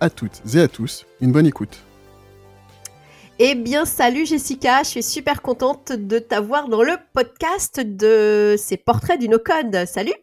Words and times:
à 0.00 0.10
toutes 0.10 0.42
et 0.54 0.60
à 0.60 0.68
tous 0.68 1.06
une 1.20 1.32
bonne 1.32 1.46
écoute. 1.46 1.78
Eh 3.38 3.54
bien 3.54 3.84
salut 3.84 4.26
Jessica, 4.26 4.82
je 4.82 4.88
suis 4.88 5.02
super 5.02 5.42
contente 5.42 5.92
de 5.92 6.18
t'avoir 6.18 6.68
dans 6.68 6.82
le 6.82 6.94
podcast 7.12 7.80
de 7.80 8.56
ces 8.58 8.76
portraits 8.76 9.20
du 9.20 9.28
no-code. 9.28 9.86
Salut 9.86 10.14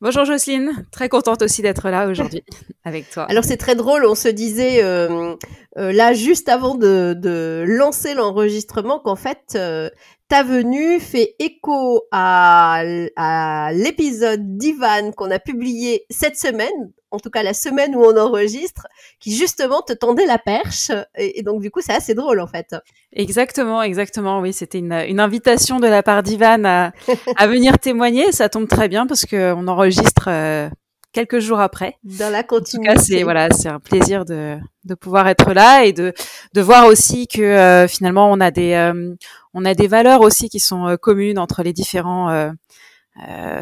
Bonjour 0.00 0.24
Jocelyne, 0.24 0.86
très 0.92 1.08
contente 1.08 1.42
aussi 1.42 1.60
d'être 1.60 1.88
là 1.90 2.06
aujourd'hui 2.06 2.44
avec 2.84 3.10
toi. 3.10 3.26
Alors 3.28 3.44
c'est 3.44 3.56
très 3.56 3.74
drôle, 3.74 4.04
on 4.06 4.14
se 4.14 4.28
disait 4.28 4.82
euh, 4.82 5.34
euh, 5.76 5.92
là 5.92 6.12
juste 6.12 6.48
avant 6.48 6.76
de, 6.76 7.14
de 7.16 7.64
lancer 7.66 8.14
l'enregistrement 8.14 9.00
qu'en 9.00 9.16
fait 9.16 9.54
euh, 9.56 9.90
ta 10.28 10.44
venue 10.44 11.00
fait 11.00 11.34
écho 11.40 12.02
à, 12.12 12.82
à 13.16 13.72
l'épisode 13.72 14.56
d'Ivan 14.56 15.10
qu'on 15.16 15.30
a 15.30 15.38
publié 15.38 16.06
cette 16.10 16.36
semaine, 16.36 16.92
en 17.10 17.18
tout 17.18 17.30
cas 17.30 17.42
la 17.42 17.54
semaine 17.54 17.94
où 17.96 18.02
on 18.04 18.16
enregistre, 18.16 18.86
qui 19.20 19.34
justement 19.34 19.82
te 19.82 19.92
tendait 19.92 20.26
la 20.26 20.38
perche. 20.38 20.90
Et, 21.16 21.38
et 21.38 21.42
donc 21.42 21.60
du 21.62 21.70
coup 21.70 21.80
c'est 21.80 21.94
assez 21.94 22.14
drôle 22.14 22.40
en 22.40 22.46
fait. 22.46 22.74
Exactement, 23.12 23.82
exactement. 23.82 24.40
Oui, 24.40 24.52
c'était 24.52 24.78
une, 24.78 24.92
une 24.92 25.20
invitation 25.20 25.80
de 25.80 25.86
la 25.86 26.02
part 26.02 26.22
d'Ivan 26.22 26.64
à, 26.64 26.92
à 27.36 27.46
venir 27.46 27.78
témoigner. 27.78 28.32
Ça 28.32 28.48
tombe 28.48 28.68
très 28.68 28.88
bien 28.88 29.06
parce 29.06 29.24
que 29.24 29.52
on 29.54 29.66
enregistre 29.68 30.28
euh, 30.28 30.68
quelques 31.12 31.38
jours 31.38 31.60
après. 31.60 31.96
Dans 32.04 32.30
la 32.30 32.40
En 32.40 32.42
tout 32.42 32.48
continuité. 32.48 32.94
cas, 32.94 33.00
c'est 33.00 33.22
voilà, 33.22 33.48
c'est 33.50 33.68
un 33.68 33.80
plaisir 33.80 34.24
de, 34.24 34.58
de 34.84 34.94
pouvoir 34.94 35.26
être 35.28 35.52
là 35.54 35.84
et 35.84 35.92
de, 35.92 36.12
de 36.54 36.60
voir 36.60 36.86
aussi 36.86 37.26
que 37.26 37.40
euh, 37.40 37.88
finalement 37.88 38.30
on 38.30 38.40
a 38.40 38.50
des 38.50 38.74
euh, 38.74 39.14
on 39.54 39.64
a 39.64 39.74
des 39.74 39.88
valeurs 39.88 40.20
aussi 40.20 40.48
qui 40.50 40.60
sont 40.60 40.86
euh, 40.86 40.96
communes 40.96 41.38
entre 41.38 41.62
les 41.62 41.72
différents 41.72 42.28
euh, 42.30 42.50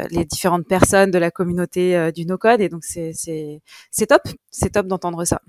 les 0.09 0.25
différentes 0.25 0.67
personnes 0.67 1.11
de 1.11 1.17
la 1.17 1.31
communauté 1.31 1.95
euh, 1.95 2.11
du 2.11 2.25
no 2.25 2.37
code 2.37 2.61
et 2.61 2.69
donc 2.69 2.83
c'est 2.83 3.11
top, 4.07 4.21
c'est 4.51 4.71
top 4.71 4.87
d'entendre 4.87 5.25
ça. 5.25 5.41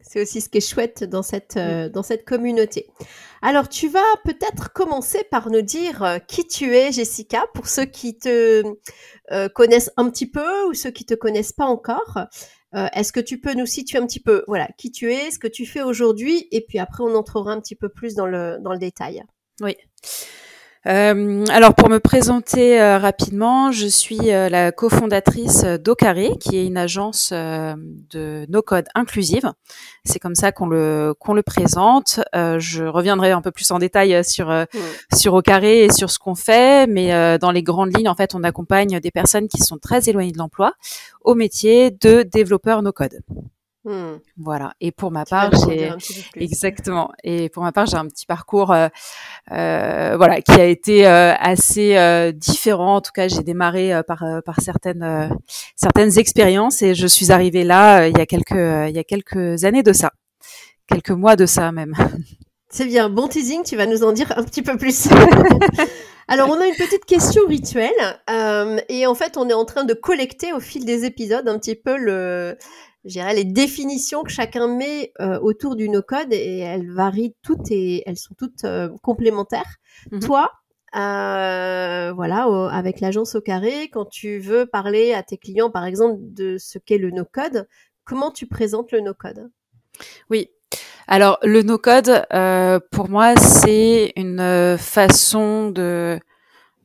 C'est 0.00 0.20
aussi 0.20 0.40
ce 0.40 0.48
qui 0.48 0.58
est 0.58 0.68
chouette 0.68 1.04
dans 1.04 1.22
cette, 1.22 1.56
euh, 1.56 1.88
dans 1.88 2.02
cette 2.02 2.24
communauté. 2.24 2.90
Alors, 3.42 3.68
tu 3.68 3.88
vas 3.88 4.00
peut-être 4.24 4.72
commencer 4.72 5.22
par 5.30 5.50
nous 5.50 5.62
dire 5.62 6.02
euh, 6.02 6.18
qui 6.18 6.46
tu 6.46 6.74
es, 6.74 6.92
Jessica, 6.92 7.44
pour 7.54 7.68
ceux 7.68 7.84
qui 7.84 8.18
te 8.18 8.64
euh, 9.30 9.48
connaissent 9.48 9.92
un 9.96 10.10
petit 10.10 10.28
peu 10.28 10.64
ou 10.68 10.74
ceux 10.74 10.90
qui 10.90 11.04
te 11.04 11.14
connaissent 11.14 11.52
pas 11.52 11.66
encore. 11.66 12.18
Euh, 12.74 12.86
Est-ce 12.92 13.12
que 13.12 13.20
tu 13.20 13.40
peux 13.40 13.54
nous 13.54 13.66
situer 13.66 13.98
un 13.98 14.06
petit 14.06 14.20
peu, 14.20 14.44
voilà, 14.48 14.68
qui 14.76 14.90
tu 14.90 15.12
es, 15.12 15.30
ce 15.30 15.38
que 15.38 15.46
tu 15.46 15.64
fais 15.64 15.82
aujourd'hui, 15.82 16.48
et 16.50 16.64
puis 16.66 16.78
après 16.78 17.04
on 17.04 17.14
entrera 17.14 17.52
un 17.52 17.60
petit 17.60 17.76
peu 17.76 17.88
plus 17.88 18.14
dans 18.14 18.26
le, 18.26 18.58
dans 18.60 18.72
le 18.72 18.78
détail. 18.78 19.22
Oui. 19.60 19.76
Euh, 20.86 21.44
alors 21.48 21.74
pour 21.74 21.88
me 21.88 21.98
présenter 21.98 22.80
euh, 22.80 22.98
rapidement, 22.98 23.72
je 23.72 23.86
suis 23.86 24.30
euh, 24.30 24.50
la 24.50 24.70
cofondatrice 24.70 25.64
d'Ocaré, 25.64 26.32
qui 26.38 26.58
est 26.58 26.66
une 26.66 26.76
agence 26.76 27.30
euh, 27.32 27.74
de 28.10 28.44
no-code 28.50 28.84
inclusive. 28.94 29.50
C'est 30.04 30.18
comme 30.18 30.34
ça 30.34 30.52
qu'on 30.52 30.66
le 30.66 31.14
qu'on 31.18 31.32
le 31.32 31.42
présente. 31.42 32.20
Euh, 32.34 32.58
je 32.58 32.84
reviendrai 32.84 33.30
un 33.30 33.40
peu 33.40 33.50
plus 33.50 33.70
en 33.70 33.78
détail 33.78 34.22
sur 34.24 34.50
euh, 34.50 34.64
sur 35.14 35.32
Ocaré 35.32 35.84
et 35.84 35.92
sur 35.92 36.10
ce 36.10 36.18
qu'on 36.18 36.34
fait, 36.34 36.86
mais 36.86 37.14
euh, 37.14 37.38
dans 37.38 37.50
les 37.50 37.62
grandes 37.62 37.96
lignes, 37.96 38.08
en 38.08 38.14
fait, 38.14 38.34
on 38.34 38.44
accompagne 38.44 39.00
des 39.00 39.10
personnes 39.10 39.48
qui 39.48 39.62
sont 39.62 39.78
très 39.78 40.10
éloignées 40.10 40.32
de 40.32 40.38
l'emploi 40.38 40.74
au 41.22 41.34
métier 41.34 41.90
de 41.92 42.22
développeur 42.22 42.82
no-code. 42.82 43.20
Hmm. 43.84 44.16
Voilà. 44.38 44.72
Et 44.80 44.92
pour 44.92 45.10
ma 45.10 45.24
Tu 45.24 45.30
part, 45.30 45.50
j'ai. 45.66 45.92
Exactement. 46.36 47.12
Et 47.22 47.50
pour 47.50 47.62
ma 47.62 47.70
part, 47.70 47.84
j'ai 47.84 47.96
un 47.96 48.06
petit 48.06 48.24
parcours, 48.24 48.72
euh, 48.72 48.88
euh, 49.52 50.14
voilà, 50.16 50.40
qui 50.40 50.52
a 50.52 50.64
été 50.64 51.06
euh, 51.06 51.34
assez 51.38 51.96
euh, 51.98 52.32
différent. 52.32 52.96
En 52.96 53.00
tout 53.02 53.12
cas, 53.12 53.28
j'ai 53.28 53.42
démarré 53.42 53.92
euh, 53.92 54.02
par 54.02 54.22
euh, 54.22 54.40
par 54.40 54.60
certaines 54.62 55.02
euh, 55.02 55.28
certaines 55.76 56.18
expériences 56.18 56.80
et 56.80 56.94
je 56.94 57.06
suis 57.06 57.30
arrivée 57.30 57.64
là 57.64 58.00
euh, 58.00 58.08
il 58.08 58.16
y 58.16 58.20
a 58.22 58.26
quelques 58.26 58.52
il 58.52 58.96
y 58.96 58.98
a 58.98 59.04
quelques 59.04 59.64
années 59.64 59.82
de 59.82 59.92
ça, 59.92 60.12
quelques 60.88 61.10
mois 61.10 61.36
de 61.36 61.44
ça 61.44 61.70
même. 61.70 61.94
C'est 62.70 62.86
bien, 62.86 63.08
bon 63.08 63.28
teasing, 63.28 63.62
tu 63.62 63.76
vas 63.76 63.86
nous 63.86 64.02
en 64.02 64.12
dire 64.12 64.32
un 64.36 64.42
petit 64.42 64.62
peu 64.62 64.76
plus. 64.76 65.08
Alors, 66.28 66.48
on 66.48 66.60
a 66.60 66.66
une 66.66 66.74
petite 66.74 67.04
question 67.04 67.42
rituelle, 67.46 67.92
euh, 68.30 68.80
et 68.88 69.06
en 69.06 69.14
fait, 69.14 69.36
on 69.36 69.48
est 69.48 69.54
en 69.54 69.64
train 69.64 69.84
de 69.84 69.94
collecter 69.94 70.52
au 70.52 70.58
fil 70.58 70.84
des 70.84 71.04
épisodes 71.04 71.46
un 71.46 71.58
petit 71.58 71.76
peu 71.76 71.96
le, 71.96 72.56
je 73.04 73.10
dirais, 73.10 73.34
les 73.34 73.44
définitions 73.44 74.22
que 74.22 74.30
chacun 74.30 74.66
met 74.68 75.12
euh, 75.20 75.38
autour 75.40 75.76
du 75.76 75.88
no-code, 75.88 76.32
et 76.32 76.58
elles 76.58 76.90
varient 76.90 77.34
toutes 77.42 77.70
et 77.70 78.02
elles 78.06 78.16
sont 78.16 78.34
toutes 78.34 78.64
euh, 78.64 78.88
complémentaires. 79.02 79.76
Mhm. 80.10 80.20
Toi, 80.20 80.50
euh, 80.96 82.12
voilà, 82.14 82.48
au- 82.48 82.68
avec 82.68 83.00
l'agence 83.00 83.34
au 83.34 83.40
carré, 83.40 83.88
quand 83.90 84.06
tu 84.06 84.38
veux 84.38 84.66
parler 84.66 85.12
à 85.12 85.22
tes 85.22 85.38
clients, 85.38 85.70
par 85.70 85.84
exemple, 85.84 86.18
de 86.20 86.56
ce 86.58 86.78
qu'est 86.78 86.98
le 86.98 87.10
no-code, 87.10 87.66
comment 88.04 88.30
tu 88.30 88.46
présentes 88.46 88.92
le 88.92 89.00
no-code? 89.00 89.50
Oui. 90.30 90.50
Alors 91.06 91.38
le 91.42 91.62
no-code, 91.62 92.24
euh, 92.32 92.80
pour 92.90 93.08
moi, 93.08 93.36
c'est 93.36 94.12
une 94.16 94.40
euh, 94.40 94.78
façon 94.78 95.70
de 95.70 96.18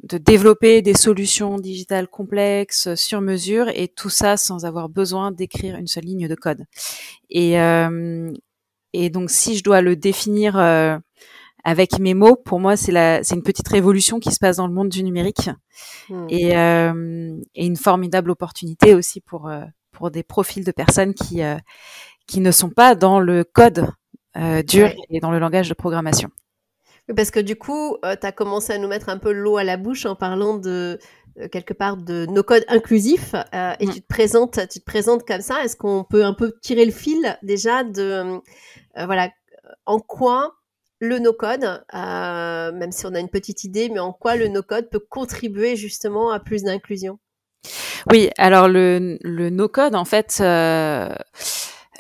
de 0.04 0.18
développer 0.18 0.82
des 0.82 0.94
solutions 0.96 1.58
digitales 1.58 2.08
complexes 2.08 2.94
sur 2.96 3.22
mesure 3.22 3.70
et 3.70 3.88
tout 3.90 4.10
ça 4.10 4.38
sans 4.38 4.66
avoir 4.66 4.90
besoin 4.90 5.32
d'écrire 5.32 5.76
une 5.78 5.88
seule 5.88 6.06
ligne 6.06 6.28
de 6.28 6.36
code. 6.36 6.66
Et 7.30 7.60
euh, 7.60 8.32
et 8.94 9.10
donc 9.10 9.30
si 9.30 9.58
je 9.58 9.64
dois 9.64 9.82
le 9.82 9.96
définir 9.96 10.58
euh, 10.58 10.98
avec 11.66 12.00
mes 12.00 12.14
mots, 12.14 12.36
pour 12.36 12.60
moi 12.60 12.78
c'est 12.78 12.92
la 12.94 13.24
c'est 13.24 13.36
une 13.36 13.44
petite 13.44 13.68
révolution 13.68 14.20
qui 14.20 14.32
se 14.32 14.40
passe 14.40 14.58
dans 14.58 14.68
le 14.68 14.74
monde 14.74 14.90
du 14.90 15.04
numérique 15.04 15.50
Hmm. 16.10 16.26
et, 16.30 16.58
euh, 16.58 17.38
et 17.56 17.66
une 17.66 17.78
formidable 17.78 18.32
opportunité 18.32 18.96
aussi 18.96 19.22
pour 19.22 19.48
euh, 19.48 19.64
pour 19.92 20.12
des 20.12 20.24
profils 20.24 20.64
de 20.66 20.72
personnes 20.74 21.14
qui 21.14 21.42
euh, 21.44 21.58
qui 22.28 22.42
ne 22.42 22.52
sont 22.52 22.70
pas 22.70 22.96
dans 22.96 23.20
le 23.20 23.44
code 23.46 23.88
euh, 24.38 24.62
dur 24.64 24.88
Ouais. 24.88 24.98
et 25.10 25.20
dans 25.22 25.32
le 25.32 25.40
langage 25.40 25.70
de 25.70 25.74
programmation. 25.74 26.30
Parce 27.16 27.32
que 27.32 27.40
du 27.40 27.56
coup, 27.56 27.98
tu 28.04 28.28
as 28.28 28.32
commencé 28.32 28.74
à 28.74 28.78
nous 28.78 28.88
mettre 28.88 29.10
un 29.10 29.18
peu 29.18 29.32
l'eau 29.32 29.58
à 29.58 29.64
la 29.64 29.78
bouche 29.78 30.06
en 30.06 30.16
parlant 30.16 30.58
de 30.58 31.00
euh, 31.40 31.48
quelque 31.48 31.74
part 31.74 31.98
de 31.98 32.26
nos 32.28 32.44
codes 32.44 32.66
inclusifs 32.68 33.34
euh, 33.54 33.74
et 33.80 33.86
Mm. 33.88 33.94
tu 33.94 34.02
te 34.02 34.08
présentes, 34.08 34.60
tu 34.70 34.80
te 34.80 34.86
présentes 34.86 35.26
comme 35.26 35.42
ça. 35.42 35.64
Est-ce 35.64 35.76
qu'on 35.76 36.04
peut 36.04 36.24
un 36.26 36.34
peu 36.34 36.54
tirer 36.62 36.86
le 36.86 36.92
fil 36.92 37.38
déjà 37.44 37.84
de 37.84 38.02
euh, 38.02 39.06
voilà 39.06 39.30
en 39.86 40.00
quoi 40.00 40.56
le 41.00 41.20
no-code, 41.20 41.64
euh, 41.64 42.72
même 42.74 42.92
si 42.92 43.06
on 43.06 43.14
a 43.14 43.20
une 43.20 43.30
petite 43.30 43.64
idée, 43.64 43.90
mais 43.90 44.00
en 44.00 44.12
quoi 44.12 44.36
le 44.36 44.48
no-code 44.50 44.90
peut 44.90 45.00
contribuer 45.00 45.76
justement 45.78 46.30
à 46.32 46.40
plus 46.40 46.64
d'inclusion? 46.64 47.20
Oui, 48.12 48.30
alors 48.38 48.68
le, 48.68 49.18
le 49.22 49.50
no-code, 49.50 49.96
en 49.96 50.04
fait, 50.06 50.40
euh, 50.42 51.10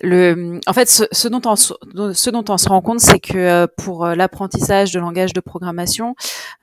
le, 0.02 0.60
en 0.68 0.74
fait, 0.74 0.90
ce, 0.90 1.04
ce 1.12 1.28
dont 1.28 1.42
on, 1.46 1.56
se- 1.56 1.74
ce 2.14 2.30
dont 2.30 2.44
on 2.50 2.58
se 2.58 2.70
rend 2.70 2.82
compte, 2.82 3.00
c'est 3.00 3.20
que 3.20 3.38
euh, 3.38 3.68
pour 3.78 4.06
euh, 4.06 4.16
l'apprentissage 4.16 4.92
de 4.92 5.00
langage 5.00 5.34
de 5.34 5.40
programmation, 5.42 6.16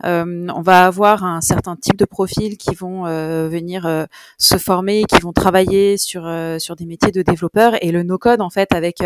euh, 0.05 0.47
on 0.55 0.63
va 0.63 0.87
avoir 0.87 1.25
un 1.25 1.41
certain 1.41 1.77
type 1.77 1.97
de 1.97 2.05
profils 2.05 2.57
qui 2.57 2.75
vont 2.75 3.07
euh, 3.07 3.49
venir 3.49 3.87
euh, 3.87 4.05
se 4.39 4.57
former, 4.59 5.05
qui 5.05 5.21
vont 5.21 5.33
travailler 5.33 5.97
sur 5.99 6.27
euh, 6.27 6.59
sur 6.59 6.77
des 6.77 6.87
métiers 6.87 7.13
de 7.13 7.23
développeurs, 7.23 7.75
et 7.83 7.93
le 7.93 8.03
no-code, 8.03 8.41
en 8.41 8.51
fait, 8.51 8.73
avec 8.75 8.99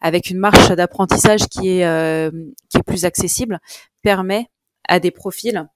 avec 0.00 0.30
une 0.30 0.38
marche 0.38 0.68
d'apprentissage 0.70 1.46
qui 1.48 1.68
est 1.80 2.30
qui 2.70 2.78
est 2.78 2.82
plus 2.82 3.04
accessible, 3.04 3.58
permet 4.02 4.46
à 4.88 5.00
des 5.00 5.10
profils 5.10 5.66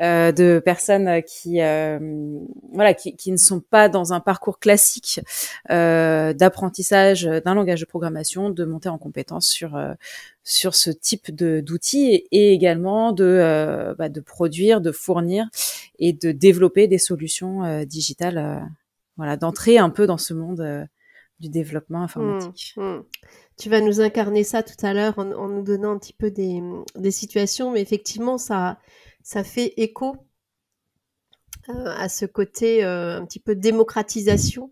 euh, 0.00 0.32
de 0.32 0.62
personnes 0.64 1.22
qui 1.22 1.60
euh, 1.60 1.98
voilà 2.72 2.94
qui, 2.94 3.14
qui 3.16 3.32
ne 3.32 3.36
sont 3.36 3.60
pas 3.60 3.88
dans 3.88 4.12
un 4.12 4.20
parcours 4.20 4.58
classique 4.58 5.20
euh, 5.70 6.32
d'apprentissage 6.32 7.24
d'un 7.24 7.54
langage 7.54 7.80
de 7.80 7.84
programmation 7.84 8.50
de 8.50 8.64
monter 8.64 8.88
en 8.88 8.98
compétence 8.98 9.46
sur 9.46 9.76
euh, 9.76 9.92
sur 10.42 10.74
ce 10.74 10.90
type 10.90 11.34
de 11.34 11.60
d'outils 11.60 12.06
et, 12.14 12.28
et 12.30 12.52
également 12.52 13.12
de 13.12 13.24
euh, 13.24 13.94
bah, 13.94 14.08
de 14.08 14.20
produire 14.20 14.80
de 14.80 14.90
fournir 14.92 15.46
et 15.98 16.12
de 16.12 16.32
développer 16.32 16.88
des 16.88 16.98
solutions 16.98 17.84
digitales 17.84 18.66
voilà 19.16 19.36
d'entrer 19.36 19.78
un 19.78 19.90
peu 19.90 20.06
dans 20.06 20.18
ce 20.18 20.32
monde 20.32 20.88
du 21.40 21.48
développement 21.48 22.02
informatique 22.02 22.74
Hmm, 22.76 22.82
hmm. 22.82 23.04
Tu 23.58 23.68
vas 23.68 23.80
nous 23.82 24.00
incarner 24.00 24.44
ça 24.44 24.62
tout 24.62 24.86
à 24.86 24.94
l'heure 24.94 25.18
en, 25.18 25.30
en 25.32 25.48
nous 25.48 25.62
donnant 25.62 25.92
un 25.92 25.98
petit 25.98 26.14
peu 26.14 26.30
des, 26.30 26.62
des 26.96 27.10
situations, 27.10 27.70
mais 27.70 27.82
effectivement, 27.82 28.38
ça, 28.38 28.78
ça 29.22 29.44
fait 29.44 29.74
écho 29.76 30.16
euh, 31.68 31.94
à 31.96 32.08
ce 32.08 32.26
côté 32.26 32.84
euh, 32.84 33.18
un 33.18 33.24
petit 33.24 33.40
peu 33.40 33.54
démocratisation 33.54 34.70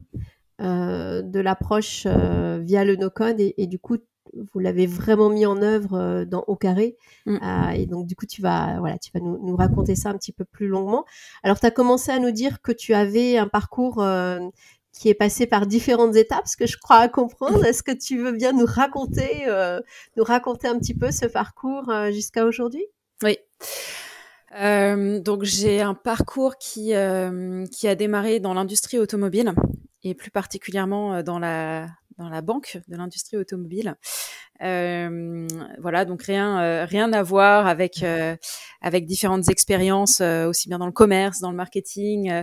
de 0.60 1.38
l'approche 1.38 2.04
via 2.04 2.84
le 2.84 2.96
no-code 2.96 3.36
et, 3.38 3.66
du 3.68 3.78
coup, 3.78 3.98
vous 4.34 4.58
l'avez 4.58 4.88
vraiment 4.88 5.30
mis 5.30 5.46
en 5.46 5.62
œuvre 5.62 6.24
dans 6.24 6.42
Au 6.48 6.56
Carré. 6.56 6.96
Mm. 7.26 7.38
et 7.76 7.86
donc, 7.86 8.06
du 8.08 8.16
coup, 8.16 8.26
tu 8.26 8.42
vas, 8.42 8.80
voilà, 8.80 8.98
tu 8.98 9.12
vas 9.14 9.20
nous, 9.20 9.38
nous, 9.40 9.54
raconter 9.54 9.94
ça 9.94 10.10
un 10.10 10.18
petit 10.18 10.32
peu 10.32 10.44
plus 10.44 10.66
longuement. 10.66 11.04
Alors, 11.44 11.60
tu 11.60 11.66
as 11.66 11.70
commencé 11.70 12.10
à 12.10 12.18
nous 12.18 12.32
dire 12.32 12.60
que 12.60 12.72
tu 12.72 12.92
avais 12.92 13.38
un 13.38 13.46
parcours 13.46 14.02
qui 14.98 15.08
est 15.08 15.14
passé 15.14 15.46
par 15.46 15.66
différentes 15.66 16.16
étapes, 16.16 16.48
ce 16.48 16.56
que 16.56 16.66
je 16.66 16.76
crois 16.76 16.96
à 16.96 17.08
comprendre. 17.08 17.64
Est-ce 17.64 17.82
que 17.82 17.92
tu 17.92 18.18
veux 18.18 18.32
bien 18.32 18.52
nous 18.52 18.66
raconter, 18.66 19.46
euh, 19.46 19.80
nous 20.16 20.24
raconter 20.24 20.66
un 20.66 20.78
petit 20.78 20.94
peu 20.94 21.12
ce 21.12 21.26
parcours 21.26 21.88
euh, 21.88 22.10
jusqu'à 22.10 22.44
aujourd'hui? 22.44 22.84
Oui. 23.22 23.38
Euh, 24.56 25.20
donc 25.20 25.44
j'ai 25.44 25.80
un 25.80 25.94
parcours 25.94 26.56
qui 26.56 26.92
qui 27.72 27.88
a 27.88 27.94
démarré 27.94 28.40
dans 28.40 28.54
l'industrie 28.54 28.98
automobile 28.98 29.52
et 30.02 30.14
plus 30.14 30.30
particulièrement 30.30 31.22
dans 31.22 31.38
la 31.38 31.88
dans 32.18 32.28
la 32.28 32.42
banque 32.42 32.78
de 32.88 32.96
l'industrie 32.96 33.36
automobile. 33.36 33.94
Euh, 34.60 35.46
voilà, 35.78 36.04
donc 36.04 36.22
rien, 36.24 36.60
euh, 36.60 36.84
rien 36.84 37.12
à 37.12 37.22
voir 37.22 37.68
avec 37.68 38.02
euh, 38.02 38.36
avec 38.82 39.06
différentes 39.06 39.48
expériences 39.48 40.20
aussi 40.20 40.68
bien 40.68 40.78
dans 40.78 40.86
le 40.86 40.92
commerce, 40.92 41.40
dans 41.40 41.50
le 41.50 41.56
marketing 41.56 42.42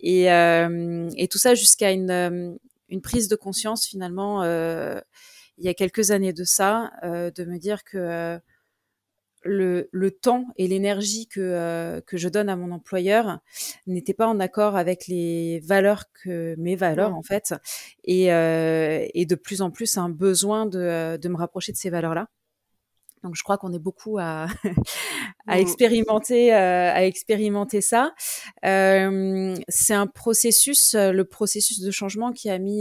et 0.00 0.24
et 0.24 1.28
tout 1.28 1.38
ça 1.38 1.54
jusqu'à 1.54 1.92
une 1.92 2.58
une 2.88 3.00
prise 3.00 3.28
de 3.28 3.36
conscience 3.36 3.86
finalement 3.86 4.44
il 4.44 5.64
y 5.64 5.68
a 5.68 5.74
quelques 5.74 6.10
années 6.10 6.32
de 6.32 6.44
ça, 6.44 6.90
de 7.02 7.44
me 7.44 7.58
dire 7.58 7.84
que 7.84 8.40
le, 9.44 9.88
le, 9.92 10.10
temps 10.10 10.46
et 10.56 10.68
l'énergie 10.68 11.26
que, 11.26 11.40
euh, 11.40 12.00
que 12.00 12.16
je 12.16 12.28
donne 12.28 12.48
à 12.48 12.56
mon 12.56 12.72
employeur 12.72 13.40
n'étaient 13.86 14.14
pas 14.14 14.26
en 14.26 14.40
accord 14.40 14.76
avec 14.76 15.06
les 15.06 15.60
valeurs 15.60 16.04
que 16.12 16.54
mes 16.58 16.76
valeurs 16.76 17.14
en 17.14 17.22
fait. 17.22 17.54
Et, 18.04 18.32
euh, 18.32 19.06
et 19.14 19.26
de 19.26 19.34
plus 19.34 19.62
en 19.62 19.70
plus 19.70 19.98
un 19.98 20.08
besoin 20.08 20.66
de, 20.66 21.16
de 21.16 21.28
me 21.28 21.36
rapprocher 21.36 21.72
de 21.72 21.76
ces 21.76 21.90
valeurs 21.90 22.14
là 22.14 22.28
donc 23.22 23.36
je 23.36 23.44
crois 23.44 23.56
qu'on 23.56 23.72
est 23.72 23.78
beaucoup 23.78 24.18
à, 24.18 24.48
à 25.46 25.60
expérimenter 25.60 26.52
euh, 26.52 26.92
à 26.92 27.04
expérimenter 27.04 27.80
ça. 27.80 28.14
Euh, 28.64 29.54
c'est 29.68 29.94
un 29.94 30.08
processus 30.08 30.96
le 30.96 31.22
processus 31.22 31.78
de 31.80 31.90
changement 31.92 32.32
qui 32.32 32.50
a 32.50 32.58
mis 32.58 32.80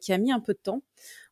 qui 0.00 0.12
a 0.12 0.18
mis 0.18 0.30
un 0.30 0.40
peu 0.40 0.52
de 0.52 0.60
temps 0.62 0.82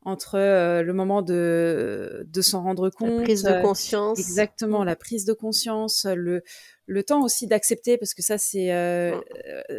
entre 0.06 0.36
euh, 0.38 0.82
le 0.82 0.92
moment 0.92 1.20
de, 1.20 2.24
de 2.32 2.40
s'en 2.40 2.62
rendre 2.62 2.90
compte. 2.90 3.10
La 3.10 3.22
prise 3.24 3.42
de 3.42 3.50
euh, 3.50 3.60
conscience. 3.60 4.18
exactement, 4.20 4.84
la 4.84 4.94
prise 4.94 5.24
de 5.24 5.32
conscience, 5.32 6.06
le, 6.06 6.42
le 6.86 7.02
temps 7.02 7.24
aussi 7.24 7.48
d'accepter, 7.48 7.98
parce 7.98 8.14
que 8.14 8.22
ça, 8.22 8.38
c'est. 8.38 8.72
Euh. 8.72 9.20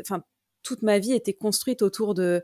Enfin, 0.02 0.22
toute 0.64 0.82
ma 0.82 1.00
vie 1.00 1.14
était 1.14 1.34
construite 1.34 1.82
autour 1.82 2.14
de 2.14 2.44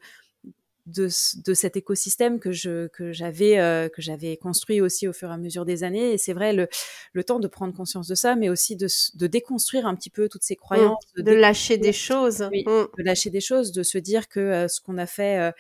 de, 0.86 1.08
de, 1.46 1.54
cet 1.54 1.78
écosystème 1.78 2.40
que 2.40 2.52
je 2.52 2.88
que 2.88 3.14
j'avais 3.14 3.58
euh, 3.58 3.88
que 3.88 4.02
j'avais 4.02 4.36
construit 4.36 4.82
aussi 4.82 5.08
au 5.08 5.14
fur 5.14 5.30
et 5.30 5.34
à 5.34 5.38
mesure 5.38 5.64
des 5.64 5.84
années. 5.84 6.12
Et 6.14 6.18
c'est 6.18 6.34
vrai 6.34 6.52
le, 6.52 6.68
le 7.14 7.24
temps 7.24 7.40
de 7.40 7.48
prendre 7.48 7.74
conscience 7.74 8.08
de 8.08 8.16
ça 8.16 8.36
mais 8.36 8.50
aussi 8.50 8.76
de, 8.76 8.88
de 9.16 9.28
déconstruire 9.28 9.88
un 9.88 9.96
petit 9.96 10.10
peu 10.10 10.28
toutes 10.28 10.44
ces 10.44 10.58
croyances 10.58 11.02
mmh. 11.18 11.22
de, 11.22 11.32
lâcher 11.32 11.78
des 11.78 11.94
choses. 11.94 12.48
oui, 12.52 12.64
mmh. 12.66 12.88
de 12.98 13.04
lâcher 13.04 13.30
des 13.30 13.40
choses 13.40 13.72
de 13.72 13.82
se 13.82 13.98
dire 13.98 14.28
que 14.28 14.40
euh, 14.40 14.68
ce 14.68 14.82
qu'on 14.82 14.98
a 14.98 15.06
fait 15.06 15.40
euh, 15.40 15.52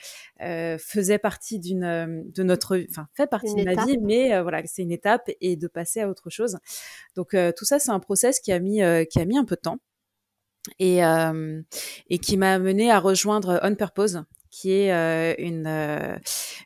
euh 0.41 0.77
faisait 0.77 1.19
partie 1.19 1.59
d'une 1.59 2.23
de 2.33 2.43
notre 2.43 2.77
enfin 2.89 3.07
fait 3.13 3.27
partie 3.27 3.55
de 3.55 3.63
ma 3.63 3.85
vie 3.85 3.97
mais 3.99 4.41
voilà 4.41 4.61
c'est 4.65 4.81
une 4.81 4.91
étape 4.91 5.29
et 5.39 5.55
de 5.55 5.67
passer 5.67 6.01
à 6.01 6.09
autre 6.09 6.29
chose. 6.29 6.57
Donc 7.15 7.35
tout 7.55 7.65
ça 7.65 7.79
c'est 7.79 7.91
un 7.91 7.99
process 7.99 8.39
qui 8.39 8.51
a 8.51 8.59
mis 8.59 8.81
qui 9.09 9.19
a 9.19 9.25
mis 9.25 9.37
un 9.37 9.45
peu 9.45 9.55
de 9.55 9.61
temps 9.61 9.79
et, 10.79 10.99
et 12.09 12.19
qui 12.19 12.37
m'a 12.37 12.53
amené 12.53 12.91
à 12.91 12.99
rejoindre 12.99 13.59
On 13.63 13.75
Purpose, 13.75 14.23
qui 14.53 14.71
est 14.71 14.93
euh, 14.93 15.33
une, 15.39 15.65
euh, 15.65 16.15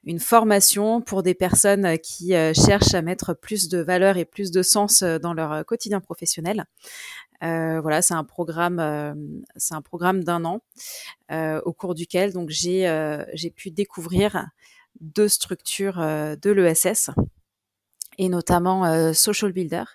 une 0.04 0.20
formation 0.20 1.00
pour 1.00 1.24
des 1.24 1.34
personnes 1.34 1.98
qui 2.00 2.36
euh, 2.36 2.54
cherchent 2.54 2.94
à 2.94 3.02
mettre 3.02 3.34
plus 3.34 3.70
de 3.70 3.78
valeur 3.78 4.18
et 4.18 4.26
plus 4.26 4.52
de 4.52 4.62
sens 4.62 5.04
dans 5.04 5.34
leur 5.34 5.66
quotidien 5.66 6.02
professionnel. 6.02 6.66
voilà, 7.42 8.02
c'est 8.02 8.14
un 8.14 8.26
programme, 8.26 8.82
c'est 9.56 9.74
un 9.74 9.82
programme 9.82 10.26
d'un 10.26 10.44
an 10.44 10.60
au 11.30 11.74
cours 11.74 11.96
duquel 11.96 12.34
donc 12.34 12.50
j'ai 12.50 12.82
j'ai 13.34 13.52
pu 13.52 13.72
découvrir 13.72 14.48
deux 15.00 15.30
structures 15.30 15.98
de 15.98 16.52
l'ESS 16.52 17.12
et 18.18 18.28
notamment 18.28 19.14
Social 19.14 19.54
Builder 19.54 19.86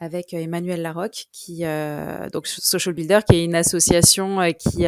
avec 0.00 0.32
euh, 0.32 0.38
Emmanuel 0.38 0.82
Larocque, 0.82 1.26
qui 1.30 1.64
euh, 1.64 2.28
donc 2.30 2.46
Social 2.46 2.94
Builder, 2.94 3.20
qui 3.28 3.36
est 3.36 3.44
une 3.44 3.54
association 3.54 4.40
euh, 4.40 4.50
qui 4.52 4.86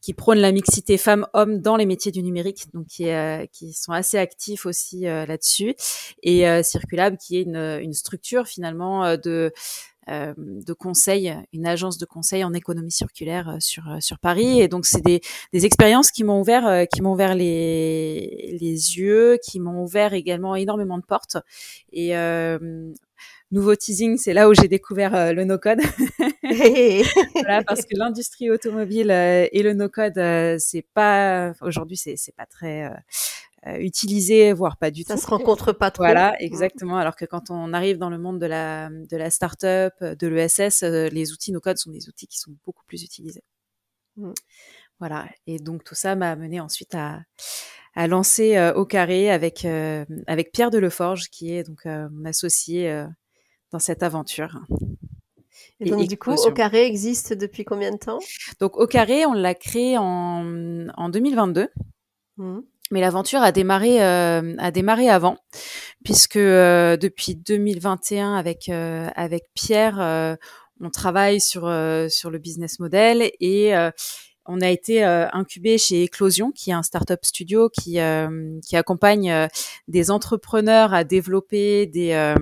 qui 0.00 0.14
prône 0.14 0.38
la 0.38 0.52
mixité 0.52 0.98
femmes-hommes 0.98 1.60
dans 1.60 1.76
les 1.76 1.84
métiers 1.84 2.12
du 2.12 2.22
numérique, 2.22 2.66
donc 2.72 2.86
qui 2.86 3.06
qui 3.52 3.72
sont 3.72 3.92
assez 3.92 4.18
actifs 4.18 4.64
aussi 4.64 5.00
là-dessus, 5.00 5.74
et 6.22 6.62
Circulable, 6.62 7.16
qui 7.16 7.38
est 7.38 7.42
une, 7.42 7.56
une 7.56 7.92
structure 7.92 8.46
finalement 8.46 9.16
de 9.16 9.52
de 10.08 10.72
conseil, 10.72 11.34
une 11.52 11.66
agence 11.66 11.98
de 11.98 12.06
conseil 12.06 12.44
en 12.44 12.54
économie 12.54 12.92
circulaire 12.92 13.56
sur 13.58 13.82
sur 13.98 14.20
Paris. 14.20 14.60
Et 14.60 14.68
donc 14.68 14.86
c'est 14.86 15.02
des, 15.02 15.20
des 15.52 15.66
expériences 15.66 16.12
qui 16.12 16.22
m'ont 16.22 16.40
ouvert 16.40 16.86
qui 16.86 17.02
m'ont 17.02 17.14
ouvert 17.14 17.34
les 17.34 18.56
les 18.60 18.98
yeux, 18.98 19.38
qui 19.44 19.58
m'ont 19.58 19.82
ouvert 19.82 20.14
également 20.14 20.54
énormément 20.54 20.98
de 20.98 21.04
portes. 21.04 21.38
Et 21.92 22.14
nouveau 23.50 23.76
teasing, 23.76 24.16
c'est 24.16 24.32
là 24.32 24.48
où 24.48 24.54
j'ai 24.54 24.68
découvert 24.68 25.14
euh, 25.14 25.32
le 25.32 25.44
no-code. 25.44 25.80
voilà, 26.42 27.62
parce 27.64 27.82
que 27.82 27.96
l'industrie 27.96 28.50
automobile 28.50 29.10
euh, 29.10 29.46
et 29.52 29.62
le 29.62 29.72
no-code, 29.72 30.18
euh, 30.18 30.56
c'est 30.58 30.86
pas 30.94 31.52
aujourd'hui, 31.60 31.96
c'est 31.96 32.36
pas 32.36 32.46
très 32.46 32.90
utilisé, 33.78 34.52
voire 34.52 34.76
pas 34.76 34.92
du 34.92 35.04
tout. 35.04 35.08
Ça 35.08 35.16
se 35.16 35.26
rencontre 35.26 35.72
pas 35.72 35.90
trop. 35.90 36.04
Voilà, 36.04 36.40
exactement. 36.40 36.98
Alors 36.98 37.16
que 37.16 37.24
quand 37.24 37.50
on 37.50 37.72
arrive 37.72 37.98
dans 37.98 38.10
le 38.10 38.18
monde 38.18 38.38
de 38.38 38.46
la 38.46 38.90
de 38.90 39.16
la 39.16 39.28
start-up, 39.28 39.92
de 40.00 40.26
l'ESS, 40.28 40.82
les 40.82 41.32
outils 41.32 41.50
no-code 41.50 41.76
sont 41.76 41.90
des 41.90 42.08
outils 42.08 42.28
qui 42.28 42.38
sont 42.38 42.54
beaucoup 42.64 42.84
plus 42.86 43.02
utilisés. 43.02 43.42
Mm. 44.16 44.32
Voilà. 45.00 45.26
Et 45.48 45.58
donc 45.58 45.82
tout 45.82 45.96
ça 45.96 46.14
m'a 46.14 46.30
amené 46.30 46.60
ensuite 46.60 46.94
à 46.94 47.22
à 47.96 48.06
lancer 48.06 48.72
au 48.76 48.84
carré 48.84 49.30
avec 49.30 49.66
avec 50.28 50.52
Pierre 50.52 50.70
Deleforge 50.70 51.28
qui 51.30 51.52
est 51.52 51.64
donc 51.64 51.86
mon 51.86 52.24
associé 52.24 53.04
dans 53.72 53.78
cette 53.78 54.02
aventure. 54.02 54.60
Et, 55.80 55.90
donc, 55.90 56.08
du 56.08 56.16
coup, 56.16 56.32
Au 56.32 56.52
Carré 56.52 56.86
existe 56.86 57.32
depuis 57.32 57.64
combien 57.64 57.90
de 57.90 57.98
temps? 57.98 58.18
Donc, 58.60 58.76
Au 58.76 58.86
Carré, 58.86 59.26
on 59.26 59.34
l'a 59.34 59.54
créé 59.54 59.98
en, 59.98 60.88
en 60.96 61.08
2022. 61.08 61.68
Mmh. 62.38 62.60
Mais 62.90 63.00
l'aventure 63.00 63.40
a 63.40 63.50
démarré 63.50 64.02
euh, 64.02 64.54
a 64.58 64.70
démarré 64.70 65.08
avant, 65.08 65.38
puisque 66.04 66.36
euh, 66.36 66.96
depuis 66.96 67.34
2021 67.34 68.34
avec 68.34 68.68
euh, 68.68 69.08
avec 69.16 69.44
Pierre, 69.54 70.00
euh, 70.00 70.36
on 70.80 70.90
travaille 70.90 71.40
sur 71.40 71.62
sur 72.08 72.30
le 72.30 72.38
business 72.38 72.78
model 72.78 73.30
et 73.40 73.72
on 74.44 74.60
a 74.60 74.68
été 74.68 75.02
incubé 75.02 75.78
chez 75.78 76.04
Eclosion, 76.04 76.52
qui 76.52 76.70
est 76.70 76.74
un 76.74 76.82
startup 76.82 77.24
studio 77.24 77.70
qui 77.70 77.98
qui 78.62 78.76
accompagne 78.76 79.48
des 79.88 80.10
entrepreneurs 80.10 80.92
à 80.92 81.02
développer 81.02 81.86
des 81.86 82.34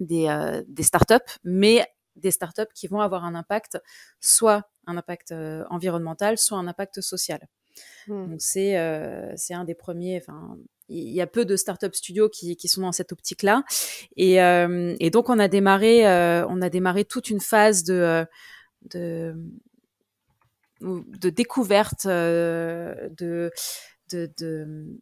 des, 0.00 0.28
euh, 0.28 0.62
des 0.68 0.82
startups, 0.82 1.38
mais 1.44 1.86
des 2.16 2.30
startups 2.30 2.72
qui 2.74 2.86
vont 2.86 3.00
avoir 3.00 3.24
un 3.24 3.34
impact, 3.34 3.78
soit 4.20 4.70
un 4.86 4.96
impact 4.96 5.32
euh, 5.32 5.64
environnemental, 5.70 6.38
soit 6.38 6.58
un 6.58 6.68
impact 6.68 7.00
social. 7.00 7.40
Mmh. 8.06 8.30
Donc 8.30 8.40
c'est 8.40 8.78
euh, 8.78 9.32
c'est 9.36 9.54
un 9.54 9.64
des 9.64 9.74
premiers. 9.74 10.18
Enfin, 10.18 10.56
il 10.88 11.12
y 11.12 11.20
a 11.20 11.26
peu 11.26 11.44
de 11.44 11.56
startup 11.56 11.94
studios 11.94 12.28
qui, 12.28 12.56
qui 12.56 12.68
sont 12.68 12.82
dans 12.82 12.92
cette 12.92 13.10
optique-là, 13.10 13.64
et, 14.16 14.42
euh, 14.42 14.94
et 15.00 15.10
donc 15.10 15.30
on 15.30 15.38
a 15.38 15.48
démarré 15.48 16.06
on 16.46 16.60
a 16.60 16.68
démarré 16.68 17.04
toute 17.04 17.30
une 17.30 17.40
phase 17.40 17.84
de 17.84 18.26
de 18.90 19.34
de 20.80 21.30
découverte 21.30 22.06
de, 22.06 23.10
de, 24.12 24.30
de 24.38 25.00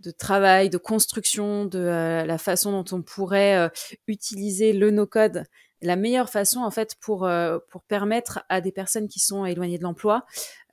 de 0.00 0.10
travail, 0.10 0.70
de 0.70 0.78
construction, 0.78 1.64
de 1.64 1.78
euh, 1.78 2.24
la 2.24 2.38
façon 2.38 2.72
dont 2.72 2.96
on 2.96 3.02
pourrait 3.02 3.56
euh, 3.56 3.68
utiliser 4.06 4.72
le 4.72 4.90
no-code, 4.90 5.44
la 5.82 5.96
meilleure 5.96 6.30
façon 6.30 6.60
en 6.60 6.70
fait 6.70 6.94
pour 7.00 7.26
euh, 7.26 7.58
pour 7.70 7.82
permettre 7.82 8.44
à 8.48 8.60
des 8.60 8.72
personnes 8.72 9.08
qui 9.08 9.20
sont 9.20 9.44
éloignées 9.44 9.78
de 9.78 9.82
l'emploi 9.82 10.24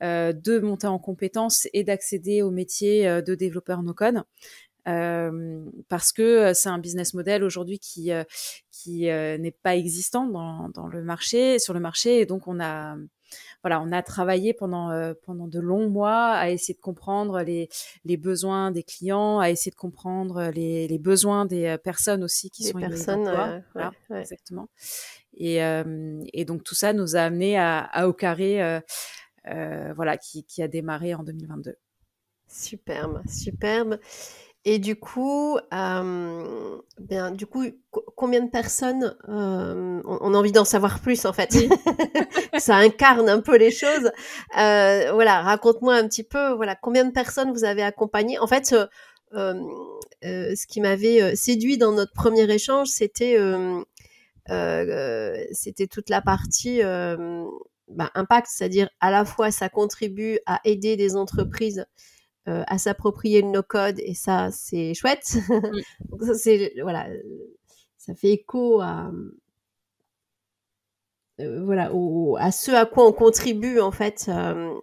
de 0.01 0.59
monter 0.59 0.87
en 0.87 0.99
compétences 0.99 1.69
et 1.71 1.85
d'accéder 1.85 2.41
au 2.41 2.51
métier 2.51 3.05
de 3.21 3.35
développeur 3.35 3.83
no-code. 3.83 4.23
parce 4.83 6.11
que 6.11 6.53
c'est 6.53 6.67
un 6.67 6.77
business 6.77 7.13
model 7.13 7.45
aujourd'hui 7.45 7.79
qui 7.79 8.11
qui 8.69 9.03
n'est 9.03 9.55
pas 9.63 9.77
existant 9.77 10.25
dans, 10.25 10.67
dans 10.69 10.87
le 10.87 11.03
marché 11.03 11.57
sur 11.57 11.73
le 11.73 11.79
marché 11.79 12.19
et 12.19 12.25
donc 12.25 12.49
on 12.49 12.59
a 12.59 12.97
voilà, 13.63 13.81
on 13.81 13.91
a 13.93 14.03
travaillé 14.03 14.53
pendant 14.53 14.91
euh, 14.91 15.13
pendant 15.23 15.47
de 15.47 15.59
longs 15.59 15.89
mois 15.89 16.31
à 16.33 16.49
essayer 16.49 16.73
de 16.73 16.81
comprendre 16.81 17.41
les 17.41 17.69
les 18.03 18.17
besoins 18.17 18.71
des 18.71 18.83
clients, 18.83 19.39
à 19.39 19.49
essayer 19.49 19.71
de 19.71 19.75
comprendre 19.75 20.51
les, 20.53 20.87
les 20.87 20.99
besoins 20.99 21.45
des 21.45 21.65
euh, 21.65 21.77
personnes 21.77 22.23
aussi 22.23 22.49
qui 22.49 22.63
sont 22.65 22.77
personnes, 22.77 23.27
euh, 23.27 23.59
voilà, 23.73 23.93
exactement. 24.19 24.67
Et, 25.35 25.57
et 26.33 26.45
donc 26.45 26.63
tout 26.63 26.75
ça 26.75 26.93
nous 26.93 27.15
a 27.15 27.21
amené 27.21 27.57
à, 27.57 27.79
à 27.79 28.07
au 28.07 28.13
carré, 28.13 28.81
voilà, 29.45 30.17
qui, 30.17 30.43
qui 30.43 30.61
a 30.61 30.67
démarré 30.67 31.15
en 31.15 31.23
2022. 31.23 31.75
Superbe, 32.47 33.23
superbe. 33.27 33.97
Et 34.65 34.79
du 34.79 34.95
coup, 34.95 35.57
euh, 35.73 36.77
bien, 36.97 37.31
du 37.31 37.45
coup, 37.45 37.65
combien 38.15 38.41
de 38.41 38.49
personnes 38.49 39.13
euh, 39.27 40.01
on, 40.05 40.33
a 40.33 40.37
envie 40.37 40.53
d'en 40.53 40.63
savoir 40.63 41.01
plus 41.01 41.25
en 41.25 41.33
fait? 41.33 41.53
Ça 42.57 42.77
incarne 42.77 43.27
un 43.27 43.41
peu 43.41 43.57
les 43.57 43.71
choses. 43.71 44.09
Euh, 44.57 45.11
voilà, 45.13 45.41
raconte-moi 45.41 45.95
un 45.95 46.07
petit 46.07 46.23
peu. 46.23 46.53
Voilà, 46.53 46.75
combien 46.75 47.03
de 47.03 47.11
personnes 47.11 47.51
vous 47.51 47.65
avez 47.65 47.83
accompagné 47.83 48.39
En 48.39 48.47
fait, 48.47 48.73
ce 49.33 50.67
qui 50.67 50.79
m'avait 50.79 51.35
séduit 51.35 51.77
dans 51.77 51.91
notre 51.91 52.13
premier 52.13 52.49
échange, 52.49 52.87
c'était 52.87 53.37
c'était 55.51 55.87
toute 55.87 56.09
la 56.09 56.21
partie 56.21 56.81
bah, 57.89 58.11
impact, 58.15 58.47
c'est-à-dire 58.49 58.89
à 59.01 59.11
la 59.11 59.25
fois 59.25 59.51
ça 59.51 59.67
contribue 59.67 60.39
à 60.45 60.61
aider 60.63 60.95
des 60.95 61.17
entreprises 61.17 61.85
euh, 62.49 62.63
à 62.67 62.77
s'approprier 62.77 63.41
le 63.41 63.47
no-code 63.47 63.99
et 63.99 64.13
ça, 64.13 64.49
c'est 64.51 64.93
chouette. 64.93 65.37
Donc 66.09 66.23
ça, 66.23 66.33
c'est 66.33 66.73
voilà, 66.81 67.07
ça 67.97 68.13
fait 68.15 68.31
écho 68.31 68.81
à 68.81 69.11
euh, 71.39 71.63
voilà 71.63 71.89
à 72.39 72.51
ce 72.51 72.71
à 72.71 72.85
quoi 72.85 73.07
on 73.07 73.13
contribue 73.13 73.79
en 73.79 73.91
fait. 73.91 74.29
Euh, 74.29 74.73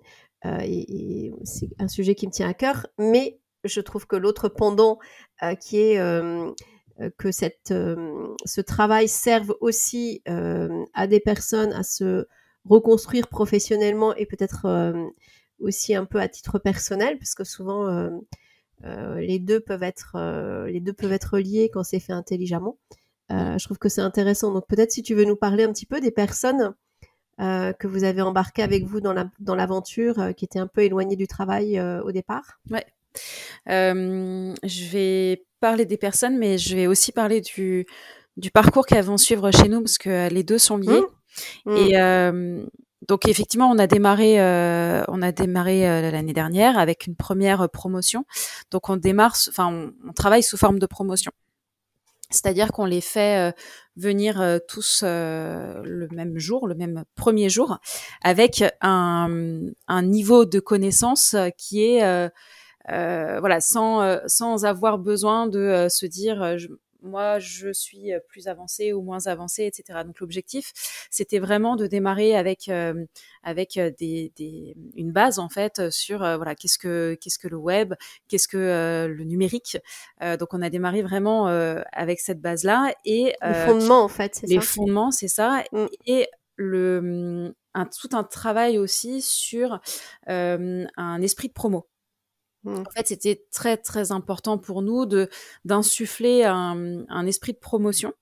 et, 0.62 1.33
c'est 1.45 1.69
un 1.79 1.88
sujet 1.88 2.14
qui 2.14 2.26
me 2.26 2.33
tient 2.33 2.49
à 2.49 2.55
cœur, 2.55 2.87
mais 2.99 3.40
je 3.64 3.83
trouve 3.83 4.07
que 4.07 4.17
l'autre 4.17 4.49
pendant 4.49 4.99
qui 5.61 5.81
est 5.81 5.99
que 7.19 7.31
cette, 7.31 7.75
ce 7.75 8.61
travail 8.62 9.07
serve 9.07 9.55
aussi 9.61 10.23
à 10.95 11.07
des 11.07 11.21
personnes 11.21 11.75
à 11.75 11.83
se 11.83 12.26
reconstruire 12.64 13.29
professionnellement 13.29 14.14
et 14.14 14.25
peut-être 14.25 14.67
aussi 15.61 15.95
un 15.95 16.05
peu 16.05 16.21
à 16.21 16.29
titre 16.29 16.59
personnel, 16.59 17.19
parce 17.19 17.35
que 17.35 17.45
souvent 17.45 17.88
euh, 17.88 18.11
euh, 18.85 19.21
les 19.21 19.38
deux 19.38 19.61
peuvent 19.61 19.83
être 19.83 20.12
euh, 20.17 20.67
les 20.67 20.81
deux 20.81 20.93
peuvent 20.93 21.12
être 21.12 21.38
liés 21.38 21.71
quand 21.73 21.85
c'est 21.85 22.00
fait 22.00 22.12
intelligemment. 22.12 22.76
je 23.31 23.64
trouve 23.64 23.79
que 23.79 23.88
c'est 23.88 24.00
intéressant. 24.00 24.52
Donc 24.52 24.67
peut-être 24.69 24.90
si 24.90 25.02
tu 25.02 25.14
veux 25.14 25.25
nous 25.25 25.37
parler 25.37 25.64
un 25.64 25.73
petit 25.73 25.87
peu 25.87 26.00
des 26.00 26.11
personnes 26.11 26.75
que 27.38 27.87
vous 27.87 28.05
avez 28.05 28.21
embarquées 28.21 28.62
avec 28.62 28.85
vous 28.85 29.00
dans 29.00 29.14
la 29.14 29.31
dans 29.38 29.55
l'aventure, 29.55 30.35
qui 30.37 30.45
étaient 30.45 30.59
un 30.59 30.67
peu 30.67 30.83
éloignées 30.83 31.17
du 31.17 31.26
travail 31.26 31.81
au 31.81 32.12
départ. 32.12 32.61
Ouais. 32.71 32.85
je 33.67 34.90
vais 34.90 35.45
parler 35.61 35.87
des 35.87 35.97
personnes, 35.97 36.38
mais 36.38 36.59
je 36.59 36.76
vais 36.76 36.87
aussi 36.87 37.12
parler 37.12 37.40
du, 37.40 37.87
du 38.37 38.50
parcours 38.50 38.85
qu'elles 38.85 39.05
vont 39.05 39.17
suivre 39.17 39.50
chez 39.52 39.69
nous, 39.69 39.81
parce 39.81 39.97
que 39.97 40.29
les 40.29 40.43
deux 40.43 40.59
sont 40.59 40.76
liés. 40.76 41.02
Mmh. 41.64 41.76
Et 41.76 41.99
mmh 41.99 42.67
donc 43.09 43.26
effectivement, 43.26 43.71
on 43.71 43.78
a 43.78 43.87
démarré, 43.87 44.40
euh, 44.40 45.02
on 45.09 45.23
a 45.23 45.33
démarré 45.33 45.88
euh, 45.88 46.11
l'année 46.11 46.35
dernière 46.35 46.78
avec 46.78 47.07
une 47.07 47.16
première 47.16 47.69
promotion. 47.71 48.25
Donc 48.71 48.88
on 48.90 48.97
démarre, 48.97 49.37
enfin 49.49 49.92
on, 50.07 50.12
travaille 50.12 50.42
sous 50.42 50.59
forme 50.59 50.78
de 50.78 50.87
promotion. 50.87 51.33
C'est-à-dire 52.28 52.71
qu'on 52.73 52.85
les 52.85 53.00
fait 53.00 53.50
euh, 53.50 53.52
venir 53.97 54.61
tous 54.69 55.02
le 55.02 56.09
même 56.12 56.38
jour, 56.38 56.69
le 56.69 56.75
même 56.75 57.04
premier 57.16 57.49
jour, 57.49 57.78
avec 58.23 58.62
un, 58.83 59.61
un 59.88 60.02
niveau 60.02 60.45
de 60.45 60.61
connaissance 60.61 61.35
qui 61.57 61.83
est 61.83 62.30
voilà, 62.87 63.61
sans 63.61 64.19
sans 64.26 64.64
avoir 64.64 64.99
besoin 64.99 65.47
de 65.47 65.87
se 65.90 66.07
dire 66.07 66.57
moi 67.02 67.38
je 67.38 67.73
suis 67.73 68.12
plus 68.28 68.49
avancée 68.49 68.92
ou 68.92 69.02
moins 69.02 69.26
avancée, 69.26 69.64
etc. 69.64 70.00
Donc 70.04 70.21
l'objectif, 70.21 70.73
c'était 71.11 71.38
vraiment 71.38 71.76
de 71.76 71.87
démarrer 71.87 72.37
avec 72.37 72.71
avec 73.42 73.78
des, 73.99 74.33
des, 74.37 74.76
une 74.95 75.12
base 75.12 75.38
en 75.38 75.49
fait 75.49 75.90
sur 75.90 76.19
voilà 76.19 76.54
qu'est-ce 76.54 76.78
que 76.78 77.16
qu'est-ce 77.21 77.38
que 77.38 77.49
le 77.49 77.57
web, 77.57 77.95
qu'est-ce 78.28 78.49
que 78.49 79.07
le 79.07 79.25
numérique. 79.25 79.78
donc 80.21 80.54
on 80.54 80.62
a 80.62 80.71
démarré 80.71 81.02
vraiment 81.02 81.47
avec 81.92 82.21
cette 82.21 82.40
base 82.40 82.64
là 82.64 82.92
et 83.04 83.35
les 83.42 83.54
fondements 83.66 84.04
en 84.04 84.09
fait, 84.09 84.35
c'est 84.35 84.47
ça? 84.47 84.54
Les 84.54 84.61
fondements, 84.61 85.11
c'est 85.11 85.28
ça. 85.28 85.64
Mmh. 85.73 85.87
Et 86.07 86.28
le 86.57 87.54
un, 87.75 87.87
tout 87.87 88.09
un 88.12 88.25
travail 88.25 88.78
aussi 88.78 89.23
sur 89.23 89.80
un 90.26 91.23
esprit 91.23 91.49
de 91.49 91.52
promo. 91.52 91.89
Mmh. 92.64 92.75
En 92.87 92.90
fait, 92.90 93.09
c'était 93.09 93.45
très 93.52 93.76
très 93.76 94.12
important 94.12 94.59
pour 94.59 94.83
nous 94.83 95.07
de 95.07 95.29
d'insuffler 95.64 96.45
un, 96.45 97.05
un, 97.09 97.26
esprit 97.26 97.52
de 97.52 97.59
promotion. 97.59 98.12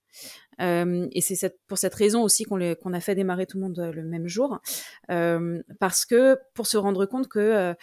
Euh, 0.61 1.07
et 1.13 1.21
c'est 1.21 1.37
cette, 1.37 1.59
pour 1.69 1.79
cette 1.79 1.95
raison 1.95 2.23
aussi 2.23 2.45
qu'on 2.45 2.59
qu'on 2.77 2.93
a 2.93 3.01
fait 3.01 3.15
démarrer 3.15 3.47
tout 3.47 3.59
le 3.59 3.63
monde 3.63 3.79
le 3.95 4.03
même 4.03 4.27
jour, 4.27 4.59
euh, 5.11 5.63
parce 5.79 6.05
que 6.05 6.37
pour 6.55 6.67
se 6.67 6.77
rendre 6.77 7.07
compte 7.07 7.29
que 7.29 7.75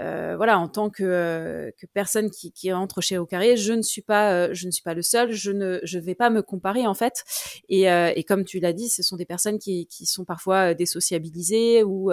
euh, 0.00 0.34
voilà, 0.36 0.58
en 0.58 0.68
tant 0.68 0.88
que, 0.88 1.04
euh, 1.04 1.70
que 1.78 1.86
personne 1.86 2.30
qui, 2.30 2.52
qui, 2.52 2.72
entre 2.72 3.00
chez 3.00 3.18
Au 3.18 3.26
Carré, 3.26 3.56
je 3.56 3.72
ne 3.72 3.82
suis 3.82 4.02
pas, 4.02 4.32
euh, 4.32 4.48
je 4.52 4.66
ne 4.66 4.70
suis 4.70 4.82
pas 4.82 4.94
le 4.94 5.02
seul. 5.02 5.32
Je 5.32 5.50
ne, 5.50 5.78
je 5.82 5.98
vais 5.98 6.14
pas 6.14 6.30
me 6.30 6.42
comparer 6.42 6.86
en 6.86 6.94
fait. 6.94 7.24
Et, 7.68 7.82
et 7.84 8.24
comme 8.24 8.44
tu 8.44 8.60
l'as 8.60 8.72
dit, 8.72 8.88
ce 8.88 9.02
sont 9.02 9.16
des 9.16 9.24
personnes 9.24 9.58
qui, 9.58 9.86
qui 9.86 10.06
sont 10.06 10.24
parfois 10.24 10.74
désociabilisées 10.74 11.82
ou 11.82 12.10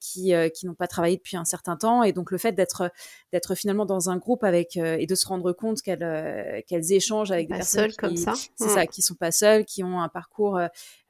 qui, 0.00 0.32
qui 0.54 0.66
n'ont 0.66 0.74
pas 0.74 0.86
travaillé 0.86 1.16
depuis 1.16 1.36
un 1.36 1.44
certain 1.44 1.76
temps. 1.76 2.02
Et 2.02 2.12
donc 2.12 2.30
le 2.30 2.38
fait 2.38 2.52
d'être, 2.52 2.90
d'être 3.32 3.54
finalement 3.54 3.86
dans 3.86 4.10
un 4.10 4.16
groupe 4.16 4.44
avec 4.44 4.76
et 4.76 5.06
de 5.06 5.14
se 5.14 5.26
rendre 5.26 5.52
compte 5.52 5.82
qu'elles, 5.82 6.64
qu'elles 6.66 6.92
échangent 6.92 7.32
avec 7.32 7.48
des 7.48 7.56
personnes 7.56 7.90
qui, 7.90 7.96
comme 7.96 8.16
ça, 8.16 8.34
c'est 8.56 8.68
ça, 8.68 8.84
mmh. 8.84 8.88
qui 8.88 9.02
sont 9.02 9.14
pas 9.14 9.32
seules, 9.32 9.64
qui 9.64 9.82
ont 9.82 10.00
un 10.00 10.08
parcours 10.08 10.58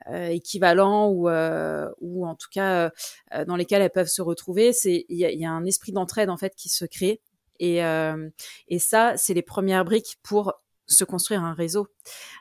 euh, 0.09 0.29
équivalents 0.29 1.09
ou, 1.09 1.29
euh, 1.29 1.91
ou 2.01 2.29
en 2.29 2.37
tout 2.37 2.47
cas 2.53 2.93
euh, 3.35 3.45
dans 3.45 3.57
lesquels 3.57 3.83
elles 3.83 3.91
peuvent 3.91 4.07
se 4.07 4.23
retrouver. 4.23 4.73
C'est 4.73 5.05
il 5.09 5.17
y 5.17 5.25
a, 5.25 5.33
y 5.33 5.45
a, 5.45 5.51
un 5.51 5.56
esprit 5.65 5.93
d'entraide 5.93 6.31
en 6.31 6.37
fait 6.37 6.55
qui 6.57 6.69
se 6.69 6.85
crée 6.85 7.21
et, 7.59 7.79
et 8.69 8.79
ça 8.79 9.17
c'est 9.17 9.33
les 9.33 9.43
premières 9.43 9.85
briques 9.85 10.19
pour 10.23 10.53
se 10.89 11.05
construire 11.05 11.43
un 11.43 11.55
réseau, 11.55 11.89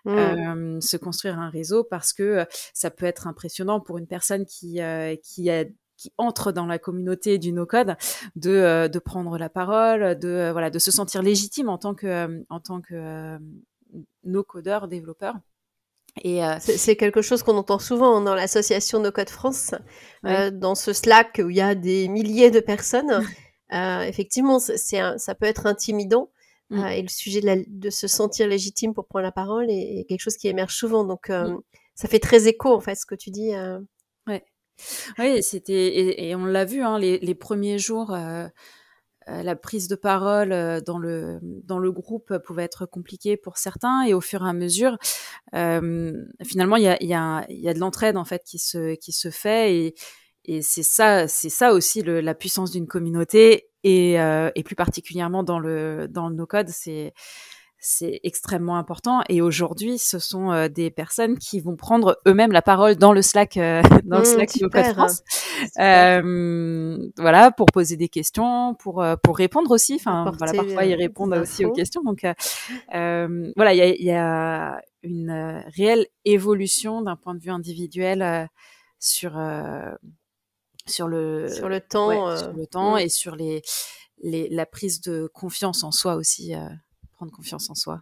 mmh. 0.03 0.81
se 0.81 0.98
construire 0.98 1.39
un 1.39 1.50
réseau 1.50 1.84
parce 1.84 2.12
que 2.12 2.45
ça 2.74 2.91
peut 2.91 3.05
être 3.05 3.27
impressionnant 3.27 3.79
pour 3.79 3.98
une 3.98 4.07
personne 4.07 4.45
qui 4.45 4.79
qui 5.24 5.50
a 5.50 5.65
qui 5.98 6.12
entre 6.17 6.51
dans 6.51 6.65
la 6.65 6.79
communauté 6.79 7.38
du 7.38 7.53
no-code, 7.53 7.95
de, 8.36 8.88
de 8.88 9.00
prendre 9.00 9.38
la 9.38 9.50
parole, 9.50 10.19
de 10.19 10.50
voilà, 10.51 10.69
de 10.69 10.79
se 10.79 10.91
sentir 10.91 11.22
légitime 11.22 11.69
en 11.69 11.77
tant 11.77 11.95
que 11.95 12.43
en 12.50 12.60
tant 12.60 12.81
que 12.81 13.38
no-codeur, 14.24 14.88
développeur. 14.88 15.36
Et 16.24 16.43
euh, 16.43 16.55
c'est 16.60 16.95
quelque 16.95 17.22
chose 17.22 17.43
qu'on 17.43 17.57
entend 17.57 17.79
souvent 17.79 18.22
dans 18.22 18.36
l'association 18.36 19.00
No 19.00 19.12
Code 19.12 19.29
France, 19.29 19.75
euh, 20.25 20.50
dans 20.50 20.75
ce 20.75 20.93
Slack 20.93 21.41
où 21.43 21.50
il 21.50 21.57
y 21.57 21.62
a 21.62 21.75
des 21.75 22.07
milliers 22.07 22.51
de 22.51 22.62
personnes. 22.62 23.22
euh, 23.74 24.01
effectivement, 24.01 24.60
c'est 24.60 24.77
ça 25.17 25.36
peut 25.36 25.45
être 25.45 25.65
intimidant. 25.65 26.29
Mm. 26.69 26.79
Euh, 26.79 26.88
et 26.88 27.01
le 27.01 27.07
sujet 27.07 27.41
de, 27.41 27.45
la, 27.45 27.55
de, 27.67 27.89
se 27.89 28.07
sentir 28.07 28.48
légitime 28.48 28.93
pour 28.93 29.05
prendre 29.05 29.24
la 29.24 29.31
parole 29.31 29.69
est, 29.69 30.00
est 30.00 30.05
quelque 30.05 30.22
chose 30.22 30.38
qui 30.38 30.48
émerge 30.48 30.75
souvent. 30.75 31.03
Donc, 31.03 31.29
euh, 31.29 31.50
mm. 31.50 31.62
ça 31.95 32.07
fait 32.07 32.19
très 32.19 32.48
écho 32.48 32.74
en 32.74 32.79
fait 32.79 32.95
ce 32.95 33.05
que 33.05 33.15
tu 33.15 33.29
dis. 33.29 33.51
Ouais. 34.27 34.43
Oui, 35.19 35.41
c'était 35.41 35.74
et, 35.74 36.29
et, 36.29 36.36
on 36.36 36.45
l'a 36.45 36.65
vu 36.65 36.81
hein, 36.81 37.00
les, 37.00 37.19
les, 37.19 37.36
premiers 37.36 37.79
jours. 37.79 38.13
Euh, 39.27 39.41
la 39.41 39.55
prise 39.55 39.88
de 39.88 39.96
parole 39.96 40.51
euh, 40.51 40.82
dans 40.82 41.00
le 41.00 41.39
dans 41.41 41.79
le 41.79 41.91
groupe 41.91 42.38
pouvait 42.46 42.63
être 42.63 42.86
compliquée 42.86 43.38
pour 43.38 43.58
certains 43.58 44.03
et 44.03 44.13
au 44.13 44.22
fur 44.22 44.46
et 44.46 44.50
à 44.50 44.53
mesure 44.53 45.00
euh, 45.55 46.13
finalement 46.44 46.75
il 46.75 46.84
y 46.84 46.88
a 46.88 47.01
il 47.01 47.10
y 47.10 47.15
a 47.15 47.44
y 47.50 47.67
a 47.67 47.74
de 47.74 47.79
l'entraide 47.79 48.17
en 48.17 48.25
fait 48.25 48.44
qui 48.46 48.60
se 48.60 48.94
qui 48.94 49.12
se 49.13 49.32
fait 49.32 49.75
et 49.75 49.96
et 50.44 50.62
c'est 50.62 50.84
ça 50.84 51.27
c'est 51.27 51.50
ça 51.50 51.74
aussi 51.74 52.03
le, 52.03 52.22
la 52.22 52.36
puissance 52.36 52.70
d'une 52.70 52.86
communauté 52.86 53.67
et, 53.84 54.20
euh, 54.22 54.51
et 54.53 54.62
plus 54.62 54.75
particulièrement 54.75 55.41
dans 55.41 55.58
le 55.58 56.08
dans 56.08 56.29
le 56.29 56.36
no 56.36 56.46
code 56.46 56.70
c'est 56.70 57.13
c'est 57.88 58.20
extrêmement 58.24 58.77
important. 58.77 59.22
Et 59.29 59.41
aujourd'hui, 59.41 60.00
ce 60.00 60.17
sont 60.17 60.51
euh, 60.51 60.67
des 60.70 60.89
personnes 60.89 61.38
qui 61.38 61.60
vont 61.60 61.75
prendre 61.75 62.17
eux-mêmes 62.27 62.51
la 62.51 62.63
parole 62.63 62.96
dans 62.96 63.13
le 63.13 63.22
Slack, 63.22 63.58
euh, 63.58 63.84
dans 64.05 64.17
le 64.17 64.24
mmh, 64.24 64.25
Slack 64.25 64.50
Code 64.72 64.86
France. 64.86 65.22
Euh, 65.78 67.10
voilà, 67.18 67.52
pour 67.52 67.68
poser 67.68 67.98
des 67.98 68.10
questions, 68.10 68.76
pour 68.76 69.02
euh, 69.02 69.16
pour 69.22 69.38
répondre 69.38 69.72
aussi. 69.72 69.96
Enfin, 69.96 70.32
voilà, 70.38 70.54
parfois 70.54 70.86
ils 70.86 70.96
répondent 70.96 71.34
aussi 71.34 71.66
aux 71.66 71.72
questions. 71.72 72.02
Donc 72.04 72.26
voilà, 72.92 73.74
il 73.74 73.78
y 73.78 73.82
a, 73.82 73.88
y 73.96 74.12
a, 74.12 74.82
une 75.04 75.64
réelle 75.76 76.08
évolution 76.24 77.02
d'un 77.02 77.16
point 77.16 77.36
de 77.36 77.40
vue 77.40 77.52
individuel 77.52 78.50
sur 79.00 79.40
sur 80.88 81.08
le 81.08 81.50
sur 81.50 81.70
le 81.70 81.82
temps, 81.82 82.08
ouais, 82.08 82.38
sur 82.38 82.54
le 82.54 82.68
temps 82.68 82.98
et 82.98 83.10
sur 83.10 83.36
les, 83.36 83.62
les 84.24 84.50
la 84.50 84.66
prise 84.66 85.02
de 85.02 85.30
confiance 85.34 85.84
en 85.84 85.92
soi 85.92 86.16
aussi 86.16 86.54
prendre 87.14 87.32
confiance 87.32 87.70
en 87.70 87.76
soi. 87.76 88.02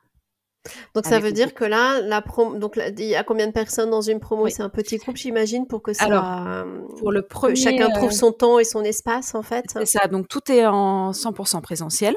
Donc 0.96 1.06
ça 1.06 1.20
veut 1.20 1.32
dire 1.32 1.54
que 1.54 1.66
là, 1.66 2.02
la 2.02 2.22
prom 2.22 2.60
donc 2.60 2.80
il 2.98 3.06
y 3.06 3.16
a 3.16 3.24
combien 3.24 3.48
de 3.48 3.52
personnes 3.52 3.90
dans 3.90 4.02
une 4.02 4.20
promo? 4.20 4.48
C'est 4.48 4.64
un 4.64 4.70
petit 4.70 4.98
groupe, 4.98 5.18
j'imagine, 5.18 5.68
pour 5.68 5.82
que 5.82 5.94
ça, 5.94 6.06
Alors, 6.06 6.66
pour 7.00 7.12
le 7.12 7.22
premier, 7.22 7.56
chacun 7.56 7.90
trouve 7.90 8.10
euh, 8.10 8.14
son 8.14 8.32
temps 8.32 8.60
et 8.60 8.64
son 8.64 8.84
espace 8.84 9.36
en 9.36 9.44
fait. 9.44 9.66
C'est 9.68 9.86
ça. 9.86 10.08
Donc 10.08 10.28
tout 10.28 10.52
est 10.52 10.66
en 10.66 11.12
100% 11.12 11.62
présentiel. 11.62 12.16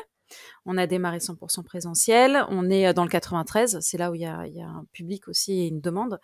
On 0.65 0.77
a 0.77 0.87
démarré 0.87 1.19
100% 1.19 1.63
présentiel. 1.63 2.45
On 2.49 2.69
est 2.69 2.89
euh, 2.89 2.93
dans 2.93 3.05
le 3.05 3.09
93, 3.09 3.79
c'est 3.81 3.99
là 3.99 4.11
où 4.11 4.15
il 4.15 4.23
y 4.23 4.27
a, 4.27 4.47
il 4.47 4.55
y 4.55 4.61
a 4.61 4.67
un 4.67 4.85
public 4.93 5.29
aussi 5.29 5.61
et 5.61 5.69
une 5.69 5.81
demande. 5.81 6.19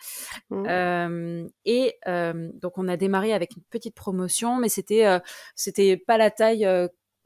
Mmh. 0.51 0.67
Euh, 0.69 1.47
et 1.65 1.95
euh, 2.09 2.51
donc 2.55 2.77
on 2.77 2.89
a 2.89 2.97
démarré 2.97 3.33
avec 3.33 3.57
une 3.57 3.63
petite 3.71 3.95
promotion, 3.95 4.57
mais 4.57 4.69
c'était 4.69 5.07
euh, 5.07 5.21
c'était 5.55 5.97
pas 5.97 6.19
la 6.19 6.31
taille 6.31 6.69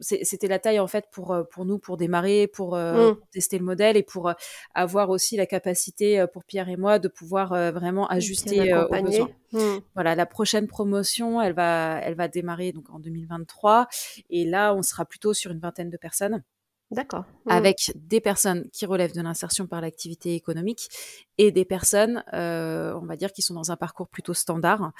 c'était 0.00 0.48
la 0.48 0.58
taille 0.58 0.78
en 0.78 0.86
fait 0.86 1.06
pour 1.10 1.36
pour 1.50 1.64
nous 1.64 1.78
pour 1.78 1.96
démarrer 1.96 2.46
pour, 2.46 2.76
mmh. 2.76 3.16
tester 3.32 3.58
le 3.58 3.64
modèle 3.64 3.96
et 3.96 4.02
pour 4.02 4.32
avoir 4.74 5.10
aussi 5.10 5.36
la 5.36 5.46
capacité 5.46 6.24
pour 6.32 6.44
Pierre 6.44 6.68
et 6.68 6.76
moi 6.76 6.98
de 6.98 7.08
pouvoir 7.08 7.50
vraiment 7.72 8.06
ajuster 8.08 8.74
aux 8.74 9.02
besoins. 9.02 9.30
Mmh. 9.52 9.78
Voilà, 9.94 10.14
la 10.14 10.26
prochaine 10.26 10.66
promotion, 10.66 11.40
elle 11.40 11.54
va 11.54 12.00
elle 12.02 12.14
va 12.14 12.28
démarrer 12.28 12.72
donc 12.72 12.90
en 12.90 12.98
2023 12.98 13.88
et 14.30 14.44
là 14.44 14.74
on 14.74 14.82
sera 14.82 15.04
plutôt 15.04 15.32
sur 15.32 15.50
une 15.50 15.60
vingtaine 15.60 15.90
de 15.90 15.96
personnes. 15.96 16.42
D'accord. 16.90 17.24
Mmh. 17.46 17.50
Avec 17.50 17.92
des 17.96 18.20
personnes 18.20 18.68
qui 18.70 18.86
relèvent 18.86 19.14
de 19.14 19.20
l'insertion 19.20 19.66
par 19.66 19.80
l'activité 19.80 20.34
économique 20.34 20.88
et 21.36 21.50
des 21.50 21.64
personnes, 21.64 22.22
euh, 22.32 22.94
on 23.00 23.06
va 23.06 23.16
dire, 23.16 23.32
qui 23.32 23.42
sont 23.42 23.54
dans 23.54 23.72
un 23.72 23.76
parcours 23.76 24.08
plutôt 24.08 24.34
standard. 24.34 24.92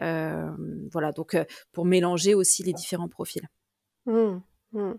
Euh, 0.00 0.50
voilà, 0.90 1.12
donc 1.12 1.34
euh, 1.34 1.44
pour 1.72 1.84
mélanger 1.84 2.34
aussi 2.34 2.62
les 2.62 2.72
différents 2.72 3.08
profils. 3.08 3.46
Mmh. 4.06 4.40
Mmh. 4.72 4.92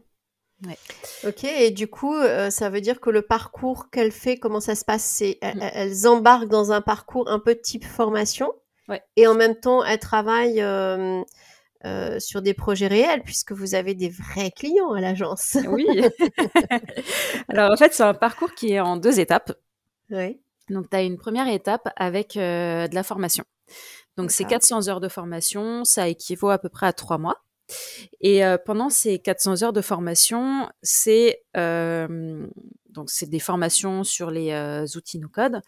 Ouais. 0.66 0.78
Ok, 1.26 1.44
et 1.44 1.72
du 1.72 1.88
coup, 1.88 2.16
ça 2.50 2.70
veut 2.70 2.82
dire 2.82 3.00
que 3.00 3.12
le 3.12 3.22
parcours 3.22 3.90
qu'elle 3.92 4.12
fait, 4.12 4.38
comment 4.38 4.60
ça 4.60 4.74
se 4.74 4.84
passe? 4.84 5.04
C'est 5.04 5.38
elles, 5.42 6.08
embarquent 6.08 6.48
dans 6.48 6.72
un 6.72 6.82
parcours 6.82 7.30
un 7.30 7.40
peu 7.40 7.56
type 7.56 7.86
formation, 7.86 8.52
ouais. 8.90 9.04
et 9.18 9.28
en 9.28 9.36
même 9.36 9.56
temps, 9.56 9.84
elles 9.84 10.00
travaillent 10.00 10.64
euh, 11.86 12.20
sur 12.20 12.42
des 12.42 12.56
projets 12.56 12.88
réels, 12.88 13.22
puisque 13.24 13.52
vous 13.52 13.76
avez 13.76 13.94
des 13.94 14.10
vrais 14.10 14.50
clients 14.50 14.94
à 14.94 15.02
l'agence. 15.02 15.58
Oui. 15.70 15.86
Alors 17.50 17.72
en 17.72 17.78
fait, 17.78 17.94
c'est 17.94 18.04
un 18.04 18.16
parcours 18.16 18.54
qui 18.56 18.74
est 18.74 18.80
en 18.80 18.98
deux 18.98 19.20
étapes. 19.20 19.54
Oui. 20.10 20.42
Donc 20.70 20.90
tu 20.90 20.98
as 20.98 21.04
une 21.04 21.18
première 21.18 21.48
étape 21.48 21.88
avec 21.96 22.36
euh, 22.36 22.88
de 22.88 22.96
la 22.96 23.04
formation. 23.04 23.44
Donc 24.18 24.32
c'est 24.32 24.46
400 24.46 24.90
heures 24.90 25.00
de 25.00 25.08
formation, 25.08 25.84
ça 25.84 26.08
équivaut 26.08 26.50
à 26.50 26.58
peu 26.58 26.70
près 26.70 26.88
à 26.88 26.94
trois 26.94 27.20
mois. 27.20 27.44
Et 28.22 28.46
euh, 28.46 28.58
pendant 28.58 28.90
ces 28.90 29.20
400 29.20 29.64
heures 29.64 29.74
de 29.74 29.82
formation, 29.82 30.70
c'est 30.82 31.42
donc 31.56 33.12
c'est 33.12 33.30
des 33.30 33.40
formations 33.40 34.04
sur 34.04 34.32
les 34.32 34.98
outils 34.98 35.20
no 35.20 35.30
code, 35.30 35.62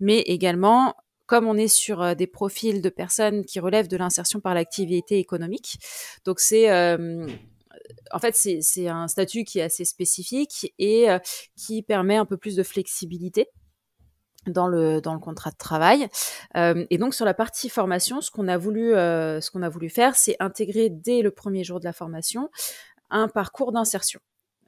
mais 0.00 0.20
également 0.20 0.94
comme 1.26 1.46
on 1.46 1.56
est 1.56 1.68
sur 1.68 2.02
euh, 2.02 2.14
des 2.14 2.26
profils 2.26 2.82
de 2.82 2.88
personnes 2.90 3.44
qui 3.44 3.60
relèvent 3.60 3.88
de 3.88 3.96
l'insertion 3.96 4.40
par 4.40 4.52
l'activité 4.52 5.18
économique. 5.18 5.78
Donc 6.24 6.40
c'est 6.40 6.68
en 8.10 8.18
fait, 8.18 8.34
c'est 8.36 8.88
un 8.88 9.08
statut 9.08 9.44
qui 9.44 9.58
est 9.58 9.62
assez 9.62 9.84
spécifique 9.84 10.72
et 10.78 11.10
euh, 11.10 11.18
qui 11.56 11.82
permet 11.82 12.16
un 12.16 12.26
peu 12.26 12.36
plus 12.36 12.56
de 12.56 12.62
flexibilité 12.62 13.48
dans 14.46 14.66
le 14.66 15.00
dans 15.00 15.14
le 15.14 15.20
contrat 15.20 15.50
de 15.50 15.56
travail. 15.56 16.08
Euh, 16.56 16.84
et 16.90 16.98
donc 16.98 17.14
sur 17.14 17.24
la 17.24 17.34
partie 17.34 17.68
formation, 17.68 18.20
ce 18.20 18.30
qu'on 18.30 18.48
a 18.48 18.58
voulu 18.58 18.90
ce 18.92 19.50
qu'on 19.50 19.62
a 19.62 19.68
voulu 19.68 19.88
faire, 19.88 20.14
c'est 20.16 20.36
intégrer 20.40 20.90
dès 20.90 21.22
le 21.22 21.30
premier 21.30 21.64
jour 21.64 21.80
de 21.80 21.84
la 21.84 21.92
formation 21.92 22.50
un 23.10 23.28
parcours 23.28 23.72
d'insertion. 23.72 24.20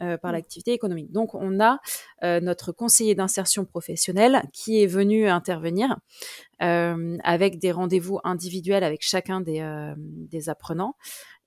Euh, 0.03 0.19
par 0.19 0.33
mmh. 0.33 0.35
l'activité 0.35 0.73
économique. 0.73 1.13
Donc, 1.13 1.37
on 1.37 1.61
a 1.61 1.79
euh, 2.25 2.41
notre 2.41 2.73
conseiller 2.73 3.15
d'insertion 3.15 3.65
professionnelle 3.65 4.43
qui 4.53 4.83
est 4.83 4.89
venu 4.89 5.29
intervenir 5.29 5.97
euh, 6.63 7.17
avec 7.23 7.61
des 7.61 7.71
rendez-vous 7.71 8.19
individuels 8.25 8.83
avec 8.83 9.03
chacun 9.03 9.41
des, 9.41 9.65
des 9.97 10.49
apprenants. 10.49 10.97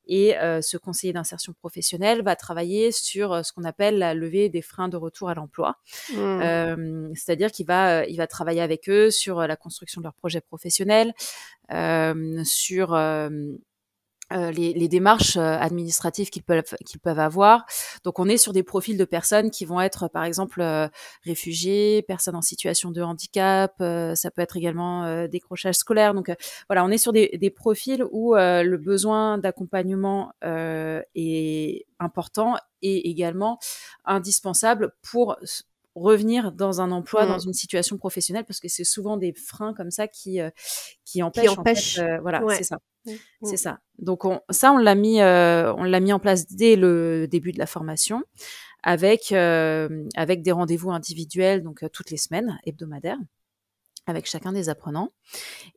Et 0.07 0.35
ce 0.61 0.77
conseiller 0.77 1.13
d'insertion 1.13 1.53
professionnelle 1.53 2.21
va 2.23 2.35
travailler 2.35 2.91
sur 2.91 3.45
ce 3.45 3.51
qu'on 3.53 3.63
appelle 3.63 3.97
la 3.97 4.13
levée 4.13 4.49
des 4.49 4.61
freins 4.61 4.89
de 4.89 4.97
retour 4.97 5.29
à 5.29 5.33
l'emploi. 5.33 5.75
Mmh. 6.13 7.13
C'est-à-dire 7.15 7.51
qu'il 7.51 7.65
va, 7.65 8.05
il 8.05 8.17
va 8.17 8.27
travailler 8.27 8.61
avec 8.61 8.89
eux 8.89 9.11
sur 9.11 9.41
la 9.41 9.55
construction 9.55 10.01
de 10.01 10.05
leur 10.05 10.13
projet 10.13 10.41
professionnel, 10.41 11.13
sur 12.43 12.93
euh, 14.33 14.51
les, 14.51 14.73
les, 14.73 14.89
démarches 14.89 15.37
euh, 15.37 15.57
administratives 15.57 16.29
qu'ils 16.29 16.43
peuvent 16.43 16.75
qu'ils 16.85 16.99
peuvent 16.99 17.19
avoir. 17.19 17.65
Donc 18.03 18.19
on 18.19 18.27
est 18.27 18.35
sur 18.35 18.51
des 18.51 18.61
profils 18.61 18.97
de 18.97 19.05
personnes 19.05 19.51
qui 19.51 19.63
vont 19.63 19.79
être 19.79 20.09
par 20.09 20.25
exemple 20.25 20.59
euh, 20.59 20.89
réfugiés, 21.23 22.01
personnes 22.01 22.35
en 22.35 22.41
situation 22.41 22.91
de 22.91 23.01
handicap, 23.01 23.75
ça 23.79 24.31
peut 24.31 24.41
être 24.41 24.57
également 24.57 25.27
décrochage 25.27 25.75
scolaire. 25.75 26.13
Donc 26.13 26.29
voilà, 26.67 26.83
on 26.83 26.89
est 26.89 26.97
sur 26.97 27.13
des, 27.13 27.37
des 27.39 27.49
profils 27.49 28.03
où 28.11 28.35
le 28.35 28.75
besoin 28.77 29.37
d'accompagnement 29.37 30.33
est 30.43 31.85
important 31.99 32.55
et 32.81 33.09
également 33.09 33.59
indispensable 34.03 34.91
pour 35.01 35.37
revenir 35.95 36.51
dans 36.51 36.81
un 36.81 36.91
emploi, 36.91 37.25
dans 37.25 37.37
mmh. 37.37 37.47
une 37.47 37.53
situation 37.53 37.97
professionnelle, 37.97 38.45
parce 38.45 38.59
que 38.59 38.67
c'est 38.67 38.83
souvent 38.83 39.17
des 39.17 39.33
freins 39.33 39.73
comme 39.73 39.91
ça 39.91 40.07
qui 40.07 40.39
qui 41.05 41.23
empêchent. 41.23 41.99
voilà, 42.21 42.41
c'est 42.57 42.63
ça. 42.63 42.79
Mmh, 43.07 43.45
c'est 43.45 43.53
mmh. 43.53 43.57
ça. 43.57 43.79
Donc 43.99 44.25
on, 44.25 44.41
ça, 44.49 44.71
on 44.71 44.77
l'a 44.77 44.95
mis, 44.95 45.21
euh, 45.21 45.73
on 45.75 45.83
l'a 45.83 45.99
mis 45.99 46.13
en 46.13 46.19
place 46.19 46.47
dès 46.47 46.75
le 46.75 47.27
début 47.27 47.51
de 47.51 47.59
la 47.59 47.65
formation, 47.65 48.23
avec 48.83 49.31
euh, 49.31 50.05
avec 50.15 50.41
des 50.41 50.51
rendez-vous 50.51 50.91
individuels, 50.91 51.63
donc 51.63 51.83
euh, 51.83 51.89
toutes 51.89 52.11
les 52.11 52.17
semaines, 52.17 52.59
hebdomadaires, 52.65 53.19
avec 54.05 54.25
chacun 54.27 54.51
des 54.51 54.69
apprenants. 54.69 55.11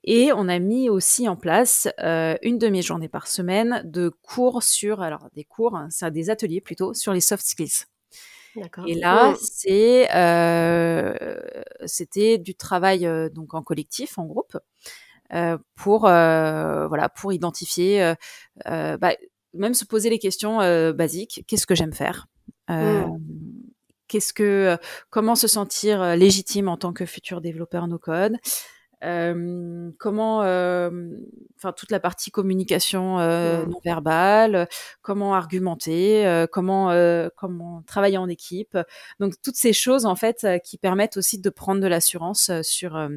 Et 0.05 0.33
on 0.35 0.49
a 0.49 0.59
mis 0.59 0.89
aussi 0.89 1.29
en 1.29 1.37
place 1.37 1.89
une 1.99 2.59
demi-journée 2.59 3.09
par 3.09 3.27
semaine 3.27 3.83
de 3.85 4.09
cours 4.09 4.63
sur, 4.63 5.01
alors 5.01 5.29
des 5.35 5.45
cours, 5.45 5.77
hein, 5.77 5.89
c'est 5.91 6.11
des 6.11 6.31
ateliers 6.31 6.61
plutôt 6.61 6.95
sur 6.95 7.13
les 7.13 7.21
soft 7.21 7.45
skills. 7.45 7.87
Et 8.87 8.95
là, 8.95 9.35
c'est 9.41 10.09
c'était 11.87 12.39
du 12.39 12.55
travail 12.55 13.09
donc 13.33 13.55
en 13.55 13.63
collectif, 13.63 14.19
en 14.19 14.27
groupe. 14.27 14.59
Euh, 15.33 15.59
pour 15.77 16.07
euh, 16.07 16.89
voilà 16.89 17.09
pour 17.09 17.33
identifier, 17.33 18.15
euh, 18.67 18.97
bah, 18.97 19.13
même 19.55 19.75
se 19.75 19.85
poser 19.85 20.11
les 20.11 20.19
questions 20.19 20.59
basiques. 20.93 21.45
Qu'est-ce 21.47 21.67
que 21.67 21.75
j'aime 21.75 21.93
faire? 21.93 22.27
Mmh. 22.69 23.19
Qu'est-ce 24.09 24.33
que 24.33 24.77
comment 25.11 25.37
se 25.37 25.47
sentir 25.47 26.17
légitime 26.17 26.69
en 26.69 26.77
tant 26.77 26.93
que 26.93 27.07
futur 27.07 27.41
développeur 27.41 27.87
no 27.87 27.99
code? 27.99 28.39
Euh, 29.03 29.91
comment, 29.99 30.43
euh, 30.43 30.91
enfin 31.57 31.73
toute 31.73 31.91
la 31.91 32.01
partie 32.01 32.31
communication 32.31 33.19
euh, 33.19 33.65
mmh. 33.65 33.71
non 33.71 33.81
verbale, 33.83 34.69
comment 35.01 35.35
argumenter, 35.35 36.47
comment 36.53 36.91
comment 37.37 37.83
travailler 37.87 38.19
en 38.19 38.29
équipe? 38.29 38.77
Donc 39.21 39.35
toutes 39.43 39.57
ces 39.57 39.73
choses 39.73 40.07
en 40.07 40.17
fait 40.17 40.47
qui 40.65 40.77
permettent 40.77 41.17
aussi 41.17 41.41
de 41.41 41.51
prendre 41.51 41.81
de 41.81 41.87
l'assurance 41.87 42.51
sur 42.63 43.09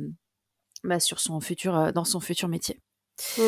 bah, 0.83 0.99
sur 0.99 1.19
son 1.19 1.39
futur, 1.39 1.75
euh, 1.75 1.91
dans 1.91 2.05
son 2.05 2.19
futur 2.19 2.47
métier. 2.47 2.81
Mmh. 3.37 3.41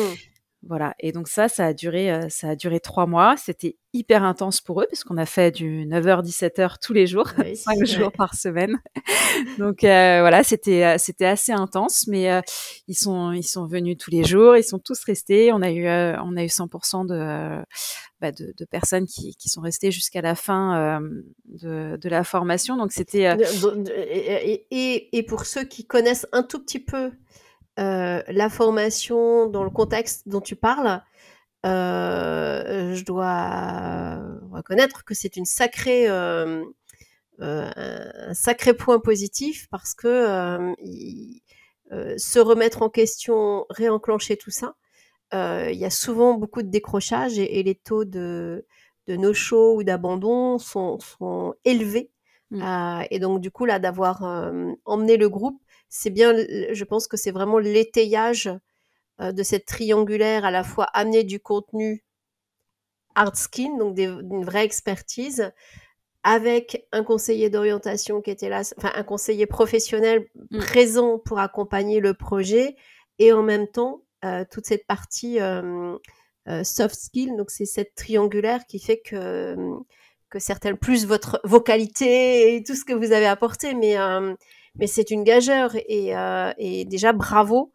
Voilà. 0.68 0.94
Et 0.98 1.12
donc 1.12 1.28
ça, 1.28 1.48
ça 1.48 1.66
a 1.66 1.72
duré, 1.72 2.28
ça 2.28 2.50
a 2.50 2.56
duré 2.56 2.80
trois 2.80 3.06
mois. 3.06 3.36
C'était 3.36 3.76
hyper 3.92 4.24
intense 4.24 4.60
pour 4.60 4.82
eux 4.82 4.86
parce 4.90 5.04
qu'on 5.04 5.16
a 5.16 5.26
fait 5.26 5.50
du 5.50 5.86
9h 5.86 6.22
17h 6.22 6.76
tous 6.82 6.92
les 6.92 7.06
jours, 7.06 7.28
cinq 7.54 7.84
jours 7.84 8.12
par 8.12 8.34
semaine. 8.34 8.76
donc 9.58 9.84
euh, 9.84 10.20
voilà, 10.20 10.42
c'était 10.42 10.98
c'était 10.98 11.26
assez 11.26 11.52
intense, 11.52 12.06
mais 12.08 12.42
ils 12.88 12.96
sont 12.96 13.32
ils 13.32 13.46
sont 13.46 13.66
venus 13.66 13.96
tous 13.98 14.10
les 14.10 14.24
jours, 14.24 14.56
ils 14.56 14.64
sont 14.64 14.78
tous 14.78 15.02
restés. 15.04 15.52
On 15.52 15.62
a 15.62 15.70
eu 15.70 15.86
on 15.86 16.36
a 16.36 16.42
eu 16.42 16.48
100% 16.48 17.06
de, 17.06 17.64
bah, 18.20 18.32
de, 18.32 18.52
de 18.56 18.64
personnes 18.64 19.06
qui, 19.06 19.36
qui 19.36 19.48
sont 19.48 19.60
restées 19.60 19.90
jusqu'à 19.90 20.20
la 20.20 20.34
fin 20.34 21.00
de, 21.44 21.96
de 21.96 22.08
la 22.08 22.24
formation. 22.24 22.76
Donc 22.76 22.92
c'était 22.92 23.36
et, 23.98 24.66
et, 24.70 25.16
et 25.16 25.22
pour 25.22 25.46
ceux 25.46 25.64
qui 25.64 25.86
connaissent 25.86 26.26
un 26.32 26.42
tout 26.42 26.60
petit 26.60 26.80
peu 26.80 27.12
euh, 27.78 28.22
la 28.28 28.48
formation 28.48 29.48
dans 29.48 29.62
le 29.62 29.70
contexte 29.70 30.26
dont 30.26 30.40
tu 30.40 30.56
parles, 30.56 31.02
euh, 31.66 32.94
je 32.94 33.04
dois 33.04 34.18
reconnaître 34.50 35.04
que 35.04 35.14
c'est 35.14 35.36
une 35.36 35.44
sacrée, 35.44 36.08
euh, 36.08 36.64
un 37.38 38.34
sacré 38.34 38.72
point 38.72 38.98
positif 38.98 39.68
parce 39.70 39.94
que 39.94 40.74
se 41.90 42.38
remettre 42.38 42.82
en 42.82 42.88
question, 42.88 43.66
réenclencher 43.68 44.36
tout 44.38 44.50
ça, 44.50 44.74
il 45.32 45.76
y 45.76 45.84
a 45.84 45.90
souvent 45.90 46.34
beaucoup 46.34 46.62
de 46.62 46.68
décrochage 46.68 47.38
et, 47.38 47.62
les 47.62 47.74
taux 47.74 48.06
de, 48.06 48.64
de 49.06 49.16
no-show 49.16 49.76
ou 49.76 49.82
d'abandon 49.82 50.58
sont, 50.58 50.98
sont 51.00 51.54
élevés. 51.64 52.10
Mmh. 52.52 52.62
et 53.10 53.18
donc 53.18 53.40
du 53.40 53.50
coup 53.50 53.64
là 53.64 53.80
d'avoir 53.80 54.22
emmené 54.84 55.16
le 55.16 55.28
groupe 55.28 55.60
c'est 55.98 56.10
bien, 56.10 56.34
je 56.36 56.84
pense 56.84 57.08
que 57.08 57.16
c'est 57.16 57.30
vraiment 57.30 57.58
l'étayage 57.58 58.50
euh, 59.20 59.32
de 59.32 59.42
cette 59.42 59.64
triangulaire, 59.64 60.44
à 60.44 60.50
la 60.50 60.62
fois 60.62 60.84
amener 60.84 61.24
du 61.24 61.40
contenu 61.40 62.04
hard 63.14 63.34
skin, 63.34 63.78
donc 63.78 63.94
d'une 63.94 64.44
vraie 64.44 64.64
expertise, 64.64 65.52
avec 66.22 66.86
un 66.92 67.02
conseiller 67.02 67.48
d'orientation 67.48 68.20
qui 68.20 68.30
était 68.30 68.50
là, 68.50 68.60
enfin 68.76 68.92
un 68.94 69.04
conseiller 69.04 69.46
professionnel 69.46 70.26
mmh. 70.50 70.58
présent 70.58 71.18
pour 71.18 71.38
accompagner 71.38 72.00
le 72.00 72.12
projet, 72.12 72.76
et 73.18 73.32
en 73.32 73.42
même 73.42 73.66
temps 73.66 74.02
euh, 74.26 74.44
toute 74.50 74.66
cette 74.66 74.86
partie 74.86 75.40
euh, 75.40 75.96
soft 76.62 76.94
skill, 76.94 77.36
donc 77.38 77.50
c'est 77.50 77.64
cette 77.64 77.94
triangulaire 77.94 78.66
qui 78.66 78.78
fait 78.80 79.00
que 79.00 79.56
que 80.28 80.40
certaines 80.40 80.76
plus 80.76 81.06
votre 81.06 81.40
vocalité 81.44 82.56
et 82.56 82.62
tout 82.64 82.74
ce 82.74 82.84
que 82.84 82.92
vous 82.92 83.12
avez 83.12 83.26
apporté, 83.26 83.74
mais 83.74 83.96
mais 84.78 84.86
c'est 84.86 85.10
une 85.10 85.24
gageure 85.24 85.74
et, 85.88 86.16
euh, 86.16 86.52
et 86.58 86.84
déjà 86.84 87.12
bravo, 87.12 87.72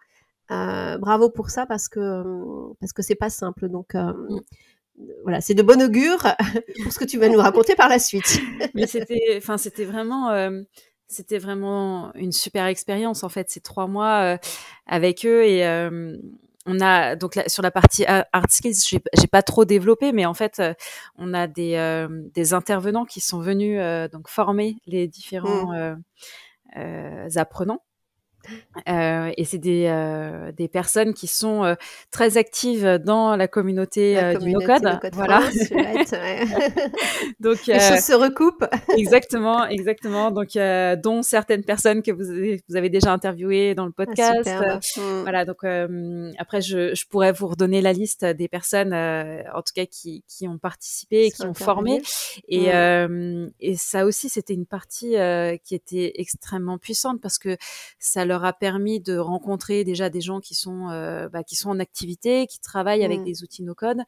euh, 0.51 0.97
bravo 0.97 1.29
pour 1.29 1.49
ça 1.49 1.65
parce 1.65 1.87
que 1.87 2.23
parce 2.79 2.91
que 2.91 3.01
c'est 3.01 3.15
pas 3.15 3.29
simple. 3.29 3.69
Donc 3.69 3.95
euh, 3.95 4.11
voilà, 5.23 5.39
c'est 5.39 5.53
de 5.53 5.63
bon 5.63 5.81
augure 5.81 6.23
pour 6.83 6.91
ce 6.91 6.99
que 6.99 7.05
tu 7.05 7.17
vas 7.17 7.29
nous 7.29 7.39
raconter 7.39 7.75
par 7.75 7.87
la 7.87 7.99
suite. 7.99 8.41
Mais 8.75 8.85
c'était, 8.85 9.35
enfin, 9.37 9.57
c'était 9.57 9.85
vraiment, 9.85 10.31
euh, 10.31 10.61
c'était 11.07 11.37
vraiment 11.37 12.11
une 12.15 12.33
super 12.33 12.65
expérience 12.65 13.23
en 13.23 13.29
fait, 13.29 13.49
ces 13.49 13.61
trois 13.61 13.87
mois 13.87 14.37
avec 14.85 15.25
eux 15.25 15.45
et 15.45 15.65
on 16.67 16.79
a 16.79 17.15
donc 17.15 17.39
sur 17.47 17.63
la 17.63 17.71
partie 17.71 18.05
art 18.05 18.45
skills, 18.49 18.75
j'ai 18.87 19.27
pas 19.27 19.41
trop 19.41 19.65
développé, 19.65 20.13
mais 20.13 20.25
en 20.25 20.33
fait, 20.33 20.61
on 21.17 21.33
a 21.33 21.47
des, 21.47 22.07
des 22.33 22.53
intervenants 22.53 23.03
qui 23.03 23.19
sont 23.19 23.41
venus 23.41 23.81
donc 24.13 24.29
former 24.29 24.77
les 24.85 25.09
différents 25.09 25.73
mmh. 25.73 26.01
Apprenants. 27.37 27.81
Euh, 28.89 29.31
et 29.37 29.45
c'est 29.45 29.57
des, 29.57 29.85
euh, 29.87 30.51
des 30.51 30.67
personnes 30.67 31.13
qui 31.13 31.27
sont 31.27 31.63
euh, 31.63 31.75
très 32.09 32.37
actives 32.37 32.99
dans 33.03 33.35
la 33.35 33.47
communauté, 33.47 34.15
la 34.15 34.35
du 34.35 34.51
no-code. 34.51 34.99
Voilà. 35.13 35.41
Donc, 37.39 37.65
les 37.67 37.79
choses 37.79 37.99
se 37.99 38.13
recoupent. 38.13 38.65
exactement, 38.97 39.65
exactement. 39.67 40.31
Donc, 40.31 40.57
dont 41.01 41.21
certaines 41.21 41.63
personnes 41.63 42.01
que 42.01 42.11
vous 42.11 42.29
avez, 42.29 42.63
vous 42.69 42.75
avez 42.75 42.89
déjà 42.89 43.11
interviewées 43.11 43.75
dans 43.75 43.85
le 43.85 43.93
ah, 43.97 44.05
podcast. 44.05 44.49
Mmh. 44.97 45.01
Voilà. 45.21 45.45
Donc, 45.45 45.63
après, 46.37 46.61
je, 46.61 46.95
je, 46.95 47.05
pourrais 47.07 47.31
vous 47.31 47.47
redonner 47.47 47.81
la 47.81 47.93
liste 47.93 48.25
des 48.25 48.47
personnes, 48.47 48.93
en 48.93 49.61
tout 49.61 49.73
cas, 49.75 49.85
qui, 49.85 50.23
qui 50.27 50.47
ont 50.47 50.57
participé 50.57 51.25
et 51.25 51.31
qui 51.31 51.43
ont 51.43 51.53
formé. 51.53 52.01
Et, 52.47 52.71
mmh. 52.71 53.51
et 53.59 53.75
ça 53.75 54.05
aussi, 54.05 54.29
c'était 54.29 54.53
une 54.53 54.65
partie 54.65 55.15
qui 55.63 55.75
était 55.75 56.13
extrêmement 56.15 56.77
puissante 56.77 57.21
parce 57.21 57.37
que 57.37 57.57
ça 57.99 58.25
leur 58.25 58.30
a 58.31 58.53
permis 58.53 58.99
de 58.99 59.17
rencontrer 59.17 59.83
déjà 59.83 60.09
des 60.09 60.21
gens 60.21 60.39
qui 60.39 60.55
sont 60.55 60.89
euh, 60.89 61.29
bah, 61.29 61.43
qui 61.43 61.55
sont 61.55 61.69
en 61.69 61.79
activité, 61.79 62.47
qui 62.47 62.59
travaillent 62.59 63.05
avec 63.05 63.21
mmh. 63.21 63.25
des 63.25 63.43
outils 63.43 63.63
no 63.63 63.75
code. 63.75 63.99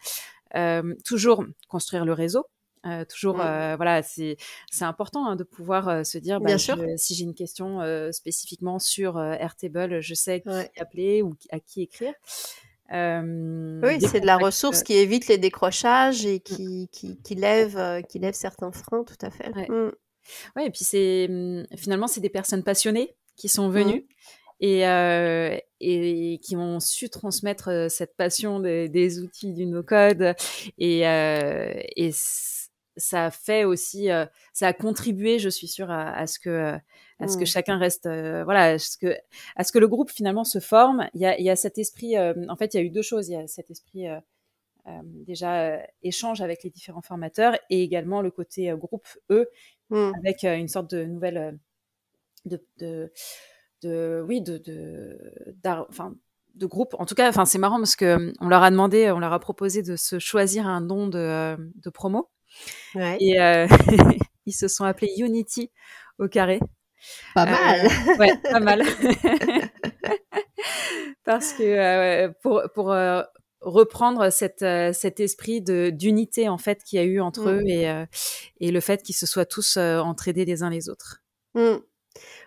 Euh, 0.55 0.93
toujours 1.05 1.45
construire 1.67 2.05
le 2.05 2.13
réseau. 2.13 2.45
Euh, 2.85 3.05
toujours, 3.05 3.37
mmh. 3.37 3.75
voilà, 3.77 4.03
c'est 4.03 4.37
important 4.81 5.25
hein, 5.25 5.35
de 5.37 5.43
pouvoir 5.43 6.05
se 6.05 6.17
dire, 6.17 6.41
bah, 6.41 6.57
si 6.57 7.15
j'ai 7.15 7.23
une 7.23 7.33
question 7.33 7.79
spécifiquement 8.11 8.77
sur 8.77 9.19
Airtable, 9.19 10.01
je 10.01 10.13
sais 10.13 10.41
qui 10.41 10.79
appeler 10.79 11.21
ou 11.21 11.35
à 11.49 11.59
qui 11.59 11.83
écrire. 11.83 12.13
oui, 12.91 14.01
c'est 14.01 14.19
de 14.19 14.25
la 14.25 14.37
ressource 14.37 14.83
qui 14.83 14.93
évite 14.93 15.27
les 15.27 15.37
décrochages 15.37 16.25
et 16.25 16.37
mmh. 16.37 16.41
qui, 16.41 16.89
qui, 16.91 17.17
qui 17.21 17.35
lève, 17.35 18.03
qui 18.09 18.19
lève 18.19 18.33
certains 18.33 18.71
freins, 18.73 19.05
tout 19.05 19.25
à 19.25 19.29
fait. 19.29 19.49
Ouais. 20.55 20.67
et 20.67 20.69
puis 20.69 20.83
c'est 20.83 21.27
finalement 21.75 22.07
c'est 22.07 22.21
des 22.21 22.29
personnes 22.29 22.63
passionnées 22.63 23.15
qui 23.35 23.49
sont 23.49 23.69
mmh. 23.69 23.73
venus 23.73 24.03
et, 24.63 24.87
euh, 24.87 25.57
et 25.81 26.39
qui 26.41 26.55
ont 26.55 26.79
su 26.79 27.09
transmettre 27.09 27.67
euh, 27.67 27.89
cette 27.89 28.15
passion 28.15 28.61
des, 28.61 29.19
outils 29.19 29.53
du 29.53 29.65
no-code. 29.65 30.35
Et, 30.77 31.05
euh, 31.05 31.73
et 31.97 32.11
ça 32.95 33.25
a 33.25 33.31
fait 33.31 33.65
aussi, 33.65 34.07
ça 34.53 34.67
a 34.67 34.73
contribué, 34.73 35.37
je 35.37 35.49
suis 35.49 35.67
sûre, 35.67 35.91
à, 35.91 36.25
ce 36.27 36.39
que 36.39 36.77
à 37.19 37.27
ce 37.27 37.37
que 37.37 37.43
mmh. 37.43 37.45
chacun 37.45 37.77
reste, 37.77 38.05
voilà, 38.05 38.73
à 38.73 38.79
ce 38.79 38.97
que 38.97 39.17
à 39.55 39.63
ce 39.63 39.71
que 39.71 39.79
le 39.79 39.87
groupe 39.87 40.11
finalement 40.11 40.43
se 40.43 40.59
forme. 40.59 41.09
Il 41.13 41.21
y 41.21 41.25
a, 41.25 41.37
il 41.39 41.43
y 41.43 41.49
a 41.49 41.55
cet 41.55 41.77
esprit. 41.77 42.17
en 42.17 42.55
fait, 42.55 42.73
il 42.73 42.77
y 42.77 42.79
a 42.79 42.83
eu 42.83 42.89
deux 42.89 43.01
choses. 43.01 43.29
Il 43.29 43.33
y 43.33 43.37
a 43.37 43.47
cet 43.47 43.71
esprit. 43.71 44.05
déjà 45.03 45.81
échange 46.03 46.41
avec 46.41 46.63
les 46.63 46.69
différents 46.69 47.01
formateurs 47.01 47.57
et 47.69 47.81
également 47.83 48.21
le 48.21 48.29
côté 48.29 48.71
groupe 48.77 49.07
eux 49.31 49.49
mmh. 49.89 50.11
avec 50.19 50.43
une 50.43 50.67
sorte 50.67 50.91
de 50.91 51.03
nouvelle 51.03 51.57
de, 52.45 52.63
de 52.77 53.11
de 53.83 54.23
oui 54.27 54.41
de 54.41 54.57
de 54.57 55.17
enfin 55.89 56.15
de 56.55 56.65
groupe 56.65 56.95
en 56.99 57.05
tout 57.05 57.15
cas 57.15 57.29
enfin 57.29 57.45
c'est 57.45 57.57
marrant 57.57 57.77
parce 57.77 57.95
que 57.95 58.33
on 58.39 58.47
leur 58.47 58.63
a 58.63 58.71
demandé 58.71 59.11
on 59.11 59.19
leur 59.19 59.33
a 59.33 59.39
proposé 59.39 59.81
de 59.81 59.95
se 59.95 60.19
choisir 60.19 60.67
un 60.67 60.81
nom 60.81 61.07
de, 61.07 61.55
de 61.57 61.89
promo 61.89 62.29
et 62.95 63.41
euh, 63.41 63.67
ils 64.45 64.53
se 64.53 64.67
sont 64.67 64.85
appelés 64.85 65.13
Unity 65.17 65.71
au 66.19 66.27
carré 66.27 66.59
pas 67.33 67.45
mal 67.45 67.85
euh, 67.85 68.17
ouais 68.17 68.37
pas 68.49 68.59
mal 68.59 68.83
parce 71.25 71.53
que 71.53 71.63
euh, 71.63 72.31
pour 72.41 72.61
pour 72.73 72.95
reprendre 73.61 74.29
cette, 74.29 74.65
cet 74.93 75.19
esprit 75.19 75.61
de 75.61 75.89
d'unité 75.89 76.49
en 76.49 76.57
fait 76.57 76.83
qu'il 76.83 76.99
y 76.99 77.01
a 77.01 77.05
eu 77.05 77.19
entre 77.19 77.51
mmh. 77.51 77.55
eux 77.55 77.63
et, 77.67 78.05
et 78.59 78.71
le 78.71 78.79
fait 78.79 79.01
qu'ils 79.01 79.15
se 79.15 79.25
soient 79.25 79.45
tous 79.45 79.77
entraidés 79.77 80.45
les 80.45 80.63
uns 80.63 80.69
les 80.69 80.89
autres. 80.89 81.21
Mmh. 81.55 81.77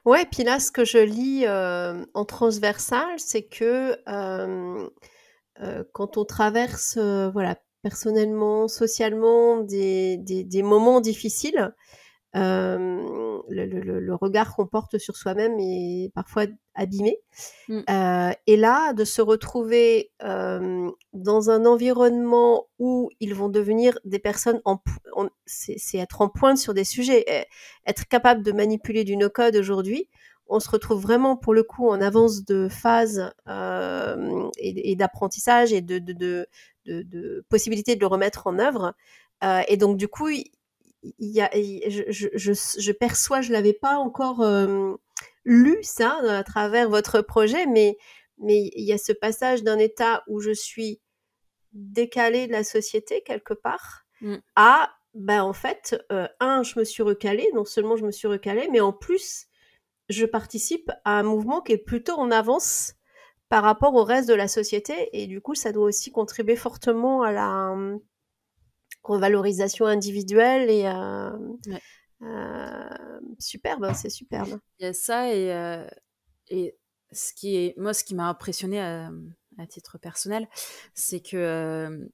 Ouais, 0.06 0.24
puis 0.24 0.44
là, 0.44 0.60
ce 0.60 0.70
que 0.70 0.84
je 0.84 0.98
lis 0.98 1.44
euh, 1.46 2.04
en 2.14 2.24
transversal, 2.24 3.08
c'est 3.18 3.42
que 3.42 3.98
euh, 4.08 4.88
euh, 5.62 5.84
quand 5.92 6.16
on 6.16 6.24
traverse, 6.24 6.96
voilà, 6.96 7.56
personnellement, 7.82 8.68
socialement, 8.68 9.58
des, 9.62 10.16
des, 10.18 10.44
des 10.44 10.62
moments 10.62 11.00
difficiles, 11.00 11.74
le, 13.64 13.80
le, 13.80 14.00
le, 14.00 14.14
regard 14.14 14.54
qu'on 14.54 14.66
porte 14.66 14.98
sur 14.98 15.16
soi-même 15.16 15.58
est 15.58 16.12
parfois 16.14 16.44
abîmé. 16.74 17.18
Mmh. 17.68 17.80
Euh, 17.88 18.32
et 18.46 18.56
là, 18.56 18.92
de 18.92 19.04
se 19.04 19.22
retrouver 19.22 20.10
euh, 20.22 20.90
dans 21.12 21.50
un 21.50 21.64
environnement 21.64 22.66
où 22.78 23.10
ils 23.20 23.34
vont 23.34 23.48
devenir 23.48 23.98
des 24.04 24.18
personnes, 24.18 24.60
en, 24.64 24.78
c'est 25.46 25.98
être 25.98 26.20
en 26.20 26.28
pointe 26.28 26.58
sur 26.58 26.74
des 26.74 26.84
sujets, 26.84 27.24
être 27.86 28.06
capable 28.08 28.42
de 28.42 28.52
manipuler 28.52 29.04
du 29.04 29.16
no-code 29.16 29.56
aujourd'hui. 29.56 30.08
On 30.48 30.60
se 30.60 30.70
retrouve 30.70 31.02
vraiment 31.02 31.36
pour 31.36 31.54
le 31.54 31.64
coup 31.64 31.88
en 31.88 32.00
avance 32.00 32.44
de 32.44 32.68
phase 32.68 33.32
euh, 33.48 34.48
et, 34.58 34.94
d'apprentissage 34.94 35.72
et 35.72 35.80
de, 35.80 35.98
de, 35.98 36.12
de, 36.12 36.46
de, 36.84 37.44
possibilité 37.48 37.96
de 37.96 38.00
le 38.00 38.06
remettre 38.06 38.46
en 38.46 38.58
œuvre. 38.60 38.94
et 39.66 39.76
donc 39.76 39.96
du 39.96 40.06
coup, 40.06 40.28
y 41.02 41.40
a, 41.40 41.50
je, 41.54 42.28
je, 42.34 42.52
je, 42.54 42.92
perçois, 42.92 43.40
je 43.40 43.52
l'avais 43.52 43.72
pas 43.72 43.96
encore 43.96 44.42
euh, 44.42 44.94
lu 45.44 45.78
ça 45.82 46.18
à 46.28 46.42
travers 46.44 46.88
votre 46.88 47.20
projet, 47.20 47.66
mais 47.66 47.96
mais 48.38 48.70
il 48.74 48.84
y 48.84 48.92
a 48.92 48.98
ce 48.98 49.12
passage 49.12 49.62
d'un 49.62 49.78
état 49.78 50.22
où 50.26 50.40
je 50.40 50.50
suis 50.50 51.00
décalée 51.72 52.46
de 52.46 52.52
la 52.52 52.64
société 52.64 53.22
quelque 53.22 53.54
part 53.54 54.04
mmh. 54.20 54.36
à 54.56 54.90
ben 55.14 55.42
en 55.42 55.52
fait 55.52 55.96
euh, 56.12 56.28
un 56.40 56.62
je 56.62 56.78
me 56.78 56.84
suis 56.84 57.02
recalée 57.02 57.48
non 57.54 57.64
seulement 57.64 57.96
je 57.96 58.04
me 58.04 58.10
suis 58.10 58.28
recalée 58.28 58.68
mais 58.70 58.80
en 58.80 58.92
plus 58.92 59.46
je 60.08 60.26
participe 60.26 60.90
à 61.04 61.18
un 61.18 61.22
mouvement 61.22 61.60
qui 61.60 61.72
est 61.72 61.78
plutôt 61.78 62.14
en 62.14 62.30
avance 62.30 62.94
par 63.48 63.62
rapport 63.62 63.94
au 63.94 64.04
reste 64.04 64.28
de 64.28 64.34
la 64.34 64.48
société 64.48 65.08
et 65.12 65.26
du 65.26 65.40
coup 65.40 65.54
ça 65.54 65.72
doit 65.72 65.86
aussi 65.86 66.10
contribuer 66.10 66.56
fortement 66.56 67.22
à 67.22 67.32
la 67.32 67.74
revalorisation 69.06 69.86
individuelle 69.86 70.70
et 70.70 70.86
euh, 70.86 71.30
euh, 72.22 73.28
superbe, 73.38 73.84
hein, 73.84 73.94
c'est 73.94 74.10
superbe. 74.10 74.58
Il 74.78 74.84
y 74.84 74.88
a 74.88 74.92
ça 74.92 75.32
et, 75.32 75.52
euh, 75.52 75.86
et 76.48 76.76
ce 77.12 77.32
qui 77.34 77.56
est, 77.56 77.74
moi, 77.78 77.94
ce 77.94 78.04
qui 78.04 78.14
m'a 78.14 78.28
impressionné 78.28 78.80
à, 78.80 79.10
titre 79.68 79.98
personnel, 79.98 80.48
c'est 80.92 81.20
que 81.20 82.10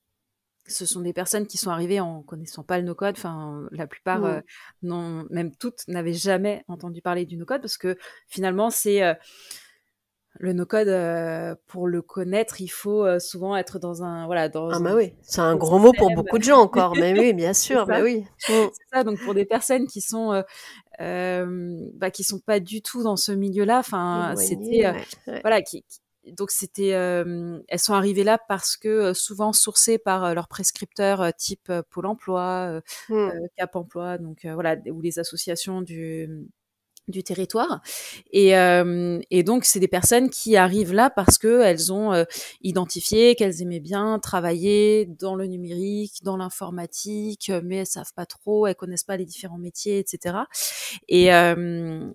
ce 0.68 0.86
sont 0.86 1.00
des 1.00 1.12
personnes 1.12 1.48
qui 1.48 1.58
sont 1.58 1.70
arrivées 1.70 1.98
en 1.98 2.22
connaissant 2.22 2.62
pas 2.62 2.78
le 2.78 2.84
no-code. 2.84 3.16
Enfin, 3.16 3.66
la 3.72 3.88
plupart, 3.88 4.20
mmh. 4.20 4.42
non, 4.82 5.26
même 5.30 5.56
toutes, 5.56 5.86
n'avaient 5.88 6.12
jamais 6.12 6.64
entendu 6.68 7.02
parler 7.02 7.26
du 7.26 7.36
no-code 7.36 7.60
parce 7.60 7.78
que 7.78 7.96
finalement, 8.28 8.70
c'est 8.70 9.02
le 10.38 10.52
no-code, 10.52 10.88
euh, 10.88 11.54
pour 11.66 11.86
le 11.86 12.00
connaître, 12.02 12.60
il 12.60 12.68
faut 12.68 13.04
euh, 13.04 13.18
souvent 13.18 13.56
être 13.56 13.78
dans 13.78 14.02
un 14.02 14.26
voilà 14.26 14.48
dans. 14.48 14.70
Ah 14.70 14.80
bah 14.80 14.94
oui, 14.94 15.14
c'est 15.22 15.40
un 15.40 15.56
gros 15.56 15.78
mot 15.78 15.92
pour 15.92 16.10
beaucoup 16.14 16.38
de 16.38 16.42
gens 16.42 16.58
encore, 16.58 16.96
mais 16.96 17.18
oui, 17.18 17.32
bien 17.34 17.52
sûr, 17.52 17.86
mais 17.86 18.02
oui. 18.02 18.20
Mmh. 18.20 18.26
C'est 18.46 18.70
ça, 18.92 19.04
donc 19.04 19.20
pour 19.20 19.34
des 19.34 19.44
personnes 19.44 19.86
qui 19.86 20.00
sont 20.00 20.42
euh, 21.00 21.90
bah, 21.94 22.10
qui 22.10 22.24
sont 22.24 22.40
pas 22.40 22.60
du 22.60 22.82
tout 22.82 23.02
dans 23.02 23.16
ce 23.16 23.32
milieu-là, 23.32 23.78
enfin 23.78 24.34
c'était 24.36 24.92
voilà 25.42 25.60
qui, 25.60 25.84
donc 26.26 26.50
c'était 26.50 26.88
elles 26.88 27.78
sont 27.78 27.94
arrivées 27.94 28.24
là 28.24 28.38
parce 28.48 28.76
que 28.76 29.12
souvent 29.12 29.52
sourcées 29.52 29.98
par 29.98 30.34
leurs 30.34 30.48
prescripteurs 30.48 31.34
type 31.34 31.70
Pôle 31.90 32.06
Emploi, 32.06 32.80
mmh. 33.10 33.28
Cap 33.56 33.76
Emploi, 33.76 34.16
donc 34.16 34.46
voilà 34.46 34.76
ou 34.90 35.02
les 35.02 35.18
associations 35.18 35.82
du 35.82 36.48
du 37.12 37.22
territoire. 37.22 37.80
Et, 38.32 38.56
euh, 38.56 39.20
et 39.30 39.44
donc 39.44 39.64
c'est 39.64 39.78
des 39.78 39.88
personnes 39.88 40.30
qui 40.30 40.56
arrivent 40.56 40.92
là 40.92 41.10
parce 41.10 41.38
que 41.38 41.60
elles 41.62 41.92
ont 41.92 42.12
euh, 42.12 42.24
identifié 42.62 43.36
qu'elles 43.36 43.62
aimaient 43.62 43.80
bien 43.80 44.18
travailler 44.18 45.06
dans 45.06 45.36
le 45.36 45.46
numérique 45.46 46.24
dans 46.24 46.36
l'informatique 46.36 47.52
mais 47.62 47.76
elles 47.76 47.86
savent 47.86 48.12
pas 48.14 48.26
trop 48.26 48.66
elles 48.66 48.74
connaissent 48.74 49.04
pas 49.04 49.16
les 49.16 49.24
différents 49.24 49.58
métiers 49.58 49.98
etc 49.98 50.38
et 51.08 51.32
euh, 51.32 52.10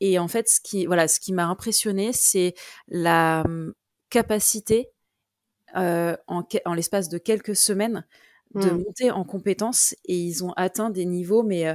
et 0.00 0.18
en 0.18 0.28
fait 0.28 0.48
ce 0.48 0.60
qui 0.60 0.86
voilà 0.86 1.08
ce 1.08 1.18
qui 1.18 1.32
m'a 1.32 1.46
impressionné 1.46 2.12
c'est 2.12 2.54
la 2.88 3.44
capacité 4.10 4.90
en, 5.74 6.42
en 6.64 6.74
l'espace 6.74 7.08
de 7.08 7.18
quelques 7.18 7.56
semaines 7.56 8.04
de 8.54 8.70
mmh. 8.70 8.78
monter 8.78 9.10
en 9.10 9.24
compétences. 9.24 9.94
Et 10.06 10.16
ils 10.16 10.44
ont 10.44 10.52
atteint 10.52 10.90
des 10.90 11.04
niveaux 11.04 11.42
mais 11.42 11.66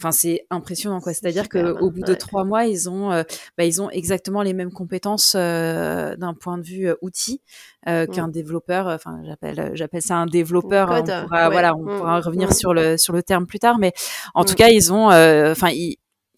enfin 0.00 0.12
c'est 0.12 0.46
impressionnant 0.50 1.00
quoi. 1.00 1.12
C'est-à-dire 1.12 1.48
qu'au 1.48 1.90
bout 1.90 2.02
de 2.02 2.14
trois 2.14 2.44
mois, 2.44 2.66
ils 2.66 2.88
ont, 2.88 3.10
bah, 3.56 3.64
ils 3.64 3.80
ont 3.80 3.90
exactement 3.90 4.42
les 4.42 4.52
mêmes 4.52 4.72
compétences 4.72 5.34
d'un 5.34 6.34
point 6.38 6.58
de 6.58 6.62
vue 6.62 6.90
outil 7.02 7.40
mmh. 7.86 8.06
qu'un 8.08 8.28
développeur. 8.28 8.88
Enfin, 8.88 9.20
j'appelle, 9.24 9.72
j'appelle 9.74 10.02
ça 10.02 10.16
un 10.16 10.26
développeur. 10.26 10.90
on 10.90 11.02
pourra, 11.02 11.50
voilà, 11.50 11.74
on 11.74 11.82
mmh, 11.82 11.96
pourra 11.96 12.20
revenir 12.20 12.52
sur 12.52 12.74
le 12.74 12.96
sur 12.96 13.12
le 13.12 13.22
terme 13.22 13.46
plus 13.46 13.58
tard, 13.58 13.78
mais 13.78 13.92
en 14.34 14.44
tout 14.44 14.54
cas, 14.54 14.68
ils 14.68 14.92
ont, 14.92 15.06
enfin, 15.06 15.68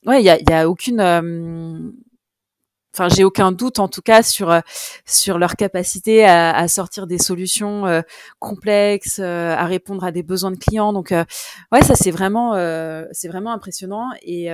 ouais, 0.06 0.20
il 0.20 0.24
y 0.24 0.30
a, 0.30 0.38
y 0.38 0.52
a 0.52 0.68
aucune 0.68 1.00
enfin 2.98 3.14
j'ai 3.14 3.24
aucun 3.24 3.52
doute 3.52 3.78
en 3.78 3.88
tout 3.88 4.02
cas 4.02 4.22
sur 4.22 4.50
euh, 4.50 4.60
sur 5.06 5.38
leur 5.38 5.54
capacité 5.56 6.24
à, 6.24 6.54
à 6.56 6.68
sortir 6.68 7.06
des 7.06 7.18
solutions 7.18 7.86
euh, 7.86 8.02
complexes, 8.40 9.20
euh, 9.20 9.54
à 9.54 9.66
répondre 9.66 10.04
à 10.04 10.10
des 10.10 10.22
besoins 10.22 10.50
de 10.50 10.56
clients. 10.56 10.92
Donc 10.92 11.10
ouais, 11.10 11.82
ça 11.82 11.94
c'est 11.94 12.10
vraiment 12.10 12.54
c'est 13.12 13.28
vraiment 13.28 13.52
impressionnant 13.52 14.10
et 14.22 14.48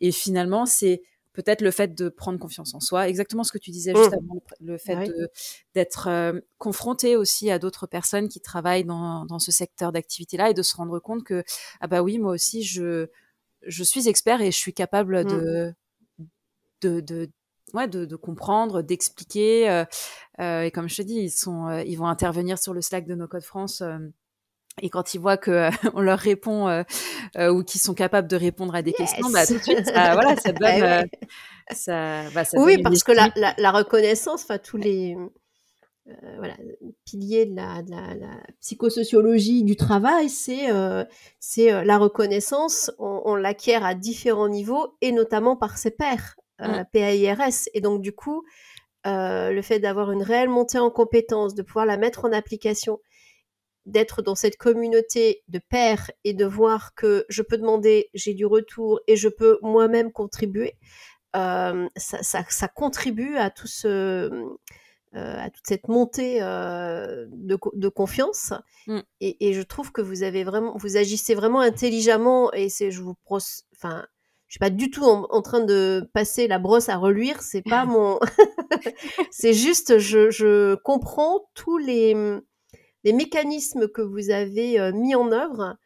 et 0.00 0.12
finalement 0.12 0.66
c'est 0.66 1.02
peut-être 1.32 1.62
le 1.62 1.72
fait 1.72 1.94
de 1.94 2.08
prendre 2.08 2.38
confiance 2.38 2.74
en 2.74 2.80
soi, 2.80 3.08
exactement 3.08 3.42
ce 3.42 3.50
que 3.50 3.58
tu 3.58 3.70
disais 3.72 3.92
juste 3.94 4.12
mmh. 4.12 4.14
avant, 4.14 4.42
le 4.60 4.78
fait 4.78 5.10
d'être 5.74 6.08
confronté 6.58 7.16
aussi 7.16 7.50
à 7.50 7.58
d'autres 7.58 7.86
personnes 7.86 8.28
qui 8.28 8.40
travaillent 8.40 8.84
dans, 8.84 9.24
dans 9.24 9.40
ce 9.40 9.50
secteur 9.50 9.90
d'activité-là 9.90 10.50
et 10.50 10.54
de 10.54 10.62
se 10.62 10.76
rendre 10.76 11.00
compte 11.00 11.24
que 11.24 11.42
ah 11.80 11.88
bah 11.88 12.02
oui 12.02 12.18
moi 12.18 12.32
aussi 12.32 12.62
je 12.62 13.08
je 13.66 13.82
suis 13.82 14.08
expert 14.08 14.42
et 14.42 14.52
je 14.52 14.58
suis 14.58 14.74
capable 14.74 15.24
mmh. 15.24 15.74
De 16.84 17.30
ouais, 17.74 17.88
de, 17.88 18.04
de, 18.04 18.16
comprendre, 18.16 18.82
d'expliquer. 18.82 19.68
Euh, 19.68 19.84
euh, 20.40 20.62
et 20.62 20.70
comme 20.70 20.88
je 20.88 20.96
te 20.96 21.02
dis, 21.02 21.16
ils, 21.16 21.30
sont, 21.30 21.68
euh, 21.68 21.82
ils 21.82 21.96
vont 21.96 22.06
intervenir 22.06 22.58
sur 22.58 22.72
le 22.72 22.80
Slack 22.80 23.06
de 23.06 23.14
No 23.14 23.26
Code 23.26 23.42
France. 23.42 23.82
et 24.80 24.90
quand 24.90 25.14
ils 25.14 25.20
voient 25.20 25.36
que 25.36 25.68
on 25.94 26.00
leur 26.00 26.18
répond 26.18 26.84
ou 27.38 27.64
qu'ils 27.64 27.80
sont 27.80 27.94
capables 27.94 28.28
de 28.28 28.36
répondre 28.36 28.74
à 28.74 28.82
des 28.82 28.92
questions, 28.92 29.30
bah, 29.30 29.46
tout 29.46 29.54
de 29.54 29.62
suite, 29.62 29.86
ça, 29.86 30.14
voilà, 30.14 30.36
ça 30.36 30.52
donne, 30.52 31.08
ah 31.68 31.74
ça, 31.74 32.30
bah, 32.30 32.44
ça 32.44 32.58
oui, 32.58 32.80
parce 32.82 33.02
que 33.02 33.12
la, 33.12 33.30
la, 33.36 33.54
la 33.58 33.70
reconnaissance, 33.72 34.44
enfin 34.44 34.58
tous 34.58 34.76
les 34.76 35.16
voilà, 36.36 36.54
pilier 37.06 37.46
de 37.46 37.56
la, 37.56 37.82
de, 37.82 37.90
la, 37.90 38.14
la, 38.14 38.36
psychosociologie 38.60 39.64
du 39.64 39.74
travail, 39.74 40.28
c'est 40.28 40.68
c'est 41.40 41.84
la 41.84 41.98
reconnaissance. 41.98 42.90
On, 42.98 43.22
on 43.24 43.36
l'acquiert 43.36 43.84
à 43.86 43.94
différents 43.94 44.48
niveaux 44.48 44.96
et 45.00 45.12
notamment 45.12 45.56
par 45.56 45.78
ses 45.78 45.90
pairs. 45.90 46.36
Mmh. 46.60 46.84
PAIRS. 46.92 47.68
Et 47.74 47.80
donc, 47.80 48.00
du 48.00 48.12
coup, 48.12 48.44
le 49.04 49.60
fait 49.62 49.80
d'avoir 49.80 50.12
une 50.12 50.22
réelle 50.22 50.48
montée 50.48 50.78
en 50.78 50.90
compétences, 50.90 51.54
de 51.54 51.62
pouvoir 51.62 51.86
la 51.86 51.96
mettre 51.96 52.24
en 52.24 52.32
application, 52.32 53.00
d'être 53.86 54.22
dans 54.22 54.34
cette 54.34 54.56
communauté 54.56 55.42
de 55.48 55.58
pairs 55.58 56.10
et 56.24 56.32
de 56.32 56.44
voir 56.44 56.94
que 56.94 57.26
je 57.28 57.42
peux 57.42 57.58
demander, 57.58 58.08
j'ai 58.14 58.34
du 58.34 58.46
retour 58.46 59.00
et 59.06 59.16
je 59.16 59.28
peux 59.28 59.58
moi-même 59.62 60.10
contribuer, 60.10 60.76
euh, 61.36 61.88
ça, 61.96 62.22
ça, 62.22 62.44
ça, 62.48 62.68
contribue 62.68 63.36
à 63.36 63.50
tout 63.50 63.66
ce, 63.66 63.88
euh, 63.88 64.48
à 65.12 65.50
toute 65.50 65.66
cette 65.66 65.88
montée 65.88 66.38
euh, 66.40 67.26
de, 67.30 67.58
de, 67.74 67.88
confiance. 67.88 68.52
Mmh. 68.86 69.00
Et, 69.20 69.48
et, 69.48 69.52
je 69.52 69.62
trouve 69.62 69.90
que 69.92 70.00
vous 70.00 70.22
avez 70.22 70.44
vraiment, 70.44 70.76
vous 70.76 70.96
agissez 70.96 71.34
vraiment 71.34 71.60
intelligemment 71.60 72.52
et 72.52 72.68
c'est, 72.68 72.90
je 72.90 73.02
vous, 73.02 73.16
enfin, 73.26 74.06
je 74.48 74.54
suis 74.54 74.58
pas 74.58 74.70
du 74.70 74.90
tout 74.90 75.04
en, 75.04 75.42
train 75.42 75.60
de 75.60 76.08
passer 76.12 76.46
la 76.46 76.58
brosse 76.58 76.88
à 76.88 76.96
reluire, 76.96 77.42
c'est 77.42 77.62
pas 77.62 77.86
mon. 77.86 78.20
c'est 79.30 79.54
juste, 79.54 79.98
je, 79.98 80.30
je, 80.30 80.74
comprends 80.76 81.48
tous 81.54 81.78
les, 81.78 82.14
les 83.04 83.12
mécanismes 83.12 83.88
que 83.88 84.02
vous 84.02 84.30
avez 84.30 84.78
euh, 84.78 84.92
mis 84.92 85.14
en 85.14 85.32
œuvre 85.32 85.76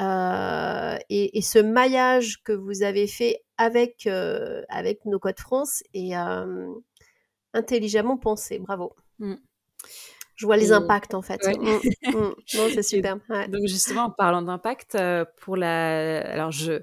euh, 0.00 0.96
et, 1.08 1.38
et, 1.38 1.42
ce 1.42 1.58
maillage 1.58 2.42
que 2.44 2.52
vous 2.52 2.84
avez 2.84 3.08
fait 3.08 3.42
avec, 3.56 4.06
euh, 4.06 4.62
avec 4.68 5.04
nos 5.06 5.18
codes 5.18 5.40
France 5.40 5.82
et 5.92 6.16
euh, 6.16 6.72
intelligemment 7.52 8.16
pensé. 8.16 8.60
Bravo. 8.60 8.94
Mm. 9.18 9.34
Je 10.36 10.46
vois 10.46 10.56
les 10.56 10.70
impacts 10.70 11.14
en 11.14 11.22
fait. 11.22 11.44
Mm, 11.44 11.80
mm. 12.10 12.34
Non, 12.54 12.68
c'est 12.72 12.82
super. 12.84 13.18
Ouais. 13.28 13.48
Donc 13.48 13.66
justement, 13.66 14.02
en 14.02 14.10
parlant 14.10 14.42
d'impact, 14.42 14.96
pour 15.40 15.56
la, 15.56 16.20
alors 16.32 16.52
je 16.52 16.82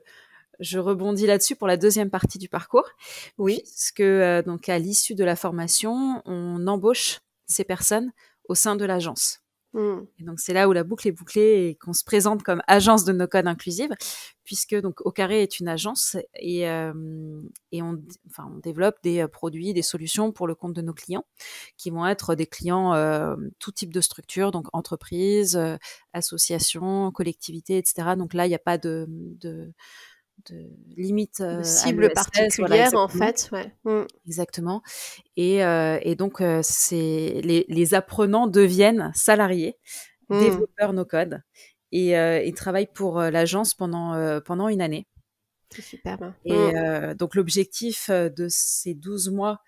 je 0.60 0.80
rebondis 0.80 1.28
là-dessus 1.28 1.56
pour 1.56 1.68
la 1.68 1.78
deuxième 1.78 2.10
partie 2.10 2.38
du 2.38 2.50
parcours. 2.50 2.90
Oui. 3.38 3.62
Parce 3.64 3.92
que 3.92 4.04
euh, 4.04 4.42
donc 4.42 4.70
à 4.70 4.80
l'issue 4.80 5.16
de 5.16 5.24
la 5.24 5.36
formation, 5.36 6.22
on 6.26 6.68
embauche 6.68 7.20
ces 7.46 7.64
personnes 7.64 8.12
au 8.48 8.56
sein 8.56 8.76
de 8.76 8.86
l'agence. 8.86 9.40
Hmm. 9.76 10.06
Et 10.20 10.24
donc 10.24 10.40
c'est 10.40 10.54
là 10.54 10.70
où 10.70 10.72
la 10.72 10.86
boucle 10.86 11.06
est 11.06 11.12
bouclée 11.12 11.68
et 11.68 11.76
qu'on 11.76 11.92
se 11.92 12.06
présente 12.06 12.44
comme 12.44 12.62
agence 12.66 13.04
de 13.04 13.12
nos 13.12 13.28
codes 13.28 13.46
inclusives, 13.46 13.94
puisque 14.46 14.74
donc 14.74 15.02
au 15.06 15.12
carré 15.12 15.44
est 15.44 15.60
une 15.60 15.68
agence 15.68 16.16
et, 16.36 16.70
euh, 16.70 16.94
et 17.74 17.82
on, 17.82 18.02
enfin, 18.30 18.50
on 18.56 18.60
développe 18.60 18.96
des 19.04 19.20
euh, 19.20 19.28
produits, 19.28 19.74
des 19.74 19.82
solutions 19.82 20.32
pour 20.32 20.48
le 20.48 20.56
compte 20.56 20.72
de 20.72 20.82
nos 20.82 20.94
clients, 20.94 21.26
qui 21.76 21.90
vont 21.90 22.08
être 22.08 22.36
des 22.36 22.48
clients 22.48 22.94
euh, 22.94 23.36
tout 23.60 23.74
type 23.74 23.94
de 23.94 24.00
structure, 24.00 24.52
donc 24.52 24.68
entreprises, 24.72 25.58
euh, 25.58 25.76
associations, 26.14 27.12
collectivités, 27.12 27.78
etc. 27.78 28.16
Donc 28.18 28.34
là 28.34 28.46
il 28.46 28.50
n'y 28.50 28.56
a 28.56 28.60
pas 28.60 28.78
de, 28.78 29.08
de 29.10 29.74
de 30.50 30.70
limite 30.96 31.42
de 31.42 31.64
cible 31.64 32.12
particulière 32.14 32.94
en 32.94 33.08
fait 33.08 33.50
ouais. 33.52 33.74
Mmh. 33.84 34.06
exactement 34.28 34.82
et, 35.38 35.64
euh, 35.64 35.98
et 36.02 36.16
donc 36.16 36.42
euh, 36.42 36.60
c'est 36.64 37.42
les, 37.44 37.66
les, 37.68 37.94
apprenants 37.94 38.48
deviennent 38.48 39.12
salariés 39.16 39.78
mmh. 40.30 40.40
développeurs 40.40 40.94
no 40.94 41.06
code 41.06 41.42
et 41.92 42.18
euh, 42.18 42.44
ils 42.44 42.54
travaillent 42.54 42.92
pour 42.94 43.20
l'agence 43.20 43.74
pendant 43.74 44.40
pendant 44.42 44.68
une 44.68 44.82
année 44.82 45.08
c'est 45.70 45.82
superbe 45.82 46.34
et 46.46 46.54
mmh. 46.54 47.14
donc 47.16 47.36
l'objectif 47.36 48.10
de 48.10 48.48
ces 48.50 48.94
12 48.94 49.30
mois 49.32 49.62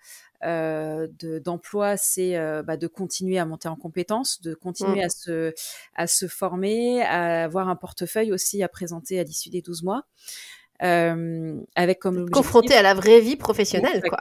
euh, 0.44 1.08
d'emploi, 1.44 1.96
c'est 1.96 2.36
euh, 2.36 2.62
bah, 2.62 2.76
de 2.76 2.86
continuer 2.86 3.38
à 3.38 3.44
monter 3.44 3.68
en 3.68 3.74
compétences, 3.74 4.40
de 4.40 4.54
continuer 4.54 5.00
mmh. 5.00 5.04
à, 5.04 5.08
se, 5.08 5.54
à 5.94 6.06
se 6.06 6.28
former, 6.28 7.02
à 7.02 7.44
avoir 7.44 7.68
un 7.68 7.74
portefeuille 7.74 8.32
aussi 8.32 8.62
à 8.62 8.68
présenter 8.68 9.18
à 9.18 9.24
l'issue 9.24 9.50
des 9.50 9.62
12 9.62 9.82
mois. 9.82 10.04
Euh, 10.84 11.60
avec 11.74 11.98
comme 11.98 12.30
confronté 12.30 12.74
à 12.74 12.82
la 12.82 12.94
vraie 12.94 13.18
vie 13.18 13.34
professionnelle 13.34 14.00
quoi. 14.08 14.18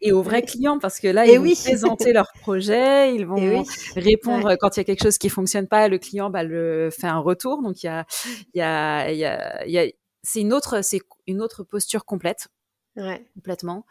et 0.00 0.12
aux 0.12 0.22
vrais 0.22 0.40
clients 0.42 0.78
parce 0.78 0.98
que 0.98 1.08
là 1.08 1.26
ils 1.26 1.38
vont 1.38 1.44
présenter 1.44 2.14
leur 2.14 2.32
projet 2.40 3.14
ils 3.14 3.26
vont 3.26 3.64
répondre 3.96 4.56
quand 4.58 4.76
il 4.76 4.80
y 4.80 4.82
a 4.82 4.84
quelque 4.84 5.02
chose 5.02 5.18
qui 5.18 5.28
fonctionne 5.28 5.66
pas 5.66 5.88
le 5.88 5.98
client 5.98 6.30
bah, 6.30 6.42
le 6.42 6.88
fait 6.90 7.06
un 7.06 7.18
retour. 7.18 7.62
Donc 7.62 7.82
il 7.82 7.86
y 7.86 7.90
a 7.90 8.06
il 8.54 8.58
y 8.58 8.62
a 8.62 9.10
il 9.10 9.18
y 9.18 9.24
a, 9.26 9.66
y 9.66 9.78
a 9.78 9.86
c'est 10.22 10.40
une 10.40 10.54
autre 10.54 10.82
c'est 10.82 11.00
une 11.26 11.42
autre 11.42 11.64
posture 11.64 12.04
complète 12.06 12.48
Ouais. 12.96 13.24
Complètement. 13.34 13.86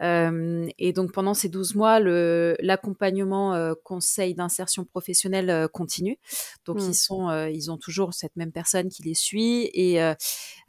Euh, 0.00 0.68
et 0.78 0.92
donc 0.92 1.12
pendant 1.12 1.34
ces 1.34 1.48
12 1.48 1.74
mois, 1.74 1.98
l'accompagnement 1.98 3.52
euh, 3.54 3.74
conseil 3.82 4.34
d'insertion 4.34 4.84
professionnelle 4.84 5.50
euh, 5.50 5.66
continue. 5.66 6.18
Donc 6.64 6.76
mmh. 6.76 6.88
ils 6.88 6.94
sont, 6.94 7.28
euh, 7.30 7.50
ils 7.50 7.72
ont 7.72 7.78
toujours 7.78 8.14
cette 8.14 8.36
même 8.36 8.52
personne 8.52 8.90
qui 8.90 9.02
les 9.02 9.14
suit 9.14 9.70
et 9.74 10.00
euh, 10.00 10.14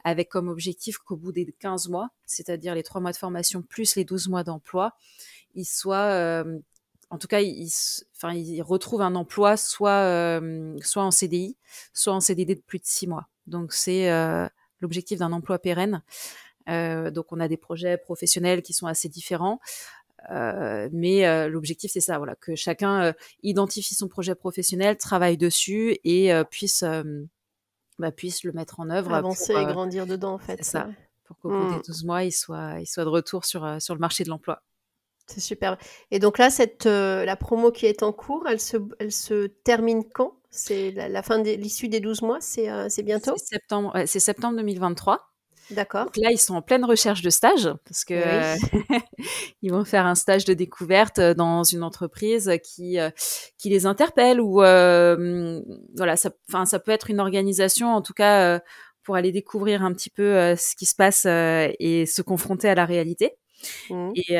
avec 0.02 0.28
comme 0.28 0.48
objectif 0.48 0.98
qu'au 0.98 1.16
bout 1.16 1.30
des 1.30 1.46
15 1.60 1.88
mois, 1.88 2.10
c'est-à-dire 2.26 2.74
les 2.74 2.82
3 2.82 3.00
mois 3.00 3.12
de 3.12 3.16
formation 3.16 3.62
plus 3.62 3.94
les 3.94 4.04
12 4.04 4.28
mois 4.28 4.42
d'emploi, 4.42 4.96
ils 5.54 5.64
soient, 5.64 6.44
en 7.08 7.18
tout 7.18 7.28
cas, 7.28 7.40
ils, 7.40 7.70
enfin, 8.14 8.34
ils 8.34 8.60
retrouvent 8.62 9.00
un 9.00 9.14
emploi 9.14 9.56
soit, 9.56 10.40
soit 10.82 11.02
en 11.02 11.10
CDI, 11.10 11.56
soit 11.94 12.12
en 12.12 12.20
CDD 12.20 12.56
de 12.56 12.60
plus 12.60 12.78
de 12.78 12.84
6 12.84 13.06
mois. 13.06 13.26
Donc 13.46 13.72
c'est 13.72 14.10
l'objectif 14.80 15.18
d'un 15.18 15.32
emploi 15.32 15.58
pérenne. 15.58 16.02
Euh, 16.68 17.10
donc 17.10 17.26
on 17.30 17.40
a 17.40 17.48
des 17.48 17.56
projets 17.56 17.96
professionnels 17.96 18.62
qui 18.62 18.72
sont 18.72 18.86
assez 18.86 19.08
différents. 19.08 19.60
Euh, 20.30 20.88
mais 20.92 21.26
euh, 21.26 21.48
l'objectif 21.48 21.92
c'est 21.92 22.00
ça, 22.00 22.18
voilà, 22.18 22.34
que 22.34 22.56
chacun 22.56 23.02
euh, 23.02 23.12
identifie 23.42 23.94
son 23.94 24.08
projet 24.08 24.34
professionnel, 24.34 24.96
travaille 24.96 25.36
dessus 25.36 25.98
et 26.04 26.32
puisse 26.50 26.84
bah, 27.98 28.12
puisse 28.12 28.44
le 28.44 28.52
mettre 28.52 28.80
en 28.80 28.90
œuvre, 28.90 29.14
avancer 29.14 29.52
pour, 29.52 29.62
et 29.62 29.66
grandir 29.66 30.06
dedans 30.06 30.34
en 30.34 30.38
fait. 30.38 30.56
C'est 30.58 30.70
ça, 30.70 30.88
pour 31.24 31.38
qu'au 31.38 31.50
bout 31.50 31.74
des 31.74 31.82
12 31.86 32.02
mmh. 32.02 32.06
mois, 32.06 32.24
il 32.24 32.32
soit 32.32 32.80
il 32.80 32.86
soit 32.86 33.04
de 33.04 33.10
retour 33.10 33.44
sur 33.44 33.80
sur 33.80 33.94
le 33.94 34.00
marché 34.00 34.24
de 34.24 34.30
l'emploi. 34.30 34.62
C'est 35.28 35.40
super. 35.40 35.76
Et 36.10 36.18
donc 36.18 36.38
là, 36.38 36.50
cette 36.50 36.86
la 36.86 37.36
promo 37.36 37.70
qui 37.70 37.86
est 37.86 38.02
en 38.02 38.12
cours, 38.12 38.46
elle 38.48 38.60
se 38.60 38.76
elle 38.98 39.12
se 39.12 39.46
termine 39.46 40.04
quand? 40.04 40.34
C'est 40.50 40.90
la, 40.92 41.08
la, 41.08 41.22
fin 41.22 41.38
de 41.38 41.50
l'issue 41.50 41.88
des 41.88 42.00
12 42.00 42.22
mois, 42.22 42.40
c'est 42.40 42.68
c'est 42.88 43.02
bientôt? 43.02 43.34
C'est 43.36 43.56
septembre, 43.56 43.92
c'est 44.06 44.20
septembre 44.20 44.56
2023. 44.56 45.35
D'accord. 45.70 46.06
Là, 46.16 46.30
ils 46.30 46.38
sont 46.38 46.54
en 46.54 46.62
pleine 46.62 46.84
recherche 46.84 47.22
de 47.22 47.30
stage 47.30 47.68
parce 47.84 48.04
que 48.04 48.14
oui. 48.14 48.98
ils 49.62 49.72
vont 49.72 49.84
faire 49.84 50.06
un 50.06 50.14
stage 50.14 50.44
de 50.44 50.54
découverte 50.54 51.18
euh, 51.18 51.34
dans 51.34 51.64
une 51.64 51.82
entreprise 51.82 52.52
qui 52.62 53.00
euh, 53.00 53.10
qui 53.58 53.68
les 53.68 53.86
interpelle 53.86 54.40
ou 54.40 54.62
euh, 54.62 55.60
voilà, 55.96 56.16
ça, 56.16 56.30
enfin 56.48 56.66
ça 56.66 56.78
peut 56.78 56.92
être 56.92 57.10
une 57.10 57.20
organisation 57.20 57.88
en 57.88 58.02
tout 58.02 58.12
cas 58.12 58.56
euh, 58.56 58.60
pour 59.02 59.16
aller 59.16 59.32
découvrir 59.32 59.82
un 59.82 59.92
petit 59.92 60.10
peu 60.10 60.36
euh, 60.36 60.56
ce 60.56 60.76
qui 60.76 60.86
se 60.86 60.94
passe 60.94 61.26
et 61.26 62.06
se 62.06 62.22
confronter 62.22 62.68
à 62.68 62.74
la 62.74 62.84
réalité. 62.84 63.36
Mmh. 63.90 64.10
Et, 64.14 64.34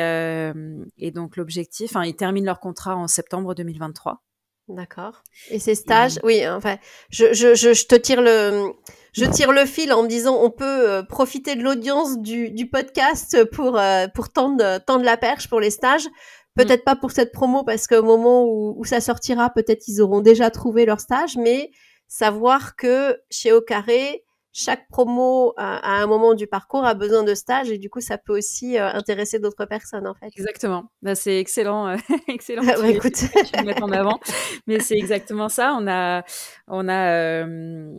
et 0.97 1.11
donc 1.11 1.37
l'objectif, 1.37 1.91
enfin 1.91 2.05
ils 2.05 2.15
terminent 2.15 2.45
leur 2.45 2.59
contrat 2.59 2.95
en 2.95 3.07
septembre 3.07 3.55
2023. 3.55 4.21
D'accord. 4.69 5.23
Et 5.49 5.59
ces 5.59 5.75
stages, 5.75 6.19
oui, 6.23 6.45
enfin, 6.45 6.77
je, 7.09 7.33
je, 7.33 7.55
je, 7.55 7.73
je 7.73 7.85
te 7.85 7.95
tire 7.95 8.21
le, 8.21 8.73
je 9.17 9.25
tire 9.25 9.51
le 9.51 9.65
fil 9.65 9.91
en 9.93 10.03
me 10.03 10.07
disant 10.07 10.37
on 10.41 10.51
peut 10.51 11.03
profiter 11.09 11.55
de 11.55 11.63
l'audience 11.63 12.19
du, 12.19 12.51
du, 12.51 12.69
podcast 12.69 13.43
pour, 13.51 13.79
pour 14.13 14.29
tendre, 14.29 14.79
tendre 14.85 15.03
la 15.03 15.17
perche 15.17 15.49
pour 15.49 15.59
les 15.59 15.71
stages. 15.71 16.07
Peut-être 16.55 16.83
pas 16.83 16.95
pour 16.95 17.11
cette 17.11 17.31
promo 17.31 17.63
parce 17.63 17.87
qu'au 17.87 18.03
moment 18.03 18.43
où, 18.43 18.75
où, 18.77 18.85
ça 18.85 18.99
sortira, 18.99 19.51
peut-être 19.51 19.87
ils 19.87 20.01
auront 20.01 20.21
déjà 20.21 20.49
trouvé 20.49 20.85
leur 20.85 20.99
stage, 20.99 21.37
mais 21.37 21.69
savoir 22.07 22.75
que 22.75 23.19
chez 23.29 23.51
Au 23.51 23.61
Carré, 23.61 24.23
chaque 24.57 24.87
promo 24.89 25.53
à, 25.55 26.01
un 26.01 26.07
moment 26.07 26.33
du 26.33 26.47
parcours 26.47 26.83
a 26.83 26.95
besoin 26.95 27.21
de 27.21 27.35
stage 27.35 27.69
et 27.69 27.77
du 27.77 27.91
coup 27.91 28.01
ça 28.01 28.17
peut 28.17 28.35
aussi 28.35 28.79
euh, 28.79 28.89
intéresser 28.91 29.37
d'autres 29.37 29.65
personnes 29.65 30.07
en 30.07 30.15
fait. 30.15 30.31
Exactement. 30.35 30.89
Bah, 31.03 31.13
c'est 31.13 31.37
excellent, 31.39 31.89
euh, 31.89 31.97
excellent. 32.27 32.63
bah, 32.63 32.87
écoute, 32.87 33.13
tu 33.13 33.63
mettre 33.63 33.83
en 33.83 33.91
avant. 33.91 34.19
Mais 34.65 34.79
c'est 34.79 34.97
exactement 34.97 35.47
ça. 35.47 35.77
On 35.79 35.87
a, 35.87 36.23
on 36.67 36.89
a, 36.89 37.11
euh, 37.11 37.91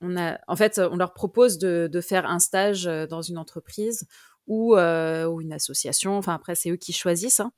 on 0.00 0.16
a, 0.16 0.38
en 0.48 0.56
fait, 0.56 0.78
on 0.78 0.96
leur 0.96 1.12
propose 1.12 1.58
de, 1.58 1.88
de 1.90 2.00
faire 2.00 2.26
un 2.26 2.38
stage 2.38 2.84
dans 2.84 3.22
une 3.22 3.38
entreprise 3.38 4.06
ou, 4.50 4.74
euh, 4.76 5.26
ou 5.26 5.40
une 5.40 5.52
association. 5.52 6.18
Enfin, 6.18 6.34
après, 6.34 6.56
c'est 6.56 6.70
eux 6.70 6.76
qui 6.76 6.92
choisissent. 6.92 7.40
Hein. 7.40 7.52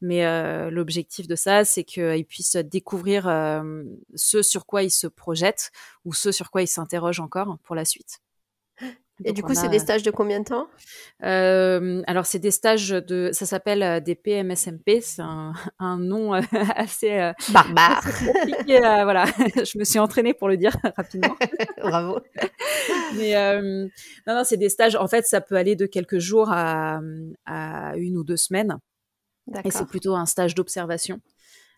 Mais 0.00 0.24
euh, 0.24 0.70
l'objectif 0.70 1.26
de 1.26 1.34
ça, 1.34 1.64
c'est 1.64 1.82
qu'ils 1.84 2.24
puissent 2.26 2.56
découvrir 2.56 3.28
euh, 3.28 3.82
ce 4.14 4.42
sur 4.42 4.64
quoi 4.64 4.84
ils 4.84 4.90
se 4.90 5.08
projettent 5.08 5.72
ou 6.04 6.14
ce 6.14 6.30
sur 6.30 6.50
quoi 6.50 6.62
ils 6.62 6.68
s'interrogent 6.68 7.20
encore 7.20 7.58
pour 7.64 7.74
la 7.74 7.84
suite. 7.84 8.20
Et 9.24 9.32
du 9.32 9.42
coup, 9.42 9.54
c'est 9.54 9.68
des 9.68 9.78
stages 9.78 10.02
de 10.02 10.10
combien 10.10 10.40
de 10.40 10.44
temps? 10.44 10.68
Euh, 11.24 12.02
Alors, 12.06 12.26
c'est 12.26 12.38
des 12.38 12.50
stages 12.50 12.90
de, 12.90 13.30
ça 13.32 13.46
s'appelle 13.46 13.82
euh, 13.82 14.00
des 14.00 14.14
PMSMP. 14.14 15.00
C'est 15.00 15.22
un, 15.22 15.52
un, 15.78 15.98
nom 15.98 16.34
euh, 16.34 16.40
assez 16.76 17.12
euh, 17.18 17.32
barbare. 17.50 18.02
compliqué. 18.02 18.78
voilà, 18.80 19.24
je 19.64 19.78
me 19.78 19.84
suis 19.84 19.98
entraînée 19.98 20.34
pour 20.34 20.48
le 20.48 20.56
dire 20.56 20.76
rapidement. 20.96 21.36
Bravo. 21.78 22.20
Mais 23.16 23.36
euh, 23.36 23.86
non, 24.26 24.34
non, 24.34 24.44
c'est 24.44 24.56
des 24.56 24.68
stages. 24.68 24.96
En 24.96 25.08
fait, 25.08 25.26
ça 25.26 25.40
peut 25.40 25.56
aller 25.56 25.74
de 25.74 25.86
quelques 25.86 26.18
jours 26.18 26.50
à, 26.50 27.00
à 27.46 27.96
une 27.96 28.16
ou 28.16 28.24
deux 28.24 28.36
semaines. 28.36 28.76
Et 29.64 29.70
c'est 29.70 29.86
plutôt 29.86 30.14
un 30.14 30.26
stage 30.26 30.54
d'observation. 30.54 31.20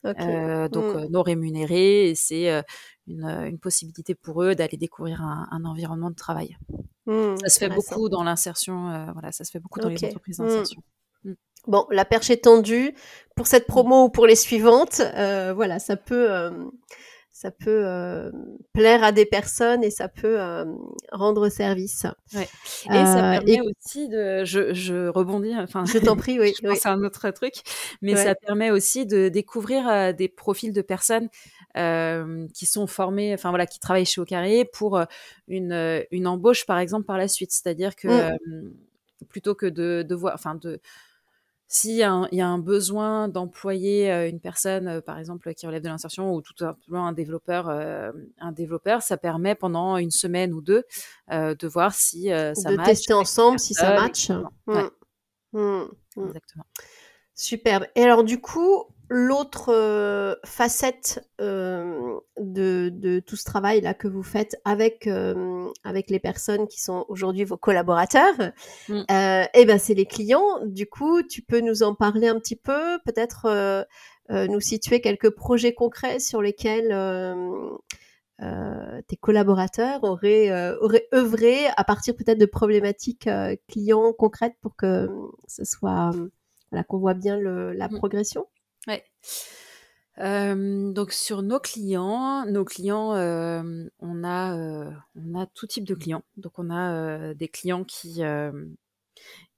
Okay. 0.02 0.22
Euh, 0.22 0.68
donc 0.68 0.94
mmh. 0.94 1.06
non 1.10 1.22
rémunéré 1.22 2.08
et 2.08 2.14
c'est 2.14 2.50
euh, 2.50 2.62
une, 3.06 3.24
une, 3.24 3.58
possibilité 3.58 4.14
pour 4.14 4.42
eux 4.42 4.54
d'aller 4.54 4.78
découvrir 4.78 5.20
un, 5.20 5.46
un, 5.50 5.64
environnement 5.66 6.08
de 6.08 6.14
travail. 6.14 6.56
Mmh, 7.04 7.36
ça 7.42 7.48
se 7.50 7.58
fait 7.58 7.68
beaucoup 7.68 8.08
dans 8.08 8.24
l'insertion, 8.24 8.88
euh, 8.88 9.12
voilà, 9.12 9.30
ça 9.30 9.44
se 9.44 9.50
fait 9.50 9.58
beaucoup 9.58 9.80
dans 9.80 9.88
okay. 9.88 10.06
les 10.06 10.08
entreprises 10.08 10.38
d'insertion. 10.38 10.82
Mmh. 11.24 11.32
Bon, 11.66 11.86
la 11.90 12.06
perche 12.06 12.30
est 12.30 12.44
tendue 12.44 12.94
pour 13.36 13.46
cette 13.46 13.66
promo 13.66 14.04
ou 14.04 14.08
pour 14.08 14.26
les 14.26 14.36
suivantes. 14.36 15.02
voilà, 15.54 15.78
ça 15.78 15.96
peut 15.96 16.50
ça 17.40 17.50
peut 17.50 17.86
euh, 17.86 18.30
plaire 18.74 19.02
à 19.02 19.12
des 19.12 19.24
personnes 19.24 19.82
et 19.82 19.88
ça 19.88 20.08
peut 20.08 20.38
euh, 20.38 20.66
rendre 21.10 21.48
service. 21.48 22.06
Ouais. 22.34 22.46
Et 22.90 22.92
euh, 22.92 23.04
ça 23.06 23.22
permet 23.22 23.54
et... 23.54 23.60
aussi 23.62 24.10
de, 24.10 24.44
je, 24.44 24.74
je 24.74 25.08
rebondis, 25.08 25.54
enfin, 25.56 25.86
je 25.86 25.96
t'en 25.96 26.16
prie, 26.16 26.38
oui, 26.40 26.52
oui. 26.62 26.76
c'est 26.76 26.90
un 26.90 27.02
autre 27.02 27.30
truc, 27.30 27.54
mais 28.02 28.14
ouais. 28.14 28.22
ça 28.22 28.34
permet 28.34 28.70
aussi 28.70 29.06
de 29.06 29.30
découvrir 29.30 29.88
euh, 29.88 30.12
des 30.12 30.28
profils 30.28 30.74
de 30.74 30.82
personnes 30.82 31.30
euh, 31.78 32.46
qui 32.52 32.66
sont 32.66 32.86
formées, 32.86 33.32
enfin 33.32 33.48
voilà, 33.48 33.64
qui 33.64 33.80
travaillent 33.80 34.04
chez 34.04 34.20
Au 34.20 34.26
Carré 34.26 34.66
pour 34.70 35.00
une, 35.48 36.04
une 36.10 36.26
embauche 36.26 36.66
par 36.66 36.78
exemple 36.78 37.06
par 37.06 37.16
la 37.16 37.26
suite, 37.26 37.52
c'est-à-dire 37.52 37.96
que 37.96 38.32
mmh. 38.32 38.74
plutôt 39.30 39.54
que 39.54 39.64
de, 39.64 40.04
de 40.06 40.14
voir, 40.14 40.34
enfin 40.34 40.56
de 40.56 40.78
s'il 41.72 41.92
y, 41.92 41.98
y, 41.98 42.02
a 42.40 42.48
un 42.48 42.58
besoin 42.58 43.28
d'employer 43.28 44.10
euh, 44.10 44.28
une 44.28 44.40
personne, 44.40 44.88
euh, 44.88 45.00
par 45.00 45.20
exemple, 45.20 45.54
qui 45.54 45.68
relève 45.68 45.82
de 45.82 45.88
l'insertion 45.88 46.34
ou 46.34 46.42
tout 46.42 46.52
simplement 46.58 47.06
un 47.06 47.12
développeur, 47.12 47.68
euh, 47.68 48.10
un 48.40 48.50
développeur, 48.50 49.02
ça 49.02 49.16
permet 49.16 49.54
pendant 49.54 49.96
une 49.96 50.10
semaine 50.10 50.52
ou 50.52 50.62
deux 50.62 50.82
euh, 51.30 51.54
de 51.54 51.68
voir 51.68 51.94
si 51.94 52.26
ça 52.26 52.70
de 52.70 52.76
match. 52.76 52.86
De 52.86 52.90
tester 52.90 53.12
ensemble 53.14 53.60
si 53.60 53.74
ça 53.74 53.94
match. 53.94 54.30
Mmh. 54.30 54.44
Ouais. 54.66 54.90
Mmh. 55.52 55.84
Exactement. 56.26 56.64
Superbe. 57.36 57.86
Et 57.94 58.02
alors 58.02 58.24
du 58.24 58.40
coup, 58.40 58.86
l'autre 59.12 59.70
euh, 59.74 60.36
facette 60.44 61.28
euh, 61.40 62.20
de, 62.38 62.90
de, 62.94 63.18
tout 63.18 63.34
ce 63.34 63.44
travail 63.44 63.80
là 63.80 63.92
que 63.92 64.06
vous 64.06 64.22
faites 64.22 64.56
avec 64.64 65.08
euh, 65.08 65.68
avec 65.82 66.10
les 66.10 66.20
personnes 66.20 66.68
qui 66.68 66.80
sont 66.80 67.04
aujourd'hui 67.08 67.42
vos 67.42 67.56
collaborateurs, 67.56 68.34
mm. 68.88 69.02
et 69.52 69.64
ben 69.66 69.78
c'est 69.78 69.94
les 69.94 70.06
clients. 70.06 70.64
Du 70.64 70.86
coup, 70.86 71.22
tu 71.24 71.42
peux 71.42 71.60
nous 71.60 71.82
en 71.82 71.96
parler 71.96 72.28
un 72.28 72.38
petit 72.38 72.56
peu, 72.56 72.98
peut-être 73.04 73.86
nous 74.30 74.60
situer 74.60 75.00
quelques 75.00 75.30
projets 75.30 75.74
concrets 75.74 76.20
sur 76.20 76.40
lesquels 76.40 76.94
tes 78.38 79.16
collaborateurs 79.16 80.04
auraient 80.04 80.74
auraient 80.80 81.08
œuvré 81.12 81.66
à 81.76 81.82
partir 81.82 82.14
peut-être 82.14 82.38
de 82.38 82.46
problématiques 82.46 83.28
clients 83.68 84.12
concrètes 84.12 84.54
pour 84.60 84.76
que 84.76 85.08
ce 85.48 85.64
soit 85.64 86.12
voilà, 86.70 86.84
qu'on 86.84 86.98
voit 86.98 87.14
bien 87.14 87.36
le, 87.36 87.72
la 87.72 87.88
Mm. 87.88 87.96
progression. 87.96 88.46
Ouais. 88.86 89.04
Euh, 90.18 90.92
donc 90.92 91.12
sur 91.12 91.42
nos 91.42 91.60
clients, 91.60 92.44
nos 92.46 92.64
clients, 92.64 93.14
euh, 93.14 93.88
on 94.00 94.22
a 94.24 94.56
euh, 94.56 94.90
on 95.14 95.38
a 95.40 95.46
tout 95.46 95.66
type 95.66 95.84
de 95.84 95.94
clients. 95.94 96.22
Donc 96.36 96.58
on 96.58 96.70
a 96.70 96.92
euh, 96.92 97.34
des 97.34 97.48
clients 97.48 97.84
qui 97.84 98.22
euh, 98.22 98.52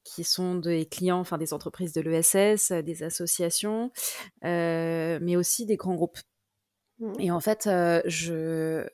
qui 0.05 0.25
sont 0.25 0.57
des 0.57 0.87
clients, 0.87 1.19
enfin 1.19 1.39
des 1.39 1.53
entreprises 1.53 1.93
de 1.93 2.01
l'ESS, 2.01 2.73
des 2.73 3.03
associations, 3.03 3.93
euh, 4.45 5.19
mais 5.23 5.37
aussi 5.37 5.67
des 5.67 5.77
grands 5.77 5.95
groupes. 5.95 6.19
Mmh. 6.99 7.13
Et 7.21 7.31
en 7.31 7.41
fait, 7.41 7.69
je, 8.07 8.87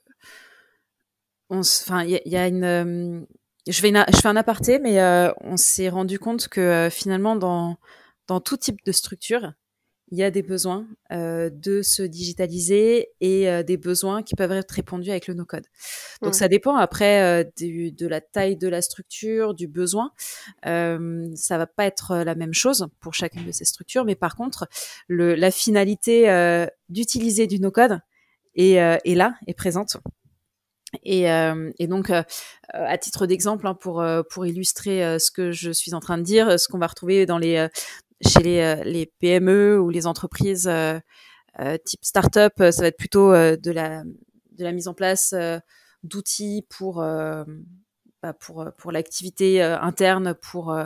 on, 1.50 1.60
enfin 1.60 2.04
il 2.04 2.20
y, 2.24 2.30
y, 2.30 2.36
a 2.36 2.46
une, 2.46 3.26
je 3.66 3.82
vais, 3.82 3.92
je 3.92 4.20
fais 4.20 4.28
un 4.28 4.36
aparté, 4.36 4.78
mais 4.78 5.00
on 5.40 5.56
s'est 5.56 5.88
rendu 5.88 6.18
compte 6.18 6.48
que 6.48 6.88
finalement 6.90 7.36
dans 7.36 7.76
dans 8.26 8.40
tout 8.40 8.58
type 8.58 8.84
de 8.84 8.92
structure, 8.92 9.52
il 10.10 10.18
y 10.18 10.22
a 10.22 10.30
des 10.30 10.42
besoins 10.42 10.86
euh, 11.12 11.50
de 11.50 11.82
se 11.82 12.02
digitaliser 12.02 13.08
et 13.20 13.48
euh, 13.48 13.62
des 13.62 13.76
besoins 13.76 14.22
qui 14.22 14.34
peuvent 14.34 14.52
être 14.52 14.70
répondus 14.70 15.10
avec 15.10 15.26
le 15.26 15.34
no-code. 15.34 15.66
Donc, 16.22 16.30
mmh. 16.30 16.38
ça 16.38 16.48
dépend 16.48 16.76
après 16.76 17.22
euh, 17.22 17.44
du, 17.56 17.92
de 17.92 18.06
la 18.06 18.20
taille 18.20 18.56
de 18.56 18.68
la 18.68 18.82
structure, 18.82 19.54
du 19.54 19.68
besoin. 19.68 20.12
Euh, 20.66 21.28
ça 21.34 21.58
va 21.58 21.66
pas 21.66 21.84
être 21.84 22.16
la 22.16 22.34
même 22.34 22.54
chose 22.54 22.86
pour 23.00 23.14
chacune 23.14 23.44
de 23.44 23.52
ces 23.52 23.64
structures, 23.64 24.04
mais 24.04 24.14
par 24.14 24.36
contre, 24.36 24.68
le, 25.08 25.34
la 25.34 25.50
finalité 25.50 26.30
euh, 26.30 26.66
d'utiliser 26.88 27.46
du 27.46 27.60
no-code 27.60 28.00
est, 28.54 28.74
est 28.74 29.14
là, 29.14 29.34
est 29.46 29.54
présente. 29.54 29.98
Et, 31.04 31.30
euh, 31.30 31.70
et, 31.78 31.86
donc, 31.86 32.10
euh, 32.10 32.22
à 32.72 32.98
titre 32.98 33.26
d'exemple, 33.26 33.66
hein, 33.66 33.74
pour, 33.74 34.04
pour 34.30 34.46
illustrer 34.46 35.04
euh, 35.04 35.18
ce 35.18 35.30
que 35.30 35.52
je 35.52 35.70
suis 35.70 35.94
en 35.94 36.00
train 36.00 36.18
de 36.18 36.22
dire, 36.22 36.58
ce 36.58 36.68
qu'on 36.68 36.78
va 36.78 36.86
retrouver 36.86 37.26
dans 37.26 37.38
les, 37.38 37.68
chez 38.26 38.40
les, 38.40 38.82
les, 38.84 39.06
PME 39.20 39.78
ou 39.80 39.90
les 39.90 40.06
entreprises 40.06 40.68
euh, 40.68 40.98
type 41.84 42.04
start-up, 42.04 42.52
ça 42.58 42.82
va 42.82 42.88
être 42.88 42.96
plutôt 42.96 43.32
de, 43.32 43.70
la, 43.70 44.02
de 44.04 44.64
la 44.64 44.72
mise 44.72 44.88
en 44.88 44.94
place 44.94 45.34
d'outils 46.02 46.64
pour, 46.68 46.96
bah 46.96 48.32
pour, 48.38 48.66
pour 48.76 48.92
l'activité 48.92 49.62
interne, 49.62 50.34
pour, 50.34 50.76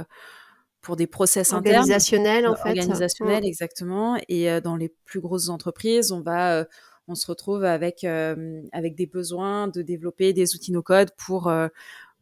pour 0.80 0.96
des 0.96 1.06
process 1.06 1.52
organisationnels 1.52 2.46
en 2.46 2.56
fait. 2.56 2.70
Organisationnels, 2.70 3.42
mmh. 3.42 3.46
exactement. 3.46 4.18
Et 4.28 4.60
dans 4.62 4.76
les 4.76 4.94
plus 5.04 5.20
grosses 5.20 5.48
entreprises, 5.48 6.12
on 6.12 6.22
va 6.22 6.66
on 7.08 7.14
se 7.14 7.26
retrouve 7.26 7.64
avec 7.64 8.04
euh, 8.04 8.62
avec 8.72 8.94
des 8.94 9.06
besoins 9.06 9.68
de 9.68 9.82
développer 9.82 10.32
des 10.32 10.54
outils 10.54 10.72
no 10.72 10.82
code 10.82 11.10
pour 11.16 11.48
euh, 11.48 11.68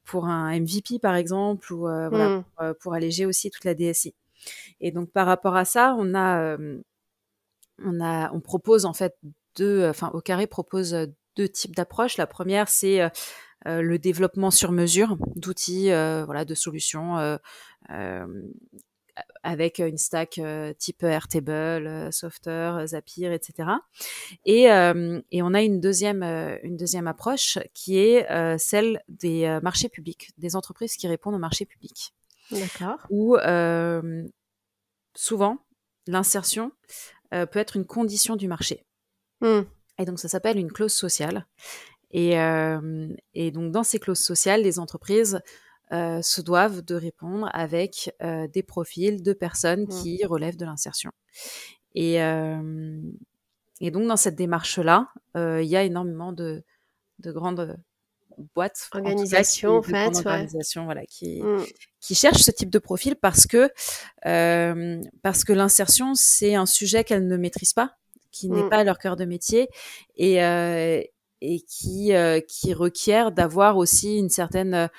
pour 0.04 0.26
un 0.26 0.58
MVP 0.58 0.98
par 0.98 1.16
exemple 1.16 1.72
ou 1.72 1.88
euh, 1.88 2.08
voilà 2.08 2.44
pour, 2.56 2.76
pour 2.80 2.94
alléger 2.94 3.26
aussi 3.26 3.50
toute 3.50 3.64
la 3.64 3.74
DSI. 3.74 4.14
Et 4.80 4.92
donc 4.92 5.10
par 5.10 5.26
rapport 5.26 5.56
à 5.56 5.64
ça, 5.64 5.94
on 5.98 6.14
a 6.14 6.56
on 7.82 8.00
a 8.00 8.30
on 8.32 8.40
propose 8.40 8.84
en 8.84 8.92
fait 8.92 9.16
deux 9.56 9.88
enfin 9.88 10.10
au 10.14 10.20
carré 10.20 10.46
propose 10.46 10.96
deux 11.36 11.48
types 11.48 11.74
d'approches. 11.76 12.16
La 12.16 12.26
première 12.26 12.68
c'est 12.68 13.00
euh, 13.66 13.82
le 13.82 13.98
développement 13.98 14.50
sur 14.50 14.72
mesure 14.72 15.16
d'outils, 15.36 15.90
euh, 15.90 16.24
voilà, 16.24 16.44
de 16.44 16.54
solutions 16.54 17.18
euh, 17.18 18.26
avec 19.42 19.78
une 19.78 19.98
stack 19.98 20.38
euh, 20.38 20.72
type 20.74 21.02
Airtable, 21.02 21.50
euh, 21.86 22.10
Software, 22.10 22.86
Zapier, 22.86 23.32
etc. 23.32 23.68
Et, 24.44 24.70
euh, 24.70 25.20
et 25.30 25.42
on 25.42 25.54
a 25.54 25.62
une 25.62 25.80
deuxième, 25.80 26.22
une 26.22 26.76
deuxième 26.76 27.06
approche 27.06 27.58
qui 27.74 27.98
est 27.98 28.26
celle 28.58 29.02
des 29.08 29.58
marchés 29.62 29.88
publics, 29.88 30.30
des 30.38 30.56
entreprises 30.56 30.96
qui 30.96 31.08
répondent 31.08 31.34
aux 31.34 31.38
marchés 31.38 31.66
publics. 31.66 32.14
D'accord. 32.50 33.06
Où 33.10 33.36
souvent 35.14 35.58
l'insertion 36.06 36.72
peut 37.30 37.58
être 37.58 37.76
une 37.76 37.86
condition 37.86 38.36
du 38.36 38.48
marché. 38.48 38.84
Mmh. 39.40 39.60
Et 39.98 40.04
donc 40.04 40.18
ça 40.18 40.28
s'appelle 40.28 40.58
une 40.58 40.72
clause 40.72 40.92
sociale. 40.92 41.46
Et, 42.10 42.32
et 43.34 43.50
donc 43.50 43.72
dans 43.72 43.84
ces 43.84 43.98
clauses 43.98 44.18
sociales, 44.18 44.62
les 44.62 44.78
entreprises 44.78 45.40
euh, 45.92 46.22
se 46.22 46.40
doivent 46.40 46.82
de 46.82 46.94
répondre 46.94 47.50
avec 47.52 48.14
euh, 48.22 48.46
des 48.46 48.62
profils 48.62 49.24
de 49.24 49.32
personnes 49.32 49.82
Mmh. 49.82 49.88
qui 49.88 50.24
relèvent 50.24 50.56
de 50.56 50.64
l'insertion. 50.64 51.10
Et, 51.96 52.22
euh, 52.22 53.02
et 53.80 53.90
donc 53.90 54.06
dans 54.06 54.16
cette 54.16 54.36
démarche-là, 54.36 55.08
il 55.34 55.66
y 55.66 55.76
a 55.76 55.82
énormément 55.82 56.32
de, 56.32 56.62
de 57.18 57.32
grandes 57.32 57.76
boîtes, 58.54 58.88
organisation, 58.92 59.76
en, 59.76 59.82
fait, 59.82 60.16
organisation, 60.24 60.84
voilà, 60.84 61.04
qui 61.06 61.42
mmh. 61.42 61.64
qui 62.00 62.14
cherchent 62.14 62.42
ce 62.42 62.50
type 62.50 62.70
de 62.70 62.78
profil 62.78 63.16
parce 63.16 63.46
que 63.46 63.70
euh, 64.26 65.00
parce 65.22 65.44
que 65.44 65.52
l'insertion 65.52 66.14
c'est 66.14 66.54
un 66.54 66.66
sujet 66.66 67.04
qu'elles 67.04 67.26
ne 67.26 67.36
maîtrisent 67.36 67.74
pas, 67.74 67.96
qui 68.30 68.48
n'est 68.48 68.64
mmh. 68.64 68.70
pas 68.70 68.84
leur 68.84 68.98
cœur 68.98 69.16
de 69.16 69.24
métier 69.24 69.68
et 70.16 70.42
euh, 70.42 71.02
et 71.40 71.60
qui 71.60 72.12
qui 72.48 72.74
requiert 72.74 73.32
d'avoir 73.32 73.76
aussi 73.76 74.18
une 74.18 74.30
certaine 74.30 74.90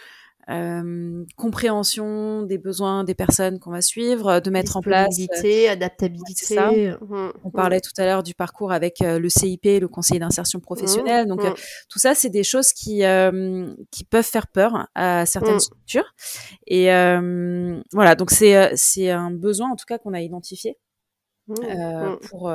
euh, 0.50 1.24
compréhension 1.36 2.44
des 2.44 2.58
besoins 2.58 3.04
des 3.04 3.14
personnes 3.14 3.60
qu'on 3.60 3.72
va 3.72 3.82
suivre, 3.82 4.40
de 4.40 4.50
mettre 4.50 4.78
en 4.78 4.82
place 4.82 5.20
euh, 5.20 5.72
adaptabilité. 5.72 6.56
Mmh, 6.56 7.32
On 7.44 7.50
mmh. 7.50 7.52
parlait 7.52 7.80
tout 7.80 7.92
à 7.98 8.06
l'heure 8.06 8.24
du 8.24 8.34
parcours 8.34 8.72
avec 8.72 9.02
euh, 9.02 9.20
le 9.20 9.30
CIP, 9.30 9.66
le 9.66 9.88
conseiller 9.88 10.20
d'insertion 10.20 10.60
mmh, 10.60 10.64
professionnelle. 10.64 11.28
Donc 11.28 11.42
tout 11.90 12.00
ça, 12.00 12.16
c'est 12.16 12.30
des 12.30 12.44
choses 12.44 12.74
qui 12.74 13.04
qui 13.92 14.04
peuvent 14.04 14.26
faire 14.26 14.48
peur 14.48 14.88
à 14.96 15.26
certaines 15.26 15.60
structures. 15.60 16.14
Et 16.68 16.86
voilà, 17.94 18.16
donc 18.16 18.32
c'est 18.32 18.72
c'est 18.76 19.10
un 19.10 19.32
besoin 19.32 19.72
en 19.72 19.76
tout 19.76 19.86
cas 19.86 19.98
qu'on 19.98 20.14
a 20.14 20.22
identifié 20.22 20.78
pour 22.30 22.52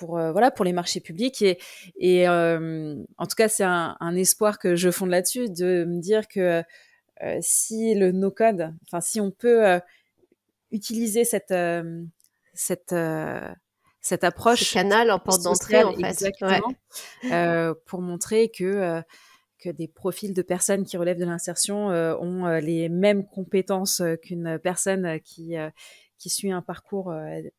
pour 0.00 0.18
voilà 0.32 0.50
pour 0.50 0.64
les 0.64 0.72
marchés 0.72 1.00
publics 1.00 1.42
et 1.42 1.58
et 1.98 2.26
en 2.28 3.26
tout 3.28 3.36
cas 3.36 3.48
c'est 3.48 3.64
un, 3.64 3.96
un, 4.00 4.16
espoir 4.16 4.58
que 4.58 4.74
je 4.74 4.90
fonde 4.90 5.10
là-dessus 5.10 5.50
de 5.50 5.84
me 5.84 6.00
dire 6.00 6.26
que 6.26 6.64
euh, 7.22 7.38
si 7.42 7.94
le 7.94 8.12
no-code, 8.12 8.74
enfin 8.86 9.00
si 9.00 9.20
on 9.20 9.30
peut 9.30 9.66
euh, 9.66 9.78
utiliser 10.70 11.24
cette 11.24 11.50
euh, 11.50 12.02
cette 12.54 12.94
cette 14.00 14.24
approche 14.24 14.64
Ce 14.64 14.74
canal 14.74 15.10
en 15.10 15.18
porte 15.18 15.42
d'entrée 15.42 15.84
en 15.84 15.92
fait. 15.92 16.06
exactement 16.08 16.72
euh, 17.30 17.74
pour 17.86 18.00
montrer 18.00 18.50
que 18.50 19.02
que 19.58 19.68
des 19.68 19.88
profils 19.88 20.32
de 20.32 20.40
personnes 20.40 20.84
qui 20.84 20.96
relèvent 20.96 21.18
de 21.18 21.26
l'insertion 21.26 21.88
ont 21.88 22.46
les 22.60 22.88
mêmes 22.88 23.26
compétences 23.26 24.02
qu'une 24.22 24.58
personne 24.58 25.20
qui 25.20 25.54
qui 26.20 26.30
suit 26.30 26.52
un 26.52 26.62
parcours 26.62 27.12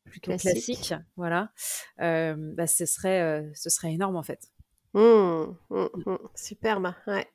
plutôt 0.06 0.38
classique, 0.38 0.94
voilà 1.18 1.52
bah, 1.98 2.68
ce 2.68 2.86
serait 2.86 3.44
ce 3.54 3.70
serait 3.70 3.92
énorme 3.92 4.16
en 4.16 4.24
fait. 4.24 4.50
Mmh, 4.94 5.46
mmh, 5.70 5.88
mmh. 6.06 6.18
super 6.36 6.82
ouais. 7.08 7.28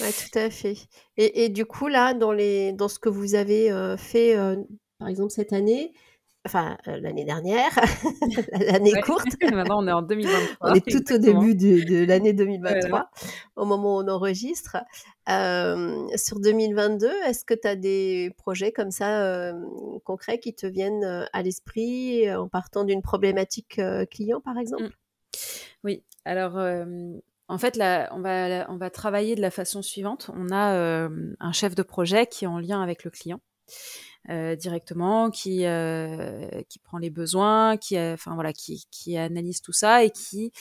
Ouais, 0.00 0.10
tout 0.12 0.38
à 0.38 0.50
fait. 0.50 0.76
Et, 1.16 1.44
et 1.44 1.48
du 1.48 1.64
coup, 1.64 1.86
là, 1.86 2.12
dans, 2.12 2.32
les, 2.32 2.72
dans 2.72 2.88
ce 2.88 2.98
que 2.98 3.08
vous 3.08 3.34
avez 3.36 3.70
fait, 3.96 4.36
par 4.98 5.08
exemple, 5.08 5.30
cette 5.30 5.52
année, 5.52 5.92
enfin, 6.46 6.76
euh, 6.88 7.00
l'année 7.00 7.24
dernière, 7.24 7.70
l'année 8.52 8.92
courte. 9.02 9.28
Maintenant, 9.52 9.82
on 9.82 9.86
est 9.88 9.92
en 9.92 10.02
2023. 10.02 10.56
on 10.60 10.74
est 10.74 10.88
tout 10.88 11.12
au 11.12 11.18
début 11.18 11.54
de, 11.54 11.84
de 11.84 12.04
l'année 12.04 12.32
2023, 12.32 13.10
au 13.56 13.64
moment 13.64 13.96
où 13.96 14.02
on 14.02 14.08
enregistre. 14.08 14.76
sur 15.26 16.40
2022, 16.40 17.08
est-ce 17.26 17.44
que 17.44 17.54
tu 17.54 17.68
as 17.68 17.76
des 17.76 18.34
projets 18.36 18.72
comme 18.72 18.90
ça 18.90 19.52
concrets 20.04 20.38
qui 20.38 20.54
te 20.54 20.66
viennent 20.66 21.28
à 21.32 21.42
l'esprit 21.42 22.32
en 22.32 22.48
partant 22.48 22.84
d'une 22.84 23.02
problématique 23.02 23.80
client, 24.10 24.40
par 24.40 24.58
exemple? 24.58 24.84
Mmh. 24.84 24.90
Oui, 25.84 26.02
alors 26.24 26.58
en 27.50 27.58
fait, 27.58 27.76
là, 27.76 28.08
on, 28.12 28.20
va, 28.20 28.70
on 28.70 28.76
va 28.76 28.90
travailler 28.90 29.34
de 29.34 29.40
la 29.40 29.50
façon 29.50 29.82
suivante. 29.82 30.30
On 30.34 30.50
a 30.52 30.76
euh, 30.76 31.34
un 31.40 31.50
chef 31.50 31.74
de 31.74 31.82
projet 31.82 32.28
qui 32.28 32.44
est 32.44 32.48
en 32.48 32.60
lien 32.60 32.80
avec 32.80 33.02
le 33.02 33.10
client 33.10 33.40
euh, 34.28 34.54
directement, 34.54 35.30
qui, 35.30 35.64
euh, 35.64 36.48
qui 36.68 36.78
prend 36.78 36.98
les 36.98 37.10
besoins, 37.10 37.76
qui, 37.76 37.98
enfin, 37.98 38.34
voilà, 38.34 38.52
qui, 38.52 38.86
qui 38.90 39.16
analyse 39.16 39.62
tout 39.62 39.72
ça 39.72 40.04
et 40.04 40.10
qui, 40.10 40.52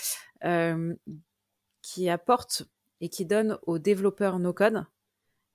qui 1.82 2.10
apporte 2.10 2.64
et 3.02 3.10
qui 3.10 3.26
donne 3.26 3.58
aux 3.64 3.80
développeurs 3.80 4.40
no-code 4.40 4.86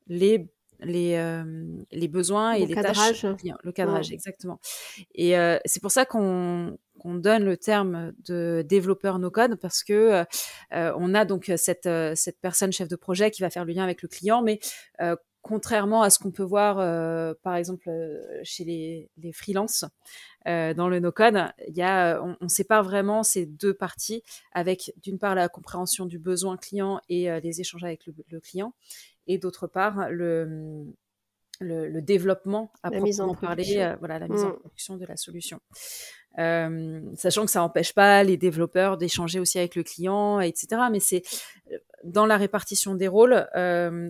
les 0.07 0.51
les, 0.81 1.17
les 1.93 2.09
besoins 2.09 2.53
et 2.53 2.67
les 2.67 2.75
tâches 2.75 3.25
le 3.63 3.73
cadrage 3.73 4.13
exactement. 4.13 4.61
Et 5.15 5.35
c'est 5.65 5.81
pour 5.81 5.93
ça 5.93 6.05
qu'on 6.05 6.77
qu'on 6.99 7.15
donne 7.15 7.45
le 7.45 7.57
terme 7.57 8.13
de 8.25 8.65
développeur 8.67 9.19
no 9.19 9.31
code 9.31 9.57
parce 9.57 9.83
que 9.83 10.25
euh, 10.73 10.93
on 10.97 11.15
a 11.15 11.25
donc 11.25 11.51
cette 11.57 11.89
cette 12.15 12.41
personne 12.41 12.73
chef 12.73 12.89
de 12.89 12.97
projet 12.97 13.31
qui 13.31 13.43
va 13.43 13.51
faire 13.51 13.65
le 13.65 13.73
lien 13.73 13.85
avec 13.85 14.03
le 14.03 14.09
client 14.09 14.43
mais 14.43 14.61
contrairement 15.45 16.03
à 16.03 16.11
ce 16.11 16.19
qu'on 16.19 16.33
peut 16.33 16.43
voir, 16.43 16.77
par 17.43 17.55
exemple, 17.55 17.89
chez 18.43 18.65
les, 18.65 19.11
les 19.19 19.33
freelances 19.33 19.85
dans 20.47 20.89
le 20.89 20.99
no-code, 20.99 21.53
il 21.69 21.77
y 21.77 21.83
a, 21.83 22.21
on, 22.23 22.37
on, 22.41 22.49
sépare 22.49 22.83
vraiment 22.83 23.23
ces 23.23 23.47
deux 23.47 23.75
parties 23.75 24.23
avec, 24.53 24.93
d'une 25.03 25.19
part, 25.19 25.35
la 25.35 25.49
compréhension 25.49 26.07
du 26.07 26.19
besoin 26.19 26.57
client 26.57 27.01
et 27.09 27.29
les 27.41 27.61
échanges 27.61 27.85
avec 27.85 28.07
le, 28.07 28.15
le 28.29 28.41
client, 28.41 28.75
et 29.27 29.39
d'autre 29.39 29.67
part 29.67 30.11
le, 30.11 30.87
le, 31.61 32.01
développement 32.01 32.73
à 32.83 32.91
la 32.91 33.01
mise 33.01 33.21
en 33.21 33.35
parler, 33.35 33.79
euh, 33.79 33.97
voilà 33.99 34.19
la 34.19 34.29
mise 34.29 34.45
en 34.45 34.53
production 34.53 34.97
de 34.97 35.07
la 35.07 35.17
solution. 35.17 35.61
Euh, 36.39 37.01
sachant 37.15 37.45
que 37.45 37.51
ça 37.51 37.61
n'empêche 37.61 37.93
pas 37.93 38.25
les 38.25 38.37
développeurs 38.37 38.97
d'échanger 38.97 39.39
aussi 39.39 39.59
avec 39.59 39.77
le 39.77 39.83
client, 39.83 40.41
etc. 40.41 40.83
Mais 40.91 41.01
c'est 41.01 41.23
euh, 41.71 41.79
dans 42.03 42.27
la 42.27 42.37
répartition 42.37 42.95
des 42.95 43.09
rôles, 43.09 43.47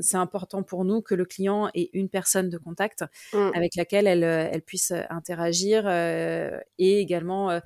c'est 0.00 0.16
important 0.16 0.64
pour 0.64 0.84
nous 0.84 1.00
que 1.00 1.14
le 1.14 1.24
client 1.24 1.70
ait 1.74 1.90
une 1.92 2.08
personne 2.08 2.50
de 2.50 2.58
contact 2.58 3.04
mm. 3.32 3.50
avec 3.54 3.76
laquelle 3.76 4.08
elle, 4.08 4.24
elle 4.24 4.62
puisse 4.62 4.92
interagir 5.10 5.88
et 5.88 6.60
également 6.78 7.60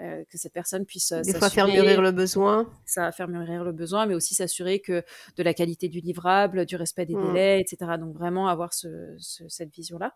euh, 0.00 0.24
que 0.30 0.38
cette 0.38 0.52
personne 0.52 0.84
puisse 0.84 1.12
des 1.12 1.34
fois 1.34 1.50
faire 1.50 1.66
mûrir 1.66 2.00
le 2.00 2.12
besoin. 2.12 2.70
Ça 2.84 3.02
va 3.02 3.12
faire 3.12 3.28
mûrir 3.28 3.64
le 3.64 3.72
besoin 3.72 4.06
mais 4.06 4.14
aussi 4.14 4.34
s'assurer 4.34 4.80
que 4.80 5.02
de 5.36 5.42
la 5.42 5.54
qualité 5.54 5.88
du 5.88 6.00
livrable 6.00 6.66
du 6.66 6.76
respect 6.76 7.06
des 7.06 7.14
mmh. 7.14 7.26
délais 7.26 7.60
etc 7.60 7.92
donc 7.98 8.14
vraiment 8.14 8.48
avoir 8.48 8.74
ce, 8.74 9.16
cette 9.18 9.74
vision 9.74 9.98
là 9.98 10.14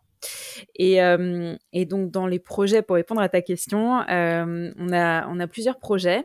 et, 0.76 1.02
euh, 1.02 1.56
et, 1.72 1.84
donc 1.84 2.10
dans 2.10 2.26
les 2.26 2.38
projets 2.38 2.82
pour 2.82 2.96
répondre 2.96 3.20
à 3.20 3.28
ta 3.28 3.42
question 3.42 4.00
euh, 4.08 4.72
on 4.76 4.92
a 4.92 5.26
on 5.28 5.40
a 5.40 5.46
plusieurs 5.46 5.78
projets. 5.78 6.24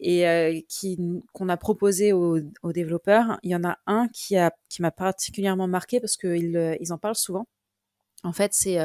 Et 0.00 0.64
qui 0.68 0.96
qu'on 1.32 1.48
a 1.48 1.56
proposé 1.56 2.12
aux, 2.12 2.38
aux, 2.62 2.72
développeurs 2.72 3.40
il 3.42 3.50
y 3.50 3.56
en 3.56 3.64
a 3.64 3.78
un 3.88 4.06
qui 4.06 4.36
a 4.36 4.52
qui 4.68 4.80
m'a 4.80 4.92
particulièrement 4.92 5.66
marqué 5.66 5.98
parce 5.98 6.16
qu'ils 6.16 6.76
ils 6.80 6.92
en 6.92 6.98
parlent 6.98 7.16
souvent. 7.16 7.48
En 8.22 8.32
fait 8.32 8.54
c'est 8.54 8.78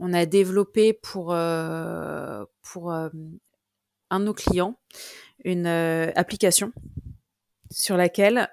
on 0.00 0.12
a 0.14 0.26
développé 0.26 0.92
pour, 0.94 1.32
euh, 1.32 2.44
euh, 2.76 3.10
un 4.10 4.20
de 4.20 4.24
nos 4.24 4.34
clients 4.34 4.80
une 5.44 5.66
euh, 5.66 6.10
application 6.16 6.72
sur 7.70 7.96
laquelle 7.96 8.48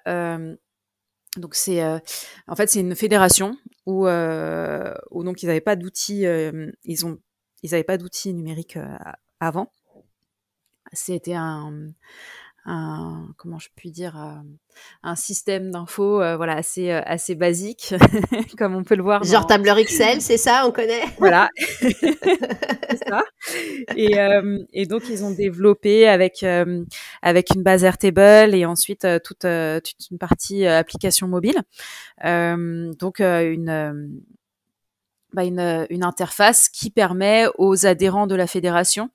donc 1.37 1.55
c'est 1.55 1.83
en 2.47 2.55
fait 2.55 2.69
c'est 2.69 2.79
une 2.81 2.95
fédération 2.95 3.57
où, 3.85 4.05
donc 4.05 5.41
ils 5.41 5.47
n'avaient 5.47 5.61
pas 5.61 5.75
d'outils 5.75 6.23
ils 6.83 6.99
ils 7.63 7.71
n'avaient 7.71 7.83
pas 7.83 7.97
d'outils 7.97 8.33
numériques 8.33 8.77
avant. 9.39 9.71
C'était 10.93 11.33
un 11.33 11.91
un 12.67 13.29
comment 13.37 13.59
je 13.59 13.69
puis 13.75 13.91
dire 13.91 14.21
euh, 14.21 14.41
un 15.01 15.15
système 15.15 15.71
d'infos 15.71 16.21
euh, 16.21 16.35
voilà 16.35 16.55
assez 16.55 16.91
euh, 16.91 17.01
assez 17.05 17.33
basique 17.33 17.95
comme 18.57 18.75
on 18.75 18.83
peut 18.83 18.95
le 18.95 19.03
voir 19.03 19.23
genre 19.23 19.47
tableur 19.47 19.77
Excel 19.77 20.21
c'est 20.21 20.37
ça 20.37 20.65
on 20.67 20.71
connaît? 20.71 21.01
Voilà. 21.17 21.49
Ça. 23.07 23.23
Et, 23.95 24.15
et 24.73 24.85
donc 24.85 25.03
ils 25.09 25.23
ont 25.23 25.31
développé 25.31 26.07
avec 26.07 26.43
avec 27.21 27.49
une 27.55 27.63
base 27.63 27.83
Airtable 27.83 28.53
et 28.53 28.65
ensuite 28.65 29.07
toute, 29.23 29.39
toute 29.39 30.11
une 30.11 30.17
partie 30.17 30.65
application 30.65 31.27
mobile. 31.27 31.61
Donc 32.23 33.19
une 33.19 34.19
bah 35.33 35.43
une, 35.43 35.85
une, 35.89 36.03
interface 36.03 36.69
qui 36.69 36.89
permet 36.89 37.47
aux 37.57 37.85
adhérents 37.85 38.27
de 38.27 38.35
la 38.35 38.47
fédération 38.47 39.09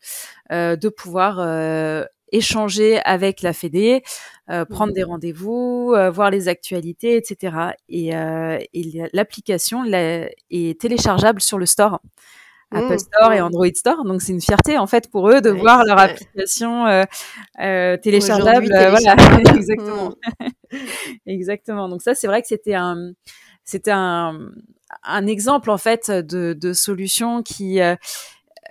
euh, 0.53 0.77
de 0.77 0.89
pouvoir 0.91 1.39
euh, 1.41 2.05
échanger 2.33 3.01
avec 3.05 3.43
la 3.43 3.53
Fédé, 3.53 4.03
euh, 4.51 4.65
prendre 4.65 4.93
des 4.93 5.05
mmh. 5.05 5.09
rendez-vous, 5.09 5.93
euh, 5.95 6.11
voir 6.11 6.31
les 6.31 6.49
actualités, 6.49 7.17
etc. 7.17 7.57
Et, 7.89 8.17
euh, 8.17 8.59
et 8.73 9.03
l'application 9.13 9.85
est 9.85 10.81
téléchargeable 10.81 11.41
sur 11.41 11.59
le 11.59 11.67
store. 11.67 12.01
Apple 12.75 12.95
mmh. 12.95 12.99
Store 12.99 13.33
et 13.33 13.41
Android 13.41 13.67
Store. 13.75 14.05
Donc 14.05 14.23
c'est 14.23 14.33
une 14.33 14.41
fierté 14.41 14.79
en 14.79 14.87
fait 14.87 15.11
pour 15.11 15.29
eux 15.31 15.41
de 15.41 15.51
voir 15.51 15.85
leur 15.85 15.99
application 15.99 16.87
euh, 16.87 17.05
euh, 17.61 17.97
téléchargeable. 17.97 18.67
voilà, 18.69 19.17
exactement, 19.55 20.15
mmh. 20.41 20.77
exactement. 21.27 21.89
Donc 21.89 22.03
ça 22.03 22.15
c'est 22.15 22.27
vrai 22.27 22.43
que 22.43 22.49
c'était 22.49 22.75
un, 22.75 23.13
c'était 23.65 23.93
un, 23.93 24.39
un 25.05 25.27
exemple 25.27 25.71
en 25.71 25.79
fait 25.79 26.11
de, 26.11 26.55
de 26.55 26.73
solution 26.73 27.43
qui 27.43 27.81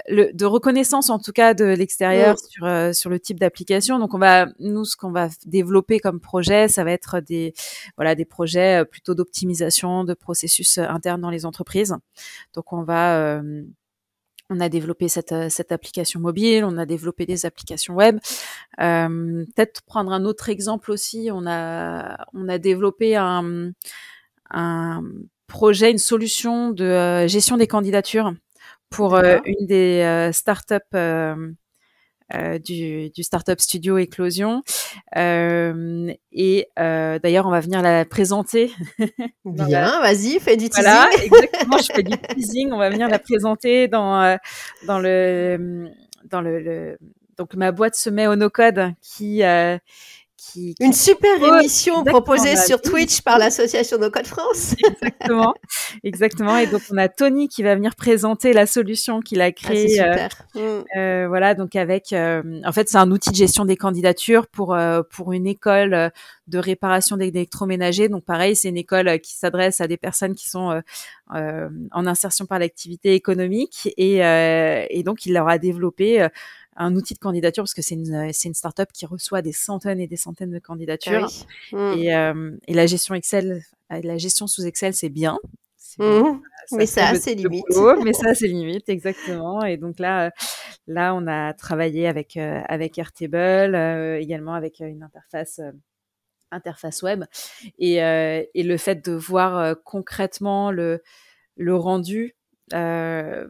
le, 0.08 0.32
de 0.34 0.46
reconnaissance 0.46 1.10
en 1.10 1.20
tout 1.20 1.32
cas 1.32 1.54
de 1.54 1.66
l'extérieur 1.66 2.36
mm. 2.36 2.50
sur 2.50 2.66
euh, 2.66 2.94
sur 2.94 3.10
le 3.10 3.20
type 3.20 3.40
d'application. 3.40 4.00
Donc 4.00 4.14
on 4.14 4.20
va 4.20 4.48
nous 4.60 4.86
ce 4.86 4.96
qu'on 4.96 5.12
va 5.12 5.30
développer 5.46 6.00
comme 6.00 6.20
projet, 6.20 6.68
ça 6.68 6.84
va 6.84 6.92
être 6.92 7.20
des 7.20 7.54
voilà 7.98 8.16
des 8.16 8.26
projets 8.26 8.82
euh, 8.82 8.86
plutôt 8.86 9.16
d'optimisation 9.16 10.04
de 10.04 10.14
processus 10.14 10.78
euh, 10.78 10.84
internes 10.88 11.22
dans 11.22 11.30
les 11.30 11.46
entreprises. 11.46 11.96
Donc 12.54 12.74
on 12.74 12.84
va 12.84 13.42
on 14.52 14.60
a 14.60 14.70
développé 14.70 15.08
cette, 15.08 15.34
cette 15.50 15.72
application 15.72 16.20
mobile, 16.20 16.66
on 16.66 16.78
a 16.78 16.86
développé 16.86 17.26
des 17.26 17.46
applications 17.46 17.96
web. 17.96 18.20
Euh, 18.82 19.46
Peut-être 19.56 19.82
prendre 19.84 20.12
un 20.12 20.26
autre 20.26 20.50
exemple 20.50 20.92
aussi, 20.92 21.30
on 21.32 21.48
a, 21.48 22.28
on 22.34 22.50
a 22.50 22.58
développé 22.58 23.16
un, 23.16 23.72
un 24.50 25.04
projet, 25.48 25.92
une 25.92 25.98
solution 25.98 26.72
de 26.72 26.84
euh, 26.84 27.28
gestion 27.28 27.58
des 27.58 27.68
candidatures 27.68 28.34
pour 28.92 29.16
euh, 29.16 29.40
une 29.46 29.66
des 29.66 30.02
euh, 30.04 30.32
startups 30.32 30.76
euh, 30.94 31.54
du, 32.60 33.10
du 33.10 33.24
Startup 33.24 33.60
Studio 33.60 33.98
Éclosion. 33.98 34.62
Et 35.16 36.68
d'ailleurs, 36.78 37.48
on 37.48 37.52
va 37.52 37.60
venir 37.62 37.82
la 37.82 38.06
présenter. 38.06 38.72
Bien, 39.46 40.02
vas-y, 40.02 40.40
fais 40.40 40.58
du 40.58 40.70
teasing. 40.70 40.84
Voilà, 40.84 41.10
exactement, 41.24 41.78
je 41.78 41.94
fais 41.94 42.04
du 42.04 42.18
teasing. 42.36 42.72
On 42.72 42.78
va 42.78 42.90
venir 42.90 43.10
la 43.10 43.20
présenter 43.20 43.88
dans, 43.88 44.38
dans 44.86 45.00
le... 45.00 45.90
Dans 46.30 46.40
le, 46.40 46.60
le 46.60 46.98
donc 47.42 47.56
ma 47.56 47.72
boîte 47.72 47.96
se 47.96 48.12
met 48.12 48.28
au 48.28 48.36
no-code 48.36 48.94
qui, 49.02 49.44
euh, 49.44 49.76
qui, 50.42 50.74
qui, 50.76 50.84
Une 50.84 50.94
super 50.94 51.30
Oh, 51.42 51.56
émission 51.56 52.04
proposée 52.04 52.56
sur. 52.56 52.82
Twitch 52.82 53.22
par 53.22 53.38
l'association 53.38 53.98
No 53.98 54.10
Code 54.10 54.26
France. 54.26 54.76
exactement, 54.82 55.54
exactement. 56.04 56.58
Et 56.58 56.68
donc 56.68 56.82
on 56.92 56.98
a 56.98 57.10
Tony 57.10 57.48
qui 57.48 57.64
va 57.64 57.76
venir 57.76 57.96
présenter 57.96 58.54
la 58.54 58.66
solution 58.66 59.20
qu'il 59.20 59.42
a 59.42 59.46
Ah, 59.46 59.48
c'est 59.48 59.54
créée. 59.54 60.02
euh, 60.02 60.12
super. 60.12 60.30
Mm. 60.56 60.60
Euh, 60.98 61.26
voilà, 61.28 61.54
donc 61.54 61.76
avec, 61.76 62.12
euh, 62.14 62.42
en 62.66 62.72
fait, 62.72 62.90
c'est 62.90 62.98
un 62.98 63.12
outil 63.12 63.30
de 63.30 63.36
gestion 63.36 63.66
des 63.66 63.78
candidatures 63.78 64.48
pour 64.48 64.74
euh, 64.74 65.04
pour 65.12 65.32
une 65.34 65.48
école 65.48 66.12
de 66.48 66.58
réparation 66.58 67.18
d'électroménager. 67.18 68.10
Donc 68.10 68.26
pareil, 68.26 68.56
c'est 68.56 68.70
une 68.70 68.78
école 68.78 69.20
qui 69.20 69.36
s'adresse 69.36 69.80
à 69.80 69.88
des 69.88 69.98
personnes 69.98 70.36
qui 70.36 70.50
sont 70.50 70.72
euh, 70.72 70.82
euh, 71.36 71.70
en 71.92 72.08
insertion 72.08 72.46
par 72.46 72.60
l'activité 72.60 73.14
économique 73.14 73.90
et 73.98 74.26
euh, 74.26 74.86
et 74.90 75.04
donc 75.04 75.26
il 75.26 75.34
leur 75.34 75.48
a 75.48 75.58
développé 75.58 76.22
euh, 76.22 76.30
un 76.78 76.96
outil 76.96 77.14
de 77.14 77.20
candidature 77.20 77.64
parce 77.64 77.74
que 77.74 77.82
c'est 77.82 77.96
une 77.96 78.32
c'est 78.34 78.48
une 78.48 78.54
startup 78.54 78.92
qui 78.94 79.06
reçoit 79.06 79.42
des 79.42 79.52
centaines 79.52 80.00
et 80.00 80.08
des 80.08 80.18
centaines 80.18 80.52
de 80.52 80.60
candidatures 80.60 81.30
Ah 81.30 81.46
oui. 81.74 81.80
Mm. 81.80 82.00
et 82.00 82.16
euh, 82.16 82.52
et 82.68 82.74
la 82.74 82.86
gestion 82.86 83.14
Excel, 83.16 83.64
la 83.90 84.18
gestion 84.18 84.48
sous 84.48 84.66
Excel, 84.66 84.94
c'est 84.94 85.10
bien. 85.10 85.40
C'est 85.78 86.00
bien 86.02 86.42
Mm. 86.72 86.78
Mais 86.78 86.86
ça 86.86 87.12
limites. 87.36 87.66
boulot, 87.70 88.02
mais 88.04 88.14
ça 88.14 88.30
a 88.30 88.36
ses 88.36 88.48
limites, 88.48 88.90
exactement. 88.90 89.64
Et 89.64 89.78
donc 89.78 90.00
là, 90.00 90.28
euh, 90.28 90.30
là, 90.88 91.14
on 91.16 91.28
a 91.28 91.54
travaillé 91.54 92.08
avec 92.08 92.38
euh, 92.38 92.62
avec 92.68 92.98
Airtable, 92.98 93.76
euh, 93.76 94.20
également 94.20 94.54
avec 94.54 94.82
euh, 94.82 94.88
une 94.88 95.04
interface 95.04 95.60
euh, 95.60 95.72
interface 96.52 97.02
web, 97.02 97.26
et 97.80 98.04
euh, 98.04 98.44
et 98.54 98.64
le 98.64 98.78
fait 98.78 99.06
de 99.06 99.12
voir 99.14 99.58
euh, 99.58 99.74
concrètement 99.84 100.72
le 100.72 101.02
le 101.58 101.76
rendu. 101.76 102.36
Euh, 102.74 103.48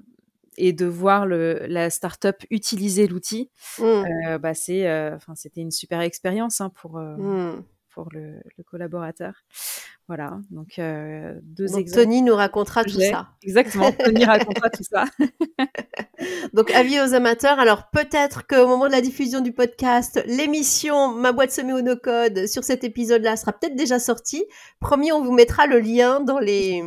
et 0.57 0.73
de 0.73 0.85
voir 0.85 1.25
le, 1.25 1.65
la 1.67 1.89
startup 1.89 2.35
utiliser 2.49 3.07
l'outil, 3.07 3.49
Mm. 3.79 3.83
euh, 3.83 4.37
bah 4.37 4.53
c'est, 4.53 4.87
euh, 4.87 5.15
enfin 5.15 5.33
c'était 5.35 5.61
une 5.61 5.71
super 5.71 6.01
expérience 6.01 6.61
hein, 6.61 6.69
pour 6.69 6.97
euh, 6.97 7.15
Mm. 7.17 7.63
pour 7.93 8.09
le, 8.11 8.35
le 8.57 8.63
collaborateur. 8.63 9.33
Voilà, 10.07 10.39
donc 10.49 10.77
euh, 10.77 11.39
deux 11.43 11.67
Donc 11.67 11.79
exemples. 11.81 12.03
Tony 12.03 12.21
nous 12.21 12.35
racontera 12.35 12.83
tout 12.83 12.99
ça. 12.99 13.29
Exactement, 13.43 13.91
Tony 13.93 14.25
racontera 14.25 14.69
tout 14.69 14.83
ça. 14.83 15.05
Donc 16.53 16.69
avis 16.71 16.99
aux 16.99 17.13
amateurs. 17.13 17.59
Alors 17.59 17.89
peut-être 17.91 18.45
qu'au 18.45 18.67
moment 18.67 18.87
de 18.87 18.91
la 18.91 19.01
diffusion 19.01 19.41
du 19.41 19.53
podcast, 19.53 20.21
l'émission 20.27 21.13
Ma 21.15 21.31
boîte 21.31 21.51
semée 21.51 21.73
au 21.73 21.81
no 21.81 21.95
code 21.95 22.45
sur 22.47 22.63
cet 22.63 22.83
épisode-là 22.83 23.37
sera 23.37 23.53
peut-être 23.53 23.75
déjà 23.75 23.99
sortie. 23.99 24.43
Promis, 24.79 25.11
on 25.11 25.23
vous 25.23 25.31
mettra 25.31 25.65
le 25.65 25.79
lien 25.79 26.19
dans 26.19 26.39
les 26.39 26.83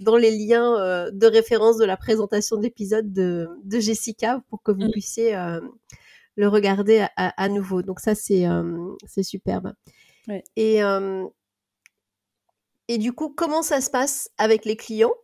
dans 0.00 0.16
les 0.16 0.30
liens 0.36 0.74
euh, 0.80 1.10
de 1.12 1.26
référence 1.26 1.76
de 1.78 1.84
la 1.84 1.96
présentation 1.96 2.56
de 2.56 2.62
l'épisode 2.62 3.12
de, 3.12 3.48
de 3.62 3.78
Jessica 3.78 4.42
pour 4.50 4.62
que 4.62 4.72
vous 4.72 4.86
Mm. 4.86 4.90
puissiez 4.90 5.36
euh, 5.36 5.60
le 6.36 6.48
regarder 6.48 7.00
à, 7.00 7.10
à- 7.16 7.42
à 7.44 7.48
nouveau. 7.48 7.82
Donc 7.82 8.00
ça 8.00 8.14
c'est 8.14 8.46
euh, 8.48 8.76
c'est 9.06 9.22
superbe. 9.22 9.72
Ouais. 10.26 10.42
Et 10.56 10.82
euh, 10.82 11.26
et 12.88 12.98
du 12.98 13.12
coup, 13.12 13.28
comment 13.28 13.62
ça 13.62 13.80
se 13.80 13.90
passe 13.90 14.30
avec 14.38 14.64
les 14.64 14.76
clients? 14.76 15.14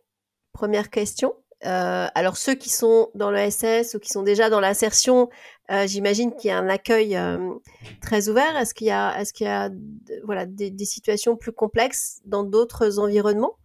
Première 0.53 0.89
question. 0.89 1.33
Euh, 1.65 2.07
alors 2.13 2.37
ceux 2.37 2.53
qui 2.55 2.69
sont 2.69 3.09
dans 3.15 3.31
le 3.31 3.37
SS 3.49 3.95
ou 3.95 3.99
qui 3.99 4.09
sont 4.09 4.21
déjà 4.21 4.49
dans 4.49 4.59
l'insertion, 4.59 5.27
euh, 5.71 5.87
j'imagine 5.87 6.33
qu'il 6.35 6.49
y 6.49 6.51
a 6.51 6.57
un 6.57 6.69
accueil 6.69 7.17
euh, 7.17 7.55
très 8.01 8.29
ouvert. 8.29 8.55
Est-ce 8.57 8.73
qu'il 8.73 8.87
y 8.87 8.91
a, 8.91 9.19
est-ce 9.19 9.33
qu'il 9.33 9.47
y 9.47 9.49
a, 9.49 9.69
voilà, 10.23 10.45
des, 10.45 10.69
des 10.69 10.85
situations 10.85 11.35
plus 11.35 11.51
complexes 11.51 12.21
dans 12.25 12.43
d'autres 12.43 12.99
environnements? 12.99 13.55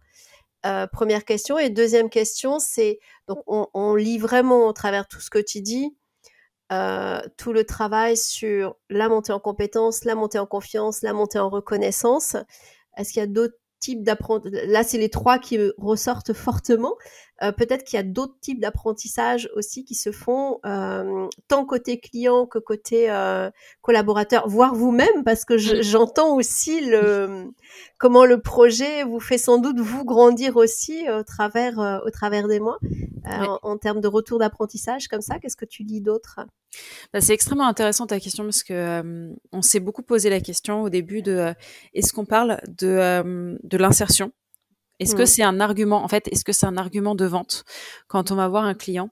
Euh, 0.65 0.87
Première 0.87 1.25
question. 1.25 1.57
Et 1.57 1.69
deuxième 1.69 2.09
question, 2.09 2.59
c'est 2.59 2.99
donc 3.27 3.39
on, 3.47 3.95
lit 3.95 4.17
vraiment 4.17 4.67
au 4.67 4.73
travers 4.73 5.07
tout 5.07 5.19
ce 5.19 5.29
que 5.29 5.39
tu 5.39 5.61
dis, 5.61 5.95
euh, 6.71 7.21
tout 7.37 7.53
le 7.53 7.65
travail 7.65 8.15
sur 8.17 8.77
la 8.89 9.09
montée 9.09 9.33
en 9.33 9.39
compétences, 9.39 10.05
la 10.05 10.15
montée 10.15 10.39
en 10.39 10.45
confiance, 10.45 11.01
la 11.01 11.13
montée 11.13 11.39
en 11.39 11.49
reconnaissance. 11.49 12.37
Est-ce 12.97 13.13
qu'il 13.13 13.19
y 13.21 13.23
a 13.23 13.27
d'autres 13.27 13.57
types 13.83 14.03
d'apprentissage 14.03 14.65
Là, 14.67 14.83
c'est 14.83 14.97
les 14.97 15.09
trois 15.09 15.37
qui 15.39 15.57
ressortent 15.77 16.33
fortement. 16.33 16.95
Euh, 17.41 17.51
Peut-être 17.51 17.83
qu'il 17.83 17.97
y 17.97 17.99
a 17.99 18.03
d'autres 18.03 18.37
types 18.39 18.61
d'apprentissage 18.61 19.49
aussi 19.55 19.83
qui 19.83 19.95
se 19.95 20.11
font, 20.11 20.59
euh, 20.65 21.27
tant 21.47 21.65
côté 21.65 21.99
client 21.99 22.45
que 22.45 22.59
côté 22.59 23.09
euh, 23.11 23.49
collaborateur, 23.81 24.47
voire 24.47 24.73
vous-même, 24.75 25.23
parce 25.25 25.43
que 25.43 25.57
je- 25.57 25.81
j'entends 25.81 26.35
aussi 26.35 26.79
le 26.85 27.45
comment 27.97 28.25
le 28.25 28.39
projet 28.41 29.03
vous 29.03 29.19
fait 29.19 29.37
sans 29.37 29.57
doute 29.57 29.79
vous 29.79 30.05
grandir 30.05 30.55
aussi 30.57 31.09
au 31.09 31.23
travers 31.23 32.01
au 32.05 32.09
travers 32.11 32.47
des 32.47 32.59
mois 32.59 32.77
Ouais. 33.25 33.47
en, 33.47 33.59
en 33.63 33.77
termes 33.77 34.01
de 34.01 34.07
retour 34.09 34.37
d'apprentissage 34.39 35.07
comme 35.07 35.21
ça. 35.21 35.39
Qu'est-ce 35.39 35.55
que 35.57 35.65
tu 35.65 35.83
lis 35.83 36.01
d'autre? 36.01 36.39
Bah, 37.13 37.21
c'est 37.21 37.33
extrêmement 37.33 37.67
intéressant 37.67 38.07
ta 38.07 38.19
question 38.19 38.43
parce 38.43 38.63
que 38.63 38.73
euh, 38.73 39.33
on 39.51 39.61
s'est 39.61 39.79
beaucoup 39.79 40.03
posé 40.03 40.29
la 40.29 40.39
question 40.41 40.81
au 40.81 40.89
début 40.89 41.21
de 41.21 41.31
euh, 41.31 41.53
est-ce 41.93 42.13
qu'on 42.13 42.25
parle 42.25 42.59
de 42.67 42.87
euh, 42.87 43.57
de 43.63 43.77
l'insertion? 43.77 44.31
Est-ce 44.99 45.15
que 45.15 45.23
Mm. 45.23 45.27
c'est 45.27 45.43
un 45.43 45.59
argument 45.59 46.03
en 46.03 46.07
fait 46.07 46.27
Est-ce 46.31 46.43
que 46.43 46.53
c'est 46.53 46.65
un 46.65 46.77
argument 46.77 47.15
de 47.15 47.25
vente? 47.25 47.63
Quand 48.07 48.31
on 48.31 48.35
va 48.35 48.47
voir 48.47 48.63
un 48.63 48.73
client 48.75 49.09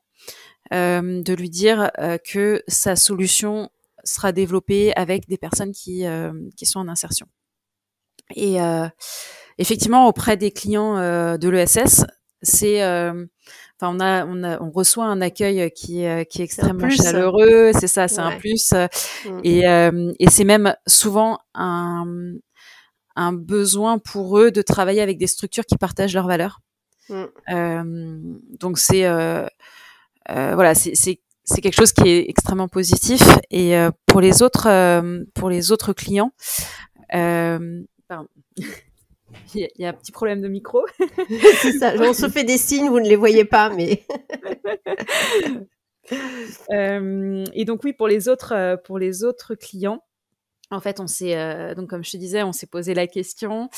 euh, 0.74 1.22
de 1.22 1.34
lui 1.34 1.50
dire 1.50 1.92
euh, 2.00 2.18
que 2.18 2.64
sa 2.68 2.96
solution 2.96 3.70
sera 4.04 4.32
développée 4.32 4.94
avec 4.96 5.28
des 5.28 5.38
personnes 5.38 5.72
qui 5.74 6.06
euh, 6.06 6.32
qui 6.58 6.66
sont 6.66 6.80
en 6.80 6.88
insertion. 6.88 7.28
Et 8.36 8.62
euh, 8.62 8.88
effectivement 9.58 10.08
auprès 10.08 10.38
des 10.38 10.52
clients 10.52 10.98
euh, 10.98 11.38
de 11.38 11.50
l'ESS, 11.50 12.06
c'est 12.42 12.84
euh, 12.84 13.26
Enfin, 13.82 13.96
on 13.96 14.00
a, 14.00 14.26
on 14.28 14.44
a, 14.44 14.62
on 14.62 14.70
reçoit 14.70 15.06
un 15.06 15.22
accueil 15.22 15.72
qui 15.72 16.04
est, 16.04 16.28
qui 16.28 16.42
est 16.42 16.46
extrêmement 16.46 16.90
chaleureux. 16.92 17.72
C'est 17.74 17.88
ça, 17.88 18.08
c'est 18.08 18.20
un 18.20 18.38
plus. 18.38 18.74
Mm. 18.74 19.40
Et, 19.44 19.68
euh, 19.68 20.14
et 20.20 20.30
c'est 20.30 20.44
même 20.44 20.76
souvent 20.86 21.40
un, 21.56 22.06
un 23.16 23.34
besoin 23.34 23.98
pour 23.98 24.38
eux 24.38 24.52
de 24.52 24.62
travailler 24.62 25.02
avec 25.02 25.18
des 25.18 25.28
structures 25.28 25.66
qui 25.66 25.78
partagent 25.78 26.14
leurs 26.14 26.28
valeurs. 26.28 26.60
Mm. 27.10 27.24
Euh, 27.50 28.20
donc 28.60 28.78
c'est, 28.78 29.06
euh, 29.06 29.48
euh, 30.30 30.54
voilà, 30.54 30.76
c'est, 30.76 30.94
c'est, 30.96 31.20
quelque 31.62 31.76
chose 31.76 31.92
qui 31.92 32.08
est 32.08 32.30
extrêmement 32.30 32.68
positif. 32.68 33.22
Et 33.50 33.76
euh, 33.76 33.90
pour 34.06 34.22
les 34.22 34.44
autres, 34.44 34.68
euh, 34.68 35.24
pour 35.34 35.50
les 35.50 35.72
autres 35.72 35.94
clients, 35.94 36.32
euh, 37.16 37.82
pardon. 38.08 38.28
Il 39.54 39.62
y 39.62 39.64
a- 39.66 39.70
il 39.76 39.82
y 39.82 39.86
a 39.86 39.90
un 39.90 39.94
petit 39.94 40.12
problème 40.12 40.42
de 40.42 40.48
micro. 40.48 40.86
C'est 41.62 41.74
ça. 41.74 41.94
On 42.00 42.14
se 42.14 42.30
fait 42.30 42.44
des 42.44 42.58
signes, 42.58 42.90
vous 42.90 43.00
ne 43.00 43.08
les 43.08 43.16
voyez 43.16 43.46
pas, 43.46 43.70
mais 43.70 44.04
Euh, 46.72 47.46
et 47.54 47.64
donc 47.64 47.84
oui, 47.84 47.94
pour 47.94 48.08
les 48.08 48.28
autres, 48.28 48.54
euh, 48.54 48.76
pour 48.76 48.98
les 49.00 49.24
autres 49.24 49.56
clients, 49.56 50.04
en 50.70 50.80
fait, 50.80 51.00
on 51.00 51.08
s'est 51.08 51.38
euh, 51.38 51.76
donc 51.76 51.90
comme 51.90 52.04
je 52.04 52.12
te 52.12 52.18
disais, 52.18 52.44
on 52.44 52.52
s'est 52.52 52.68
posé 52.68 52.94
la 52.94 53.08
question 53.08 53.70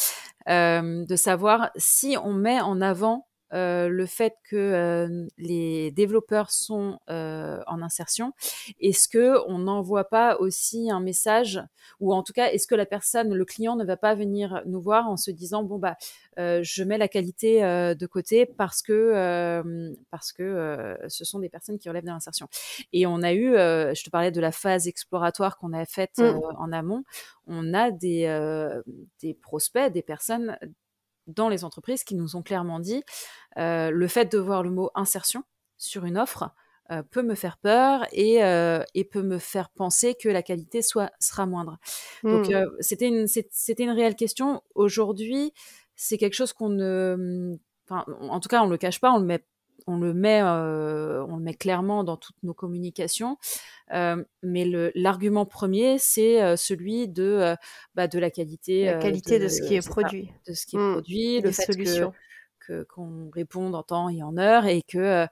euh, 0.50 1.06
de 1.06 1.16
savoir 1.16 1.70
si 1.76 2.16
on 2.24 2.34
met 2.34 2.60
en 2.62 2.82
avant 2.82 3.28
euh, 3.54 3.88
le 3.88 4.06
fait 4.06 4.36
que 4.50 4.56
euh, 4.56 5.28
les 5.38 5.92
développeurs 5.92 6.52
sont 6.52 7.00
euh, 7.10 7.62
en 7.68 7.82
insertion, 7.82 8.34
est-ce 8.80 9.08
que 9.08 9.38
on 9.48 9.60
n'envoie 9.60 10.06
pas 10.06 10.38
aussi 10.38 10.90
un 10.92 11.00
message 11.00 11.62
ou 12.00 12.14
en 12.14 12.24
tout 12.24 12.34
cas 12.34 12.48
est-ce 12.52 12.68
que 12.68 12.76
la 12.76 12.86
personne, 12.86 13.34
le 13.34 13.46
client 13.46 13.76
ne 13.76 13.86
va 13.86 13.98
pas 13.98 14.16
venir 14.16 14.62
nous 14.66 14.82
voir 14.82 15.08
en 15.10 15.18
se 15.18 15.32
disant 15.32 15.64
bon 15.64 15.78
bah 15.80 15.98
euh, 16.40 16.62
je 16.64 16.84
mets 16.84 16.98
la 16.98 17.08
qualité 17.08 17.64
euh, 17.64 17.94
de 17.96 18.06
côté 18.08 18.46
parce 18.46 18.82
que 18.82 18.92
euh, 18.94 19.94
parce 20.10 20.32
que 20.32 20.44
euh, 20.44 20.96
ce 21.08 21.26
sont 21.26 21.40
des 21.40 21.50
personnes 21.50 21.78
qui 21.78 21.90
relèvent 21.90 22.04
de 22.04 22.10
l'insertion. 22.10 22.48
Et 22.92 23.06
on 23.06 23.22
a 23.22 23.34
eu, 23.34 23.56
euh, 23.56 23.94
je 23.94 24.04
te 24.04 24.10
parlais 24.10 24.32
de 24.32 24.42
la 24.42 24.52
phase 24.52 24.88
exploratoire 24.88 25.58
qu'on 25.58 25.74
a 25.74 25.86
faite 25.86 26.18
Mm. 26.18 26.22
euh, 26.24 26.40
en 26.58 26.72
amont, 26.72 27.04
on 27.48 27.74
a 27.74 27.92
des 27.92 28.26
euh, 28.26 28.82
des 29.22 29.34
prospects, 29.34 29.92
des 29.92 30.02
personnes 30.02 30.58
dans 31.28 31.50
les 31.50 31.64
entreprises 31.64 32.04
qui 32.04 32.16
nous 32.16 32.36
ont 32.36 32.42
clairement 32.44 32.80
dit 32.80 33.04
euh, 33.58 33.90
le 33.92 34.08
fait 34.08 34.32
de 34.32 34.38
voir 34.38 34.64
le 34.64 34.70
mot 34.72 34.92
insertion 34.96 35.44
sur 35.78 36.06
une 36.06 36.18
offre 36.18 36.52
euh, 36.92 37.02
peut 37.02 37.22
me 37.24 37.34
faire 37.36 37.58
peur 37.58 38.06
et, 38.12 38.44
euh, 38.44 38.84
et 38.94 39.06
peut 39.06 39.22
me 39.22 39.38
faire 39.40 39.70
penser 39.70 40.16
que 40.16 40.28
la 40.28 40.44
qualité 40.44 40.82
soit 40.82 41.12
sera 41.20 41.46
moindre. 41.46 41.78
Donc 42.24 42.50
Mm. 42.50 42.54
euh, 42.54 42.66
c'était 42.82 43.08
une 43.08 43.26
c'était 43.28 43.84
une 43.84 43.92
réelle 43.92 44.16
question. 44.16 44.62
Aujourd'hui, 44.76 45.54
c'est 45.96 46.18
quelque 46.18 46.34
chose 46.34 46.52
qu'on 46.54 46.70
ne, 46.70 47.56
enfin 47.88 48.06
en 48.22 48.40
tout 48.42 48.50
cas 48.50 48.62
on 48.64 48.68
le 48.68 48.78
cache 48.78 49.00
pas, 49.00 49.12
on 49.14 49.20
le 49.20 49.26
met 49.26 49.46
on 49.88 49.98
le 49.98 50.14
met, 50.14 50.42
on 50.42 51.36
le 51.36 51.42
met 51.42 51.54
clairement 51.54 52.04
dans 52.04 52.18
toutes 52.18 52.42
nos 52.44 52.54
communications. 52.54 53.38
mais 53.92 54.92
l'argument 54.96 55.46
premier, 55.46 55.98
c'est 56.00 56.58
celui 56.58 57.08
de, 57.08 57.56
bah, 57.96 58.08
de 58.08 58.20
la 58.20 58.30
qualité, 58.30 58.86
la 58.86 58.98
qualité 58.98 59.40
de, 59.40 59.48
ce 59.48 59.62
qui 59.62 59.76
est 59.76 59.88
produit, 59.88 60.32
de 60.48 60.54
ce 60.54 60.66
qui 60.66 60.76
est 60.76 60.80
mmh. 60.80 60.92
produit, 60.92 61.42
le 61.42 61.52
fait 61.52 62.12
que 62.60 62.84
qu'on 62.84 63.30
réponde 63.32 63.76
en 63.76 63.84
temps 63.84 64.10
et 64.10 64.24
en 64.24 64.38
heure, 64.38 64.66
et 64.66 64.82
que 64.88 65.28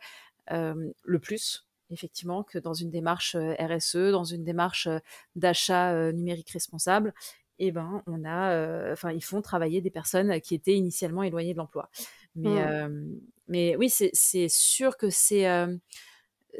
le 0.50 1.20
plus 1.20 1.66
effectivement 1.92 2.44
que 2.44 2.58
dans 2.58 2.74
une 2.74 2.90
démarche 2.90 3.36
RSE, 3.36 4.12
dans 4.12 4.24
une 4.24 4.44
démarche 4.44 4.88
d'achat 5.36 6.12
numérique 6.14 6.50
responsable, 6.52 7.14
eh 7.60 7.72
ben, 7.72 8.02
on 8.08 8.26
a, 8.26 8.92
enfin, 8.92 9.12
ils 9.12 9.24
font 9.24 9.42
travailler 9.42 9.82
des 9.82 9.92
personnes 9.92 10.42
qui 10.42 10.56
étaient 10.56 10.76
initialement 10.76 11.22
éloignées 11.22 11.54
de 11.54 11.60
l'emploi. 11.60 11.90
Mais, 12.36 12.66
mmh. 12.66 13.20
Mais 13.52 13.76
oui, 13.76 13.90
c'est 13.90 14.48
sûr 14.50 14.96
que 14.96 15.10
c'est 15.10 15.46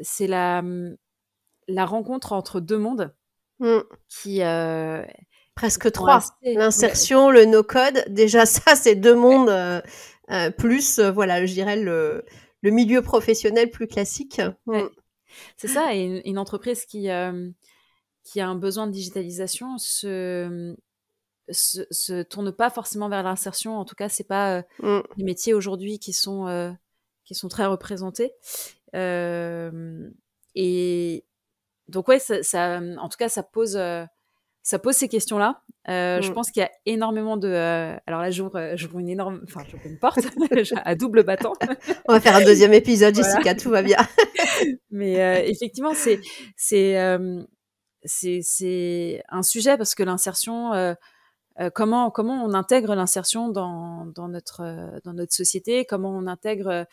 c'est 0.02 0.26
la, 0.26 0.62
mmh, 0.62 0.96
la 1.68 1.86
rencontre 1.86 2.32
entre 2.32 2.60
deux 2.60 2.78
mondes 2.78 3.14
mmh. 3.60 3.78
qui. 4.08 4.40
Presque 5.54 5.90
trois. 5.90 6.22
L'insertion, 6.42 7.30
le 7.30 7.46
no-code. 7.46 8.04
Déjà, 8.08 8.46
ça, 8.46 8.76
c'est 8.76 8.94
deux 8.94 9.14
mondes. 9.14 9.82
plus, 10.58 11.00
voilà, 11.00 11.44
je 11.46 11.52
dirais, 11.52 11.76
le, 11.76 12.24
le 12.60 12.70
milieu 12.70 13.00
professionnel 13.00 13.70
plus 13.70 13.86
classique. 13.86 14.40
C'est 15.56 15.68
ça, 15.68 15.94
et 15.94 16.22
une, 16.26 16.38
entreprise 16.38 16.84
qui, 16.84 17.08
qui 18.22 18.40
a 18.40 18.48
un 18.48 18.54
besoin 18.54 18.86
de 18.86 18.92
digitalisation 18.92 19.78
se, 19.78 20.76
se, 21.50 21.86
se 21.90 22.22
tourne 22.22 22.52
pas 22.52 22.70
forcément 22.70 23.08
vers 23.08 23.22
l'insertion. 23.22 23.78
En 23.78 23.84
tout 23.84 23.94
cas, 23.94 24.08
c'est 24.08 24.26
pas 24.26 24.58
euh, 24.58 24.62
mmh. 24.82 25.00
les 25.16 25.24
métiers 25.24 25.54
aujourd'hui 25.54 25.98
qui 25.98 26.12
sont 26.12 26.46
euh, 26.46 26.70
qui 27.32 27.38
sont 27.38 27.48
très 27.48 27.66
représentés. 27.66 28.32
Euh, 28.94 30.08
et 30.54 31.24
donc 31.88 32.08
ouais, 32.08 32.18
ça, 32.18 32.42
ça, 32.42 32.80
en 32.98 33.08
tout 33.08 33.16
cas, 33.18 33.28
ça 33.28 33.42
pose 33.42 33.78
ça 34.64 34.78
pose 34.78 34.94
ces 34.94 35.08
questions-là. 35.08 35.62
Je 35.88 36.28
mmh. 36.28 36.34
pense 36.34 36.50
qu'il 36.50 36.62
y 36.62 36.66
a 36.66 36.70
énormément 36.86 37.36
de. 37.36 37.48
alors 38.06 38.20
là, 38.20 38.30
j'ouvre, 38.30 38.72
j'ouvre 38.76 39.00
une 39.00 39.08
énorme, 39.08 39.40
enfin, 39.44 39.62
j'ouvre 39.68 39.86
une 39.86 39.98
porte 39.98 40.20
à 40.84 40.94
double 40.94 41.24
battant. 41.24 41.54
On 42.08 42.12
va 42.12 42.20
faire 42.20 42.36
un 42.36 42.44
deuxième 42.44 42.72
épisode, 42.72 43.14
Jessica, 43.14 43.54
tout 43.54 43.70
va 43.70 43.82
bien. 43.82 43.98
Mais 44.90 45.48
effectivement, 45.48 45.94
c'est 45.94 46.20
c'est 46.56 46.96
c'est 48.04 49.22
un 49.28 49.42
sujet 49.42 49.76
parce 49.76 49.94
que 49.94 50.02
l'insertion, 50.02 50.94
euh, 51.60 51.70
comment 51.70 52.10
comment 52.10 52.44
on 52.44 52.54
intègre 52.54 52.94
l'insertion 52.94 53.48
dans, 53.48 54.06
dans 54.06 54.28
notre 54.28 54.62
euh, 54.62 55.00
dans 55.04 55.12
notre 55.12 55.34
société, 55.34 55.84
comment 55.84 56.16
on 56.16 56.26
intègre, 56.26 56.86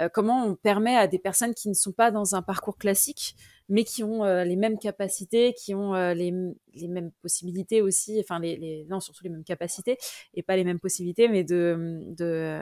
euh, 0.00 0.08
comment 0.12 0.46
on 0.46 0.56
permet 0.56 0.96
à 0.96 1.06
des 1.06 1.18
personnes 1.18 1.54
qui 1.54 1.68
ne 1.68 1.74
sont 1.74 1.92
pas 1.92 2.10
dans 2.10 2.34
un 2.34 2.42
parcours 2.42 2.76
classique, 2.76 3.36
mais 3.68 3.84
qui 3.84 4.02
ont 4.02 4.24
les 4.24 4.56
mêmes 4.56 4.78
capacités, 4.78 5.54
qui 5.54 5.74
ont 5.74 5.92
les, 6.12 6.34
les 6.74 6.88
mêmes 6.88 7.12
possibilités 7.22 7.82
aussi, 7.82 8.18
enfin 8.20 8.40
les, 8.40 8.56
les, 8.56 8.84
non 8.88 8.98
surtout 8.98 9.22
les 9.22 9.30
mêmes 9.30 9.44
capacités 9.44 9.96
et 10.34 10.42
pas 10.42 10.56
les 10.56 10.64
mêmes 10.64 10.80
possibilités, 10.80 11.28
mais 11.28 11.44
de 11.44 12.00
de 12.08 12.60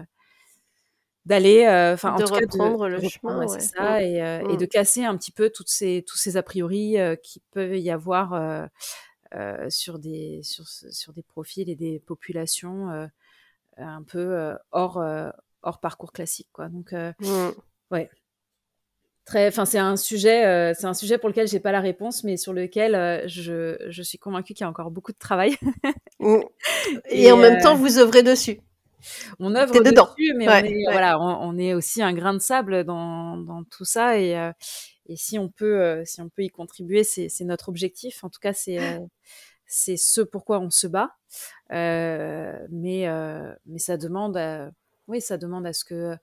d'aller 1.25 1.67
enfin 1.67 2.15
en 2.15 2.19
tout 2.19 2.33
cas 2.33 2.41
de, 2.41 2.87
le 2.87 3.01
chemin 3.09 3.47
c'est 3.49 3.61
ça 3.61 4.03
et, 4.03 4.17
et, 4.17 4.43
mmh. 4.43 4.57
de 4.57 4.65
casser 4.67 5.05
un 5.05 5.17
petit 5.17 5.33
peu 5.33 5.51
toutes 5.51 5.69
ces 5.69 6.05
tous 6.07 6.17
ces 6.17 6.37
a 6.37 6.43
priori 6.43 6.97
qui 7.23 7.43
peuvent 7.53 7.77
y 7.77 7.91
avoir 7.91 8.35
euh, 8.35 8.67
sur, 9.69 9.99
des, 9.99 10.41
sur, 10.43 10.67
sur, 10.67 11.13
des 11.13 11.23
profils 11.23 11.69
et 11.69 11.77
des 11.77 11.99
populations 12.01 12.91
euh, 12.91 13.07
un 13.77 14.03
peu 14.03 14.19
euh, 14.19 14.55
hors, 14.73 15.03
hors 15.63 15.81
parcours 15.81 16.13
classique. 16.13 16.49
Quoi. 16.53 16.69
Donc, 16.69 16.93
mmh. 16.93 17.51
ouais. 17.91 18.11
Très, 19.25 19.49
enfin, 19.49 19.67
c'est 19.67 19.79
un 19.79 19.97
sujet, 19.97 20.73
c'est 20.75 20.87
un 20.87 20.95
sujet 20.95 21.19
pour 21.19 21.29
lequel 21.29 21.47
j'ai 21.49 21.61
pas 21.61 21.71
la 21.71 21.81
réponse, 21.81 22.25
mais 22.25 22.39
sur 22.39 22.55
lequel 22.55 23.29
je, 23.29 23.77
je, 23.89 24.03
suis 24.03 24.17
convaincue 24.17 24.55
qu'il 24.55 24.65
y 24.65 24.67
a 24.67 24.71
encore 24.71 24.91
beaucoup 24.91 25.13
de 25.13 25.19
travail. 25.19 25.57
Mmh. 26.19 26.39
et, 27.11 27.31
en 27.31 27.37
même 27.37 27.61
temps, 27.61 27.75
vous 27.75 27.99
œuvrez 27.99 28.23
dessus. 28.23 28.61
On 29.39 29.55
œuvre 29.55 29.81
dessus, 29.81 30.35
mais 30.35 30.49
on, 30.49 30.65
est, 30.65 30.83
voilà, 30.91 31.21
on, 31.21 31.59
est 31.59 31.75
aussi 31.75 32.03
un 32.03 32.15
grain 32.15 32.33
de 32.33 32.41
sable 32.41 32.85
dans, 32.85 33.37
dans 33.37 33.65
tout 33.65 33.85
ça, 33.85 34.19
et, 34.19 34.35
et 35.09 35.17
si 35.17 35.39
on 35.39 35.49
peut, 35.49 35.81
euh, 35.81 36.03
si 36.05 36.21
on 36.21 36.29
peut 36.29 36.45
y 36.45 36.51
contribuer, 36.51 37.03
c'est 37.03 37.45
notre 37.45 37.71
objectif. 37.71 38.23
En 38.25 38.29
tout 38.29 38.41
cas, 38.41 38.53
c'est 38.53 38.79
euh, 38.79 39.01
c'est 39.67 39.97
ce 39.97 40.21
pourquoi 40.21 40.61
on 40.61 40.71
se 40.71 40.87
bat. 40.87 41.17
Euh, 41.73 42.59
mais 42.71 43.07
mais 43.67 43.79
ça 43.79 43.97
demande, 43.97 44.37
à, 44.37 44.71
oui, 45.09 45.21
ça 45.21 45.39
demande 45.39 45.67
à 45.67 45.73
ce 45.73 45.85
que 45.85 46.17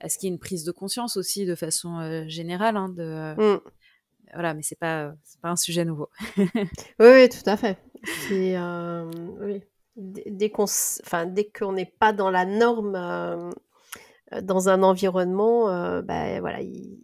à 0.00 0.08
ce 0.08 0.16
qu'il 0.16 0.28
y 0.28 0.32
ait 0.32 0.34
une 0.34 0.40
prise 0.40 0.64
de 0.64 0.72
conscience 0.72 1.18
aussi 1.18 1.44
de 1.44 1.54
façon 1.54 2.24
générale. 2.26 2.76
Hein, 2.76 2.88
de, 2.88 3.34
mmh. 3.36 3.60
Voilà, 4.32 4.54
mais 4.54 4.62
c'est 4.62 4.78
pas 4.78 5.12
pas 5.42 5.50
un 5.50 5.56
sujet 5.56 5.84
nouveau. 5.84 6.08
oui, 6.36 6.46
oui, 6.98 7.28
tout 7.28 7.48
à 7.48 7.56
fait. 7.56 7.78
oui. 8.30 9.62
Dès 9.96 10.48
qu'on, 10.48 10.64
enfin, 10.64 11.26
dès 11.26 11.50
qu'on 11.50 11.72
n'est 11.72 11.92
pas 11.98 12.14
dans 12.14 12.30
la 12.30 12.46
norme, 12.46 13.52
dans 14.40 14.68
un 14.70 14.82
environnement, 14.82 15.66
bah, 16.00 16.40
voilà, 16.40 16.62
il, 16.62 17.00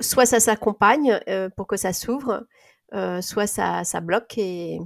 soit 0.00 0.26
ça 0.26 0.40
s'accompagne 0.40 1.20
euh, 1.28 1.48
pour 1.50 1.66
que 1.66 1.76
ça 1.76 1.92
s'ouvre, 1.92 2.46
euh, 2.94 3.20
soit 3.20 3.46
ça, 3.46 3.84
ça, 3.84 4.00
bloque 4.00 4.38
et 4.38 4.78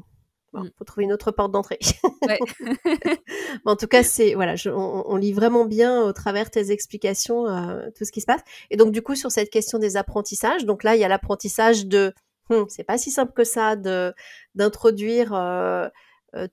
il 0.55 0.61
mm. 0.61 0.71
faut 0.79 0.85
trouver 0.85 1.05
une 1.05 1.13
autre 1.13 1.31
porte 1.31 1.53
d'entrée. 1.53 1.79
en 3.65 3.77
tout 3.77 3.87
cas, 3.87 4.03
c'est 4.03 4.35
voilà, 4.35 4.55
on, 4.67 5.17
lit 5.17 5.33
vraiment 5.33 5.65
bien 5.65 6.03
au 6.03 6.13
travers 6.13 6.51
tes 6.51 6.71
explications 6.71 7.47
euh, 7.49 7.89
tout 7.97 8.05
ce 8.05 8.13
qui 8.13 8.21
se 8.21 8.27
passe. 8.27 8.43
Et 8.71 8.77
donc 8.77 8.93
du 8.93 9.03
coup 9.03 9.15
sur 9.15 9.31
cette 9.31 9.51
question 9.51 9.79
des 9.79 9.97
apprentissages, 9.97 10.65
donc 10.65 10.85
là 10.85 10.95
il 10.95 11.01
y 11.01 11.05
a 11.05 11.09
l'apprentissage 11.09 11.87
de, 11.87 12.13
hum, 12.51 12.67
c'est 12.69 12.85
pas 12.85 12.99
si 12.99 13.11
simple 13.11 13.33
que 13.33 13.45
ça 13.45 13.77
de 13.77 14.15
d'introduire 14.55 15.33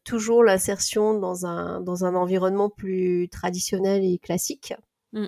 toujours 0.03 0.43
l'insertion 0.43 1.15
dans 1.15 1.45
un 1.45 1.81
dans 1.81 2.05
un 2.05 2.15
environnement 2.15 2.69
plus 2.69 3.29
traditionnel 3.29 4.03
et 4.03 4.19
classique. 4.19 4.73
Mm. 5.13 5.27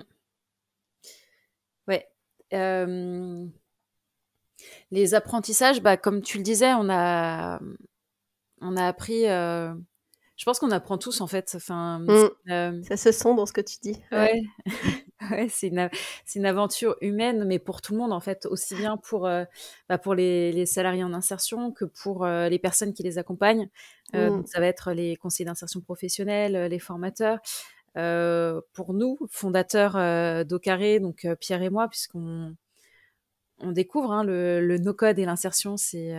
Euh, 2.54 3.46
les 4.90 5.14
apprentissages, 5.14 5.82
bah, 5.82 5.96
comme 5.96 6.22
tu 6.22 6.38
le 6.38 6.44
disais, 6.44 6.72
on 6.74 6.88
a, 6.88 7.60
on 8.60 8.76
a 8.76 8.86
appris. 8.86 9.28
Euh, 9.28 9.74
je 10.36 10.44
pense 10.44 10.58
qu'on 10.58 10.70
apprend 10.70 10.98
tous 10.98 11.20
en 11.20 11.26
fait. 11.26 11.52
Enfin, 11.54 12.00
mmh. 12.00 12.30
euh, 12.50 12.82
ça 12.82 12.96
se 12.96 13.12
sent 13.12 13.34
dans 13.34 13.46
ce 13.46 13.52
que 13.52 13.60
tu 13.60 13.76
dis. 13.82 13.96
Ouais, 14.10 14.40
ouais 15.30 15.46
c'est 15.50 15.68
une, 15.68 15.88
une, 16.34 16.46
aventure 16.46 16.96
humaine, 17.00 17.44
mais 17.44 17.58
pour 17.58 17.82
tout 17.82 17.92
le 17.92 17.98
monde 17.98 18.12
en 18.12 18.20
fait, 18.20 18.46
aussi 18.46 18.74
bien 18.74 18.96
pour, 18.96 19.28
bah, 19.88 19.98
pour 19.98 20.14
les, 20.14 20.50
les, 20.52 20.66
salariés 20.66 21.04
en 21.04 21.14
insertion 21.14 21.72
que 21.72 21.84
pour 21.84 22.26
les 22.26 22.58
personnes 22.58 22.94
qui 22.94 23.02
les 23.02 23.18
accompagnent. 23.18 23.68
Mmh. 24.12 24.28
donc 24.28 24.48
ça 24.48 24.60
va 24.60 24.66
être 24.66 24.92
les 24.92 25.16
conseillers 25.16 25.46
d'insertion 25.46 25.80
professionnelle, 25.80 26.68
les 26.68 26.78
formateurs. 26.78 27.38
Euh, 27.96 28.60
pour 28.72 28.92
nous, 28.92 29.18
fondateurs 29.30 29.96
euh, 29.96 30.42
d'Ocaré, 30.44 30.98
donc 30.98 31.24
euh, 31.24 31.36
Pierre 31.36 31.62
et 31.62 31.70
moi, 31.70 31.88
puisqu'on 31.88 32.56
on 33.58 33.70
découvre 33.70 34.10
hein, 34.12 34.24
le, 34.24 34.60
le 34.60 34.78
no-code 34.78 35.18
et 35.18 35.24
l'insertion, 35.24 35.76
c'est 35.76 36.12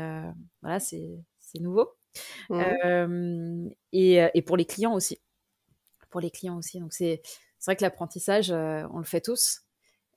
voilà, 0.61 0.80
c'est 0.80 1.19
nouveau. 1.59 1.89
Mmh. 2.49 3.67
Et, 3.91 4.15
et, 4.34 4.41
pour 4.41 4.57
les 4.57 4.65
clients 4.65 4.93
aussi. 4.93 5.19
Pour 6.09 6.21
les 6.21 6.32
clients 6.32 6.57
aussi. 6.57 6.80
Donc 6.80 6.93
c'est 6.93 7.21
vrai 7.65 7.76
que 7.76 7.84
l'apprentissage, 7.84 8.51
on 8.51 8.97
le 8.97 9.03
fait 9.03 9.21
tous. 9.21 9.61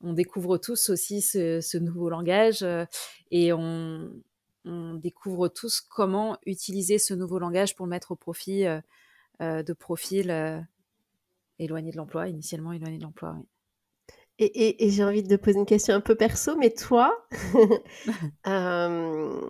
On 0.00 0.12
découvre 0.12 0.58
tous 0.58 0.90
aussi 0.90 1.20
ce, 1.20 1.60
ce 1.60 1.76
nouveau 1.76 2.08
langage 2.08 2.64
et 3.32 3.52
on, 3.52 4.10
on, 4.64 4.94
découvre 4.94 5.48
tous 5.48 5.80
comment 5.80 6.38
utiliser 6.46 6.98
ce 6.98 7.14
nouveau 7.14 7.40
langage 7.40 7.74
pour 7.74 7.86
le 7.86 7.90
mettre 7.90 8.12
au 8.12 8.16
profit 8.16 8.64
de 9.40 9.72
profils 9.72 10.66
éloigné 11.58 11.90
de 11.90 11.96
l'emploi, 11.96 12.28
initialement 12.28 12.72
éloigné 12.72 12.98
de 12.98 13.02
l'emploi, 13.02 13.34
oui. 13.36 13.46
Et, 14.40 14.86
et, 14.86 14.90
j'ai 14.90 15.02
envie 15.02 15.24
de 15.24 15.36
te 15.36 15.42
poser 15.42 15.58
une 15.58 15.66
question 15.66 15.94
un 15.96 16.00
peu 16.00 16.14
perso, 16.14 16.54
mais 16.56 16.70
toi, 16.70 17.26
euh, 18.46 19.40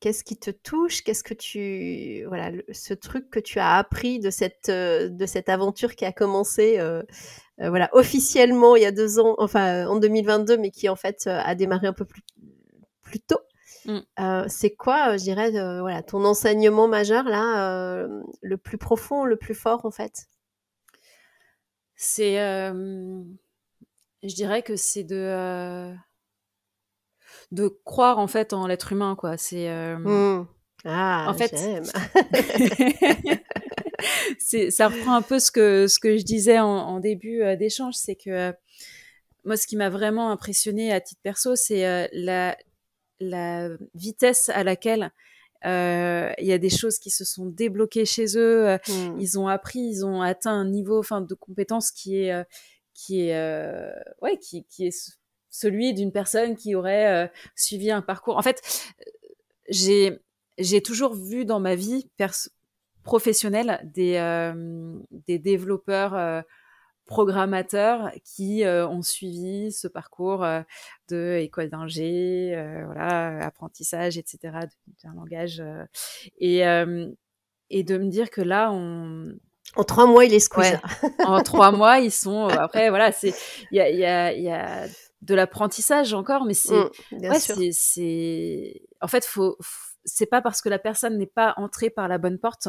qu'est-ce 0.00 0.24
qui 0.24 0.38
te 0.38 0.50
touche? 0.50 1.02
Qu'est-ce 1.02 1.22
que 1.22 1.34
tu, 1.34 2.24
voilà, 2.28 2.50
ce 2.72 2.94
truc 2.94 3.28
que 3.28 3.40
tu 3.40 3.58
as 3.58 3.76
appris 3.76 4.20
de 4.20 4.30
cette 4.30 4.70
euh, 4.70 5.10
de 5.10 5.26
cette 5.26 5.50
aventure 5.50 5.94
qui 5.96 6.06
a 6.06 6.12
commencé, 6.12 6.78
euh, 6.78 7.02
voilà, 7.58 7.90
officiellement 7.92 8.74
il 8.74 8.84
y 8.84 8.86
a 8.86 8.90
deux 8.90 9.20
ans, 9.20 9.34
enfin 9.36 9.86
en 9.86 9.96
2022, 9.96 10.56
mais 10.56 10.70
qui 10.70 10.88
en 10.88 10.96
fait 10.96 11.26
a 11.26 11.54
démarré 11.54 11.86
un 11.86 11.92
peu 11.92 12.06
plus 12.06 12.22
plus 13.02 13.20
tôt? 13.20 13.40
Mmh. 13.84 13.98
c'est 14.48 14.70
quoi, 14.70 15.16
je 15.18 15.24
dirais, 15.24 15.50
voilà, 15.50 16.02
ton 16.02 16.24
enseignement 16.24 16.88
majeur 16.88 17.24
là, 17.24 18.06
le 18.40 18.56
plus 18.56 18.78
profond, 18.78 19.24
le 19.24 19.36
plus 19.36 19.54
fort 19.54 19.84
en 19.84 19.90
fait? 19.90 20.26
C'est, 22.02 22.34
je 22.34 24.34
dirais 24.34 24.62
que 24.62 24.76
c'est 24.76 25.04
de, 25.04 25.94
de 27.52 27.68
croire 27.84 28.18
en 28.18 28.26
fait 28.26 28.52
en 28.52 28.66
l'être 28.66 28.92
humain, 28.92 29.16
quoi. 29.16 29.36
C'est, 29.36 29.68
mmh. 29.96 30.46
ah, 30.84 31.26
en 31.28 31.34
fait, 31.34 31.54
c'est, 34.38 34.70
ça 34.70 34.88
reprend 34.88 35.14
un 35.14 35.22
peu 35.22 35.38
ce 35.38 35.52
que 35.52 35.86
ce 35.86 36.00
que 36.00 36.16
je 36.16 36.24
disais 36.24 36.58
en, 36.58 36.98
début 36.98 37.42
d'échange, 37.56 37.94
c'est 37.94 38.16
que 38.16 38.52
moi, 39.44 39.56
ce 39.56 39.66
qui 39.66 39.76
m'a 39.76 39.90
vraiment 39.90 40.30
impressionné 40.30 40.92
à 40.92 41.00
titre 41.00 41.20
perso, 41.22 41.56
c'est 41.56 42.08
la, 42.12 42.56
la 43.20 43.68
vitesse 43.94 44.48
à 44.48 44.64
laquelle 44.64 45.12
il 45.64 46.46
y 46.46 46.52
a 46.52 46.58
des 46.58 46.70
choses 46.70 46.98
qui 46.98 47.10
se 47.10 47.24
sont 47.24 47.46
débloquées 47.46 48.04
chez 48.04 48.36
eux. 48.36 48.76
Mmh. 48.88 49.16
Ils 49.18 49.38
ont 49.38 49.48
appris, 49.48 49.80
ils 49.80 50.04
ont 50.04 50.22
atteint 50.22 50.52
un 50.52 50.68
niveau, 50.68 50.98
enfin, 50.98 51.20
de 51.20 51.34
compétence 51.34 51.90
qui 51.90 52.24
est, 52.24 52.46
qui 52.94 53.28
est, 53.28 53.92
ouais, 54.20 54.38
qui, 54.38 54.64
qui 54.64 54.86
est 54.86 55.14
celui 55.50 55.94
d'une 55.94 56.12
personne 56.12 56.56
qui 56.56 56.74
aurait 56.74 57.30
suivi 57.54 57.90
un 57.90 58.02
parcours. 58.02 58.36
En 58.36 58.42
fait, 58.42 58.62
j'ai 59.68 60.20
j'ai 60.58 60.82
toujours 60.82 61.14
vu 61.14 61.44
dans 61.44 61.60
ma 61.60 61.74
vie 61.74 62.08
professionnelle 63.02 63.80
des, 63.94 64.16
euh, 64.16 64.98
des 65.10 65.38
développeurs 65.38 66.14
euh, 66.14 66.42
programmateurs 67.06 68.10
qui 68.24 68.64
euh, 68.64 68.86
ont 68.86 69.02
suivi 69.02 69.72
ce 69.72 69.88
parcours 69.88 70.46
de 71.08 71.38
école 71.40 71.68
d'ingé, 71.68 72.52
voilà, 72.86 73.44
apprentissage, 73.44 74.18
etc., 74.18 74.58
d'un 75.04 75.14
langage. 75.14 75.62
et, 76.38 76.62
et 77.70 77.84
de 77.84 77.98
me 77.98 78.08
dire 78.08 78.30
que 78.30 78.42
là, 78.42 78.70
on, 78.72 79.34
en 79.76 79.84
trois 79.84 80.06
mois, 80.06 80.24
il 80.24 80.34
est 80.34 80.40
squeeze. 80.40 80.78
en 81.24 81.42
trois 81.42 81.72
mois, 81.72 81.98
ils 81.98 82.12
sont. 82.12 82.46
Après, 82.46 82.90
voilà, 82.90 83.12
c'est 83.12 83.34
il 83.70 83.76
y 83.76 83.80
a, 83.80 83.90
y, 83.90 84.04
a, 84.04 84.32
y 84.32 84.50
a 84.50 84.86
de 85.22 85.34
l'apprentissage 85.34 86.12
encore, 86.14 86.44
mais 86.44 86.54
c'est 86.54 86.74
mmh, 86.74 87.28
ouais, 87.28 87.72
c'est 87.72 88.82
en 89.00 89.08
fait 89.08 89.24
faut 89.24 89.56
c'est 90.04 90.26
pas 90.26 90.42
parce 90.42 90.60
que 90.60 90.68
la 90.68 90.80
personne 90.80 91.16
n'est 91.16 91.26
pas 91.26 91.54
entrée 91.56 91.90
par 91.90 92.08
la 92.08 92.18
bonne 92.18 92.38
porte 92.38 92.68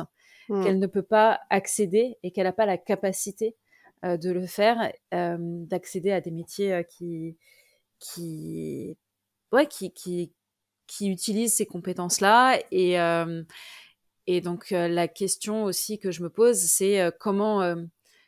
mmh. 0.50 0.64
qu'elle 0.64 0.80
ne 0.80 0.88
peut 0.88 1.04
pas 1.04 1.40
accéder 1.50 2.16
et 2.22 2.32
qu'elle 2.32 2.46
n'a 2.46 2.54
pas 2.54 2.68
la 2.68 2.78
capacité 2.78 3.48
euh, 3.48 3.63
de 4.04 4.32
le 4.32 4.46
faire, 4.46 4.92
euh, 5.14 5.38
d'accéder 5.40 6.12
à 6.12 6.22
des 6.22 6.32
métiers 6.32 6.74
euh, 6.74 6.84
qui, 6.84 7.38
qui, 8.00 8.98
ouais, 9.52 9.68
qui, 9.68 9.94
qui, 9.94 10.34
qui 10.88 11.10
utilisent 11.10 11.56
ces 11.56 11.66
compétences-là. 11.66 12.60
Et, 12.72 12.98
et 14.28 14.42
donc, 14.42 14.72
la 14.72 15.08
question 15.08 15.64
aussi 15.64 16.00
que 16.00 16.12
je 16.12 16.22
me 16.22 16.30
pose, 16.30 16.58
c'est 16.58 17.12
comment 17.20 17.76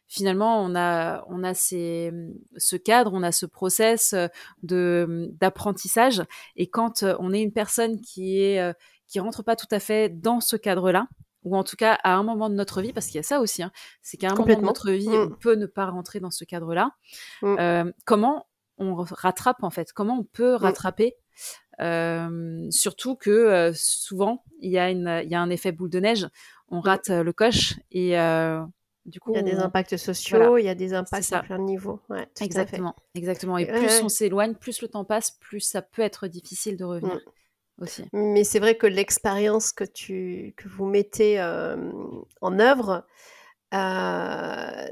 finalement 0.07 0.63
on 0.63 0.75
a 0.75 1.25
on 1.29 1.43
a 1.43 1.53
ces, 1.53 2.11
ce 2.57 2.75
cadre, 2.75 3.11
on 3.13 3.23
a 3.23 3.31
ce 3.31 3.45
process 3.45 4.15
d'apprentissage 4.61 6.23
et 6.55 6.67
quand 6.67 7.03
on 7.19 7.33
est 7.33 7.41
une 7.41 7.53
personne 7.53 7.99
qui 7.99 8.39
est 8.39 8.73
qui 9.07 9.19
rentre 9.19 9.43
pas 9.43 9.55
tout 9.55 9.67
à 9.71 9.79
fait 9.79 10.09
dans 10.09 10.39
ce 10.39 10.55
cadre-là, 10.55 11.07
ou 11.45 11.55
en 11.55 11.63
tout 11.63 11.77
cas 11.77 11.97
à 12.03 12.15
un 12.15 12.23
moment 12.23 12.49
de 12.49 12.55
notre 12.55 12.81
vie, 12.81 12.91
parce 12.91 13.05
qu'il 13.05 13.15
y 13.15 13.19
a 13.19 13.23
ça 13.23 13.39
aussi, 13.39 13.63
hein, 13.63 13.71
c'est 14.01 14.17
qu'à 14.17 14.31
un 14.31 14.35
moment 14.35 14.55
de 14.55 14.65
notre 14.65 14.91
vie, 14.91 15.07
on 15.07 15.27
mmh. 15.27 15.37
peut 15.37 15.55
ne 15.55 15.67
pas 15.67 15.85
rentrer 15.85 16.19
dans 16.19 16.31
ce 16.31 16.43
cadre-là. 16.43 16.91
Mmh. 17.41 17.55
Euh, 17.59 17.91
comment 18.03 18.47
on 18.77 18.95
rattrape 18.95 19.63
en 19.63 19.69
fait? 19.69 19.93
Comment 19.93 20.19
on 20.19 20.23
peut 20.23 20.53
mmh. 20.53 20.57
rattraper 20.57 21.15
euh, 21.79 22.67
Surtout 22.71 23.15
que 23.15 23.29
euh, 23.29 23.71
souvent, 23.73 24.43
il 24.59 24.71
y, 24.71 24.79
a 24.79 24.89
une, 24.89 25.23
y 25.23 25.35
a 25.35 25.41
un 25.41 25.49
effet 25.49 25.71
boule 25.71 25.91
de 25.91 25.99
neige. 25.99 26.27
On 26.69 26.81
rate 26.81 27.09
le 27.09 27.31
coche 27.31 27.75
et 27.91 28.17
du 29.05 29.19
coup, 29.19 29.31
il 29.33 29.35
y 29.35 29.39
a 29.39 29.43
des 29.43 29.59
impacts 29.59 29.97
sociaux, 29.97 30.57
il 30.57 30.63
y 30.63 30.69
a 30.69 30.73
des 30.73 30.95
impacts 30.95 31.31
à 31.31 31.43
plein 31.43 31.59
de 31.59 31.63
niveaux. 31.63 32.01
exactement, 32.41 32.95
exactement. 33.13 33.59
Et 33.59 33.67
plus 33.67 34.01
on 34.01 34.09
s'éloigne, 34.09 34.55
plus 34.55 34.81
le 34.81 34.87
temps 34.87 35.05
passe, 35.05 35.37
plus 35.39 35.59
ça 35.59 35.83
peut 35.83 36.01
être 36.01 36.25
difficile 36.25 36.75
de 36.75 36.85
revenir. 36.85 37.19
Mais 38.13 38.43
c'est 38.43 38.59
vrai 38.59 38.75
que 38.75 38.87
l'expérience 38.87 39.71
que, 39.73 39.83
que 39.83 40.67
vous 40.69 40.85
mettez 40.85 41.41
en 42.41 42.59
œuvre 42.59 43.05
euh, 43.73 44.87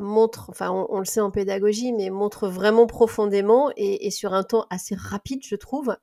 montre, 0.00 0.50
enfin 0.50 0.70
on, 0.70 0.98
le 0.98 1.04
sait 1.04 1.20
en 1.20 1.30
pédagogie, 1.30 1.92
mais 1.92 2.10
montre 2.10 2.48
vraiment 2.48 2.86
profondément 2.86 3.70
et, 3.76 4.10
sur 4.10 4.34
un 4.34 4.42
temps 4.42 4.66
assez 4.70 4.94
rapide, 4.96 5.44
je 5.44 5.54
trouve, 5.54 5.96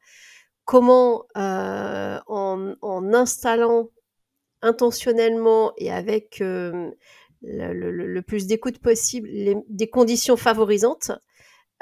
comment 0.65 1.25
en, 1.35 3.13
installant 3.13 3.89
intentionnellement 4.61 5.73
et 5.77 5.91
avec 5.91 6.41
le, 6.41 8.21
plus 8.21 8.47
d'écoute 8.47 8.79
possible 8.79 9.29
des 9.67 9.89
conditions 9.89 10.37
favorisantes, 10.37 11.11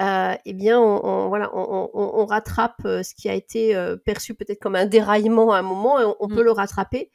euh, 0.01 0.35
eh 0.45 0.53
bien, 0.53 0.79
on, 0.79 1.27
voilà, 1.27 1.51
on, 1.55 2.25
rattrape 2.25 2.81
euh, 2.85 3.03
ce 3.03 3.13
qui 3.13 3.29
a 3.29 3.35
été 3.35 3.75
euh, 3.75 3.97
perçu 3.97 4.33
peut-être 4.33 4.59
comme 4.59 4.75
un 4.75 4.85
déraillement 4.85 5.51
à 5.51 5.59
un 5.59 5.61
moment, 5.61 5.99
et 5.99 6.15
on, 6.19 6.27
peut 6.27 6.41
mmh. 6.41 6.45
le 6.45 6.51
rattraper, 6.51 7.11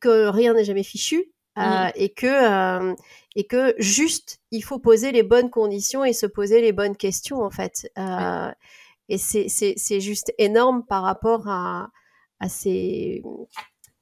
que 0.00 0.28
rien 0.28 0.54
n'est 0.54 0.64
jamais 0.64 0.82
fichu, 0.82 1.32
mmh. 1.56 1.88
et 1.94 2.12
que 2.12 2.94
et 3.36 3.46
que 3.46 3.74
juste, 3.78 4.40
il 4.50 4.62
faut 4.62 4.78
poser 4.78 5.12
les 5.12 5.22
bonnes 5.22 5.50
conditions 5.50 6.04
et 6.04 6.12
se 6.12 6.26
poser 6.26 6.60
les 6.60 6.72
bonnes 6.72 6.96
questions 6.96 7.42
en 7.42 7.50
fait. 7.50 7.90
Et 9.08 9.18
c'est 9.18 10.00
juste 10.00 10.32
énorme 10.36 10.84
par 10.84 11.02
rapport 11.04 11.48
à, 11.48 11.90
à 12.40 12.48
ces, 12.48 13.22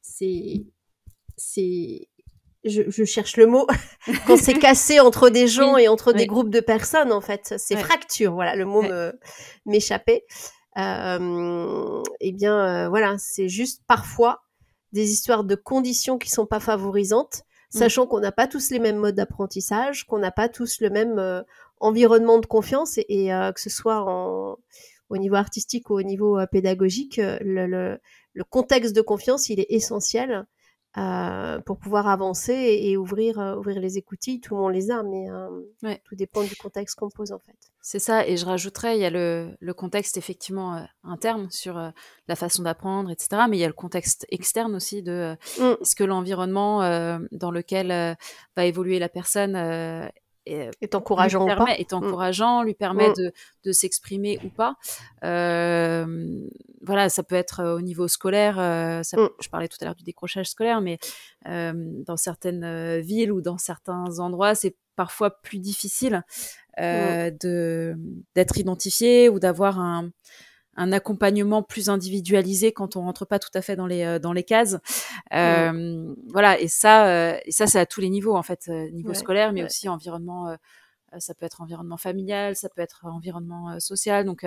ces, 0.00 0.66
ces 1.36 2.08
je, 2.64 3.04
cherche 3.04 3.36
le 3.36 3.46
mot, 3.46 3.66
quand 4.26 4.36
c'est 4.36 4.54
cassé 4.54 5.00
entre 5.00 5.28
des 5.30 5.48
gens 5.48 5.76
et 5.76 5.88
entre 5.88 6.12
des 6.12 6.26
groupes 6.26 6.50
de 6.50 6.60
personnes, 6.60 7.12
en 7.12 7.20
fait. 7.20 7.54
C'est 7.58 7.76
fracture, 7.76 8.32
voilà, 8.32 8.56
le 8.56 8.64
mot 8.64 8.82
m'échappait. 9.66 10.24
Euh, 10.78 12.02
eh 12.20 12.32
bien, 12.32 12.58
euh, 12.58 12.88
voilà, 12.88 13.16
c'est 13.18 13.48
juste 13.48 13.82
parfois 13.86 14.42
des 14.92 15.10
histoires 15.10 15.44
de 15.44 15.54
conditions 15.54 16.18
qui 16.18 16.30
sont 16.30 16.46
pas 16.46 16.60
favorisantes, 16.60 17.42
mmh. 17.74 17.78
sachant 17.78 18.06
qu'on 18.06 18.20
n'a 18.20 18.32
pas 18.32 18.46
tous 18.46 18.70
les 18.70 18.78
mêmes 18.78 18.96
modes 18.96 19.14
d'apprentissage, 19.14 20.04
qu'on 20.04 20.18
n'a 20.18 20.32
pas 20.32 20.48
tous 20.48 20.80
le 20.80 20.90
même 20.90 21.18
euh, 21.18 21.42
environnement 21.78 22.38
de 22.38 22.46
confiance, 22.46 22.98
et, 23.08 23.32
euh, 23.32 23.52
que 23.52 23.60
ce 23.60 23.70
soit 23.70 24.00
en, 24.00 24.56
au 25.10 25.16
niveau 25.16 25.36
artistique 25.36 25.90
ou 25.90 25.94
au 25.98 26.02
niveau 26.02 26.38
pédagogique, 26.50 27.18
le, 27.18 27.66
le, 27.66 27.98
le, 28.32 28.44
contexte 28.44 28.94
de 28.96 29.00
confiance, 29.00 29.48
il 29.48 29.60
est 29.60 29.66
essentiel 29.68 30.44
euh, 30.96 31.58
pour 31.60 31.78
pouvoir 31.78 32.06
avancer 32.06 32.52
et, 32.52 32.96
ouvrir, 32.96 33.40
euh, 33.40 33.56
ouvrir 33.56 33.80
les 33.80 33.98
écoutilles. 33.98 34.40
Tout 34.40 34.54
le 34.54 34.60
monde 34.60 34.72
les 34.72 34.92
a, 34.92 35.02
mais 35.02 35.28
euh, 35.28 35.96
tout 36.04 36.14
dépend 36.14 36.44
du 36.44 36.54
contexte 36.54 36.96
qu'on 36.96 37.08
pose 37.08 37.32
en 37.32 37.40
fait. 37.40 37.56
C'est 37.80 37.98
ça, 37.98 38.24
et 38.26 38.36
je 38.36 38.46
rajouterais, 38.46 38.96
il 38.96 39.00
y 39.00 39.04
a 39.04 39.10
le, 39.10 39.56
le 39.58 39.74
contexte 39.74 40.16
effectivement 40.16 40.86
interne 41.02 41.50
sur 41.50 41.74
la 42.28 42.36
façon 42.36 42.62
d'apprendre, 42.62 43.10
etc. 43.10 43.42
Mais 43.50 43.56
il 43.56 43.60
y 43.60 43.64
a 43.64 43.68
le 43.68 43.74
contexte 43.74 44.24
externe 44.30 44.74
aussi 44.76 45.02
de 45.02 45.36
mmh. 45.58 45.82
est-ce 45.82 45.96
que 45.96 46.04
l'environnement 46.04 46.78
dans 47.32 47.50
lequel 47.50 48.16
va 48.56 48.64
évoluer 48.64 48.98
la 48.98 49.08
personne 49.08 49.56
est 50.46 50.94
encourageant 50.94 51.46
permet, 51.46 51.62
ou 51.62 51.66
pas. 51.66 51.78
Est 51.78 51.92
mmh. 51.92 51.96
encourageant, 51.96 52.62
lui 52.62 52.74
permet 52.74 53.08
mmh. 53.10 53.14
de, 53.14 53.32
de 53.64 53.72
s'exprimer 53.72 54.38
ou 54.44 54.48
pas. 54.48 54.76
Euh, 55.24 56.46
voilà, 56.82 57.08
ça 57.08 57.22
peut 57.22 57.34
être 57.34 57.64
au 57.64 57.80
niveau 57.80 58.08
scolaire. 58.08 58.58
Euh, 58.58 59.02
ça, 59.02 59.16
mmh. 59.16 59.28
Je 59.40 59.48
parlais 59.48 59.68
tout 59.68 59.78
à 59.80 59.84
l'heure 59.84 59.94
du 59.94 60.04
décrochage 60.04 60.50
scolaire, 60.50 60.80
mais 60.80 60.98
euh, 61.46 61.72
dans 62.06 62.16
certaines 62.16 63.00
villes 63.00 63.32
ou 63.32 63.40
dans 63.40 63.58
certains 63.58 64.18
endroits, 64.18 64.54
c'est 64.54 64.76
parfois 64.96 65.30
plus 65.30 65.58
difficile 65.58 66.22
de 66.78 67.96
d'être 68.34 68.58
identifié 68.58 69.28
ou 69.28 69.38
d'avoir 69.38 69.78
un 69.78 70.10
un 70.76 70.92
accompagnement 70.92 71.62
plus 71.62 71.88
individualisé 71.88 72.72
quand 72.72 72.96
on 72.96 73.02
rentre 73.02 73.24
pas 73.24 73.38
tout 73.38 73.50
à 73.54 73.62
fait 73.62 73.76
dans 73.76 73.86
les 73.86 74.02
euh, 74.04 74.18
dans 74.18 74.32
les 74.32 74.44
cases. 74.44 74.78
Euh, 75.32 76.14
Voilà, 76.28 76.60
et 76.60 76.68
ça, 76.68 77.06
euh, 77.06 77.38
et 77.44 77.52
ça 77.52 77.66
c'est 77.66 77.78
à 77.78 77.86
tous 77.86 78.00
les 78.00 78.10
niveaux 78.10 78.36
en 78.36 78.42
fait, 78.42 78.66
euh, 78.68 78.90
niveau 78.90 79.14
scolaire, 79.14 79.52
mais 79.52 79.64
aussi 79.64 79.88
environnement. 79.88 80.56
ça 81.18 81.34
peut 81.34 81.46
être 81.46 81.60
environnement 81.60 81.96
familial, 81.96 82.56
ça 82.56 82.68
peut 82.68 82.82
être 82.82 83.06
environnement 83.06 83.78
social. 83.78 84.24
Donc, 84.24 84.44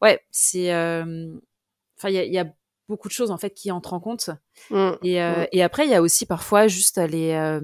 ouais, 0.00 0.20
c'est, 0.30 0.70
enfin, 0.72 2.08
il 2.08 2.14
y 2.14 2.18
a, 2.18 2.24
y 2.24 2.38
a, 2.38 2.46
beaucoup 2.88 3.08
de 3.08 3.12
choses 3.12 3.32
en 3.32 3.36
fait 3.36 3.50
qui 3.50 3.72
entrent 3.72 3.94
en 3.94 4.00
compte. 4.00 4.30
Mmh. 4.70 4.90
Et, 5.02 5.20
mmh. 5.20 5.46
et 5.50 5.62
après, 5.64 5.86
il 5.86 5.90
y 5.90 5.94
a 5.94 6.00
aussi 6.00 6.24
parfois 6.24 6.68
juste 6.68 6.98
les 6.98 7.60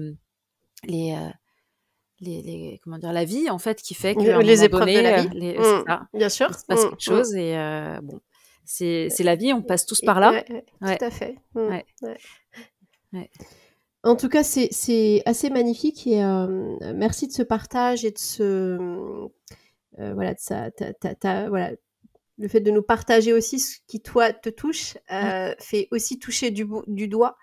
les 0.83 1.17
les, 2.23 2.79
comment 2.83 2.97
dire 2.97 3.13
la 3.13 3.25
vie 3.25 3.49
en 3.49 3.59
fait 3.59 3.81
qui 3.81 3.93
fait 3.93 4.15
que 4.15 4.41
les 4.41 4.63
épreuves 4.63 4.87
de 4.87 4.99
la 4.99 5.21
vie. 5.23 5.55
mmh, 5.57 5.83
ça, 5.87 6.07
bien 6.13 6.29
sûr. 6.29 6.47
il 6.49 6.55
se 6.55 6.65
passe 6.65 6.85
mmh, 6.85 6.89
quelque 6.89 7.01
chose 7.01 7.33
mmh. 7.33 7.37
et 7.37 7.57
euh, 7.57 8.01
bon 8.01 8.19
c'est 8.65 9.09
la 9.19 9.35
vie 9.35 9.53
on 9.53 9.61
passe 9.61 9.85
tous 9.85 10.01
par 10.01 10.19
là. 10.19 10.43
tout 10.43 11.05
à 11.05 11.09
fait. 11.09 11.35
En 14.03 14.15
tout 14.15 14.29
cas 14.29 14.43
c'est 14.43 15.21
assez 15.25 15.49
magnifique 15.49 16.07
et 16.07 16.23
euh, 16.23 16.75
merci 16.95 17.27
de 17.27 17.33
ce 17.33 17.43
partage 17.43 18.05
et 18.05 18.11
de 18.11 18.17
ce 18.17 18.77
euh, 19.99 20.13
voilà 20.13 20.33
de 20.33 20.39
ça 20.39 20.69
voilà 21.49 21.71
le 22.39 22.47
fait 22.47 22.61
de 22.61 22.71
nous 22.71 22.81
partager 22.81 23.31
aussi 23.31 23.59
ce 23.59 23.77
qui 23.85 24.01
toi 24.01 24.33
te 24.33 24.49
touche 24.49 24.97
fait 25.59 25.87
aussi 25.91 26.19
toucher 26.19 26.51
du, 26.51 26.67
du 26.87 27.07
doigt 27.07 27.37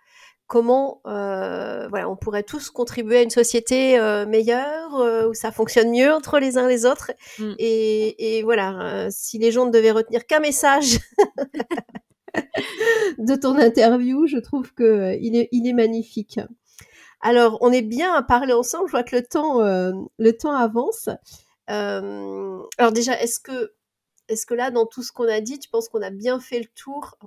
comment 0.50 1.00
euh, 1.06 1.86
voilà, 1.90 2.10
on 2.10 2.16
pourrait 2.16 2.42
tous 2.42 2.70
contribuer 2.70 3.18
à 3.18 3.22
une 3.22 3.30
société 3.30 3.96
euh, 4.00 4.26
meilleure, 4.26 4.96
euh, 4.96 5.28
où 5.28 5.32
ça 5.32 5.52
fonctionne 5.52 5.92
mieux 5.92 6.12
entre 6.12 6.40
les 6.40 6.58
uns 6.58 6.66
les 6.66 6.84
autres. 6.84 7.12
Mm. 7.38 7.52
Et, 7.58 8.42
voilà, 8.42 9.08
si 9.12 9.38
les 9.38 9.52
gens 9.52 9.64
ne 9.64 9.70
devaient 9.70 9.92
retenir 9.92 10.26
qu'un 10.26 10.40
message 10.40 10.98
de 13.18 13.36
ton 13.36 13.56
interview, 13.58 14.26
je 14.26 14.38
trouve 14.38 14.74
que 14.74 15.16
il 15.20 15.36
est, 15.36 15.48
il 15.52 15.68
est 15.68 15.72
magnifique. 15.72 16.40
Alors, 17.20 17.56
on 17.60 17.70
est 17.70 17.82
bien 17.82 18.12
à 18.12 18.22
parler 18.22 18.52
ensemble. 18.52 18.88
Je 18.88 18.90
vois 18.90 19.04
que 19.04 19.14
le 19.14 19.22
temps, 19.22 19.60
le 19.60 20.32
temps 20.32 20.52
avance. 20.52 21.08
alors 21.68 22.92
déjà, 22.92 23.22
est-ce 23.22 23.38
que, 23.38 23.72
est-ce 24.26 24.46
que 24.46 24.54
là, 24.54 24.72
dans 24.72 24.86
tout 24.86 25.04
ce 25.04 25.12
qu'on 25.12 25.28
a 25.28 25.40
dit, 25.40 25.60
tu 25.60 25.68
penses 25.68 25.88
qu'on 25.88 26.02
a 26.02 26.10
bien 26.10 26.40
fait 26.40 26.58
le 26.58 26.68
tour 26.74 27.18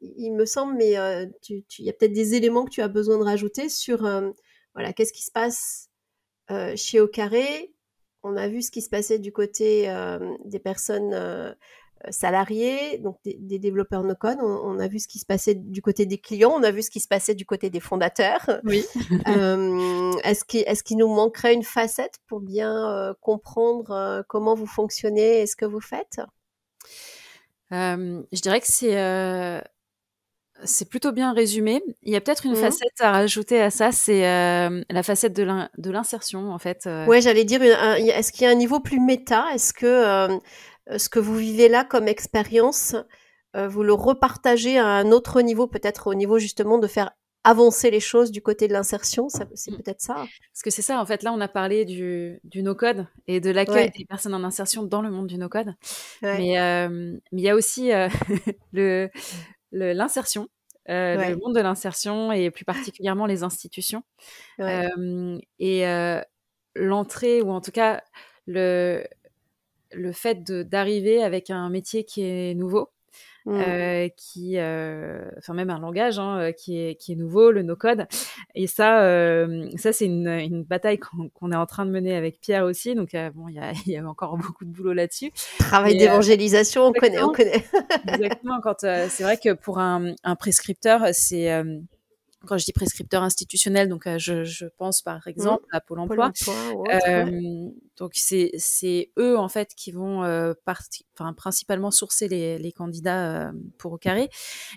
il, 0.00 0.32
me 0.32 0.44
semble, 0.44 0.74
mais 0.74 0.90
il 0.90 1.84
y 1.84 1.90
a 1.90 1.92
peut-être 1.92 2.12
des 2.12 2.34
éléments 2.34 2.64
que 2.64 2.70
tu 2.70 2.82
as 2.82 2.88
besoin 2.88 3.18
de 3.18 3.24
rajouter 3.24 3.68
sur 3.68 4.00
voilà, 4.74 4.92
qu'est-ce 4.92 5.12
qui 5.12 5.22
se 5.22 5.32
passe 5.32 5.88
chez 6.76 7.00
Au 7.00 7.08
Carré. 7.08 7.72
On 8.22 8.36
a 8.36 8.48
vu 8.48 8.62
ce 8.62 8.70
qui 8.70 8.82
se 8.82 8.90
passait 8.90 9.18
du 9.18 9.32
côté 9.32 9.92
des 10.44 10.58
personnes 10.58 11.56
salariés, 12.08 12.98
donc 12.98 13.18
des, 13.24 13.58
développeurs 13.58 14.02
no 14.04 14.14
code. 14.14 14.38
On, 14.40 14.78
a 14.78 14.88
vu 14.88 14.98
ce 14.98 15.08
qui 15.08 15.18
se 15.18 15.26
passait 15.26 15.54
du 15.54 15.82
côté 15.82 16.06
des 16.06 16.18
clients, 16.18 16.52
on 16.54 16.62
a 16.62 16.70
vu 16.70 16.82
ce 16.82 16.90
qui 16.90 17.00
se 17.00 17.08
passait 17.08 17.34
du 17.34 17.44
côté 17.44 17.70
des 17.70 17.80
fondateurs. 17.80 18.48
Oui. 18.64 18.84
est-ce 20.24 20.44
qu'il 20.44 20.60
est 20.60 20.82
qu'il 20.82 20.96
nous 20.96 21.08
manquerait 21.08 21.54
une 21.54 21.62
facette 21.62 22.18
pour 22.26 22.40
bien 22.40 23.14
comprendre 23.20 24.24
comment 24.28 24.54
vous 24.54 24.66
fonctionnez 24.66 25.42
et 25.42 25.46
ce 25.46 25.56
que 25.56 25.66
vous 25.66 25.80
faites? 25.80 26.20
Je 27.70 28.40
dirais 28.40 28.60
que 28.60 28.66
c'est 28.66 29.62
c'est 30.64 30.88
plutôt 30.88 31.12
bien 31.12 31.32
résumé. 31.32 31.82
Il 32.02 32.12
y 32.12 32.16
a 32.16 32.20
peut-être 32.20 32.46
une 32.46 32.52
mmh 32.52 32.56
facette 32.56 33.00
à 33.00 33.12
rajouter 33.12 33.60
à 33.60 33.70
ça, 33.70 33.92
c'est 33.92 34.22
la 34.22 35.02
facette 35.02 35.32
de 35.34 35.90
l'insertion 35.90 36.52
en 36.52 36.58
fait. 36.58 36.88
Ouais, 37.06 37.20
j'allais 37.20 37.44
dire, 37.44 37.62
est-ce 37.62 38.32
qu'il 38.32 38.42
y 38.42 38.46
a 38.46 38.50
un 38.50 38.54
niveau 38.54 38.80
plus 38.80 39.00
méta? 39.00 39.46
Est-ce 39.54 39.72
que 39.72 40.38
ce 40.96 41.08
que 41.08 41.18
vous 41.18 41.36
vivez 41.36 41.68
là 41.68 41.84
comme 41.84 42.08
expérience, 42.08 42.96
vous 43.54 43.82
le 43.82 43.92
repartagez 43.92 44.78
à 44.78 44.86
un 44.86 45.12
autre 45.12 45.40
niveau, 45.40 45.66
peut-être 45.66 46.08
au 46.08 46.14
niveau 46.14 46.38
justement 46.38 46.78
de 46.78 46.86
faire 46.86 47.10
avancer 47.44 47.90
les 47.90 48.00
choses 48.00 48.30
du 48.30 48.42
côté 48.42 48.68
de 48.68 48.72
l'insertion, 48.72 49.28
c'est 49.28 49.44
mmh. 49.44 49.76
peut-être 49.76 50.00
ça. 50.00 50.14
Parce 50.14 50.62
que 50.62 50.70
c'est 50.70 50.82
ça, 50.82 51.00
en 51.00 51.06
fait, 51.06 51.22
là, 51.22 51.32
on 51.32 51.40
a 51.40 51.48
parlé 51.48 51.84
du, 51.84 52.38
du 52.44 52.62
no-code 52.62 53.06
et 53.26 53.40
de 53.40 53.50
l'accueil 53.50 53.90
des 53.96 54.04
personnes 54.04 54.34
en 54.34 54.44
insertion 54.44 54.82
dans 54.82 55.00
le 55.00 55.10
monde 55.10 55.26
du 55.26 55.38
no-code. 55.38 55.74
Mais 56.22 56.52
il 57.32 57.40
y 57.40 57.48
a 57.48 57.54
aussi 57.54 57.90
le, 58.72 59.08
l'insertion, 59.72 60.48
euh, 60.88 61.16
le 61.30 61.36
monde 61.36 61.54
de 61.54 61.60
l'insertion 61.60 62.32
et 62.32 62.50
plus 62.50 62.64
particulièrement 62.64 63.26
les 63.26 63.42
institutions. 63.42 64.02
et 65.58 65.84
l'entrée, 66.76 67.42
ou 67.42 67.50
en 67.50 67.60
tout 67.60 67.72
cas 67.72 68.02
le, 68.46 69.04
le 69.92 70.12
fait 70.12 70.42
d'arriver 70.44 71.22
avec 71.22 71.50
un 71.50 71.68
métier 71.68 72.04
qui 72.04 72.22
est 72.22 72.54
nouveau, 72.54 72.90
Mmh. 73.46 73.60
Euh, 73.66 74.08
qui, 74.16 74.58
euh, 74.58 75.30
enfin 75.38 75.54
même 75.54 75.70
un 75.70 75.78
langage 75.78 76.18
hein, 76.18 76.38
euh, 76.38 76.52
qui, 76.52 76.78
est, 76.78 76.94
qui 76.96 77.12
est 77.12 77.16
nouveau, 77.16 77.50
le 77.50 77.62
no-code. 77.62 78.06
Et 78.54 78.66
ça, 78.66 79.46
ça 79.76 79.92
c'est 79.92 80.04
une, 80.04 80.28
une, 80.28 80.62
bataille 80.62 80.98
qu'on 80.98 81.52
est 81.52 81.56
en 81.56 81.66
train 81.66 81.86
de 81.86 81.90
mener 81.90 82.14
avec 82.14 82.40
Pierre 82.40 82.64
aussi. 82.64 82.94
Donc 82.94 83.16
bon, 83.34 83.48
il 83.48 83.54
y 83.54 83.58
a, 83.58 83.72
y 83.86 83.96
a, 83.96 84.06
encore 84.06 84.36
beaucoup 84.36 84.64
de 84.64 84.70
boulot 84.70 84.92
là-dessus. 84.92 85.32
Travail 85.58 85.96
d'évangélisation, 85.96 86.86
on 86.86 86.92
connaît, 86.92 87.22
on 87.22 87.32
connaît. 87.32 87.64
exactement. 88.08 88.60
Quand 88.60 88.80
c'est 88.80 89.22
vrai 89.22 89.38
que 89.38 89.54
pour 89.54 89.78
un, 89.78 90.14
un 90.22 90.36
prescripteur, 90.36 91.02
c'est 91.12 91.62
quand 92.46 92.56
je 92.56 92.64
dis 92.64 92.72
prescripteur 92.72 93.22
institutionnel, 93.22 93.88
donc 93.88 94.06
euh, 94.06 94.18
je, 94.18 94.44
je, 94.44 94.66
pense 94.78 95.02
par 95.02 95.18
mmh. 95.18 95.30
exemple 95.30 95.64
à 95.72 95.80
Pôle 95.80 96.00
Emploi. 96.00 96.32
euh, 97.08 97.68
donc 97.96 98.12
c'est 98.14 98.50
c'est 98.56 99.10
eux 99.18 99.36
en 99.38 99.48
fait 99.48 99.74
qui 99.74 99.92
vont 99.92 100.24
euh, 100.24 100.54
enfin 100.66 101.32
principalement 101.34 101.90
sourcer 101.90 102.28
les, 102.28 102.58
les 102.58 102.72
candidats 102.72 103.48
euh, 103.48 103.52
pour 103.78 103.92
au 103.92 103.98
carré 103.98 104.30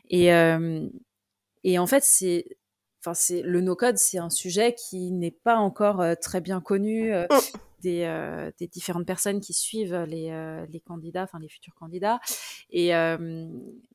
et 0.10 0.30
et 1.66 1.80
en 1.80 1.88
fait 1.88 2.04
c'est 2.04 2.46
enfin 3.00 3.14
c'est 3.14 3.42
le 3.42 3.62
no 3.62 3.76
code 3.76 3.98
c'est 3.98 4.18
un 4.18 4.30
sujet 4.30 4.76
qui 4.76 5.12
n'est 5.12 5.32
pas 5.32 5.56
encore 5.56 6.04
très 6.22 6.42
bien 6.42 6.60
connu. 6.60 7.14
Mmh 7.14 7.28
des, 7.84 8.04
euh, 8.06 8.50
des, 8.58 8.68
différentes 8.68 9.06
personnes 9.06 9.42
qui 9.42 9.54
suivent 9.54 10.06
les, 10.08 10.30
euh, 10.32 10.66
les 10.72 10.80
candidats, 10.80 11.24
enfin 11.24 11.38
les 11.40 11.50
futurs 11.50 11.76
candidats. 11.76 12.20
Et 12.72 12.96
euh, 12.96 13.46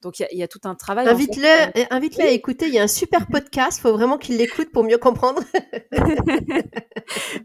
donc 0.03 0.20
il 0.20 0.28
y, 0.30 0.36
y, 0.36 0.43
a 0.43 0.49
tout 0.49 0.61
un 0.64 0.74
travail. 0.74 1.09
Invite-le, 1.09 1.93
invite-le 1.93 2.24
à 2.24 2.30
écouter. 2.30 2.66
Il 2.68 2.74
y 2.74 2.78
a 2.78 2.82
un 2.82 2.89
super 2.89 3.26
podcast. 3.30 3.78
Il 3.78 3.82
faut 3.82 3.93
vraiment 3.93 4.18
qu'il 4.18 4.36
l'écoute 4.36 4.70
pour 4.70 4.84
mieux 4.84 4.99
comprendre. 4.99 5.43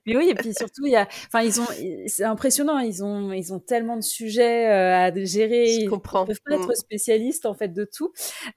Mais 0.06 0.18
oui, 0.18 0.30
et 0.30 0.36
puis 0.36 0.54
surtout, 0.54 0.86
il 0.86 0.92
y 0.92 0.96
a, 0.96 1.08
enfin 1.28 1.42
ils 1.42 1.62
ont, 1.62 1.68
c'est 2.08 2.26
impressionnant. 2.26 2.80
Ils 2.80 3.04
ont, 3.04 3.32
ils 3.32 3.54
ont 3.54 3.60
tellement 3.60 3.96
de 3.96 4.02
sujets 4.02 4.66
à 4.68 5.14
gérer. 5.24 5.82
Je 5.84 5.90
comprends. 5.90 6.26
Ils 6.26 6.28
peuvent 6.28 6.42
pas 6.46 6.56
être 6.56 6.68
mm. 6.70 6.76
spécialistes 6.76 7.46
en 7.46 7.54
fait 7.54 7.70
de 7.70 7.86
tout. 7.86 8.12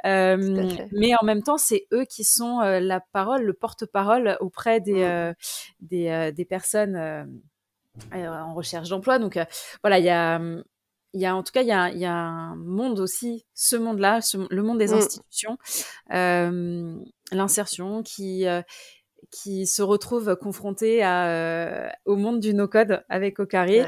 mais 0.04 1.14
en 1.20 1.24
même 1.24 1.42
temps, 1.42 1.58
c'est 1.58 1.86
eux 1.92 2.04
qui 2.04 2.24
sont 2.24 2.58
la 2.60 3.00
parole, 3.12 3.44
le 3.44 3.52
porte-parole 3.52 4.36
auprès 4.40 4.80
des, 4.80 5.04
mm. 5.04 5.34
des, 5.80 6.32
des 6.34 6.44
personnes 6.44 6.96
en 8.12 8.54
recherche 8.54 8.88
d'emploi. 8.88 9.18
Donc 9.18 9.36
euh, 9.36 9.44
voilà, 9.82 9.98
il 9.98 10.04
y 10.04 10.10
a, 10.10 10.40
il 11.12 11.20
y 11.20 11.26
a 11.26 11.34
en 11.34 11.42
tout 11.42 11.52
cas 11.52 11.62
il 11.62 11.68
y 11.68 11.72
a, 11.72 11.90
il 11.90 11.98
y 11.98 12.04
a 12.04 12.14
un 12.14 12.56
monde 12.56 13.00
aussi, 13.00 13.46
ce 13.54 13.76
monde-là, 13.76 14.20
le 14.50 14.62
monde 14.62 14.78
des 14.78 14.88
mmh. 14.88 14.98
institutions, 14.98 15.58
euh, 16.12 16.94
l'insertion 17.32 18.02
qui 18.02 18.44
qui 19.30 19.66
se 19.66 19.82
retrouve 19.82 20.36
confronté 20.36 21.02
à, 21.02 21.92
au 22.04 22.16
monde 22.16 22.40
du 22.40 22.54
no-code 22.54 23.04
avec 23.08 23.40
au 23.40 23.46
carré 23.46 23.84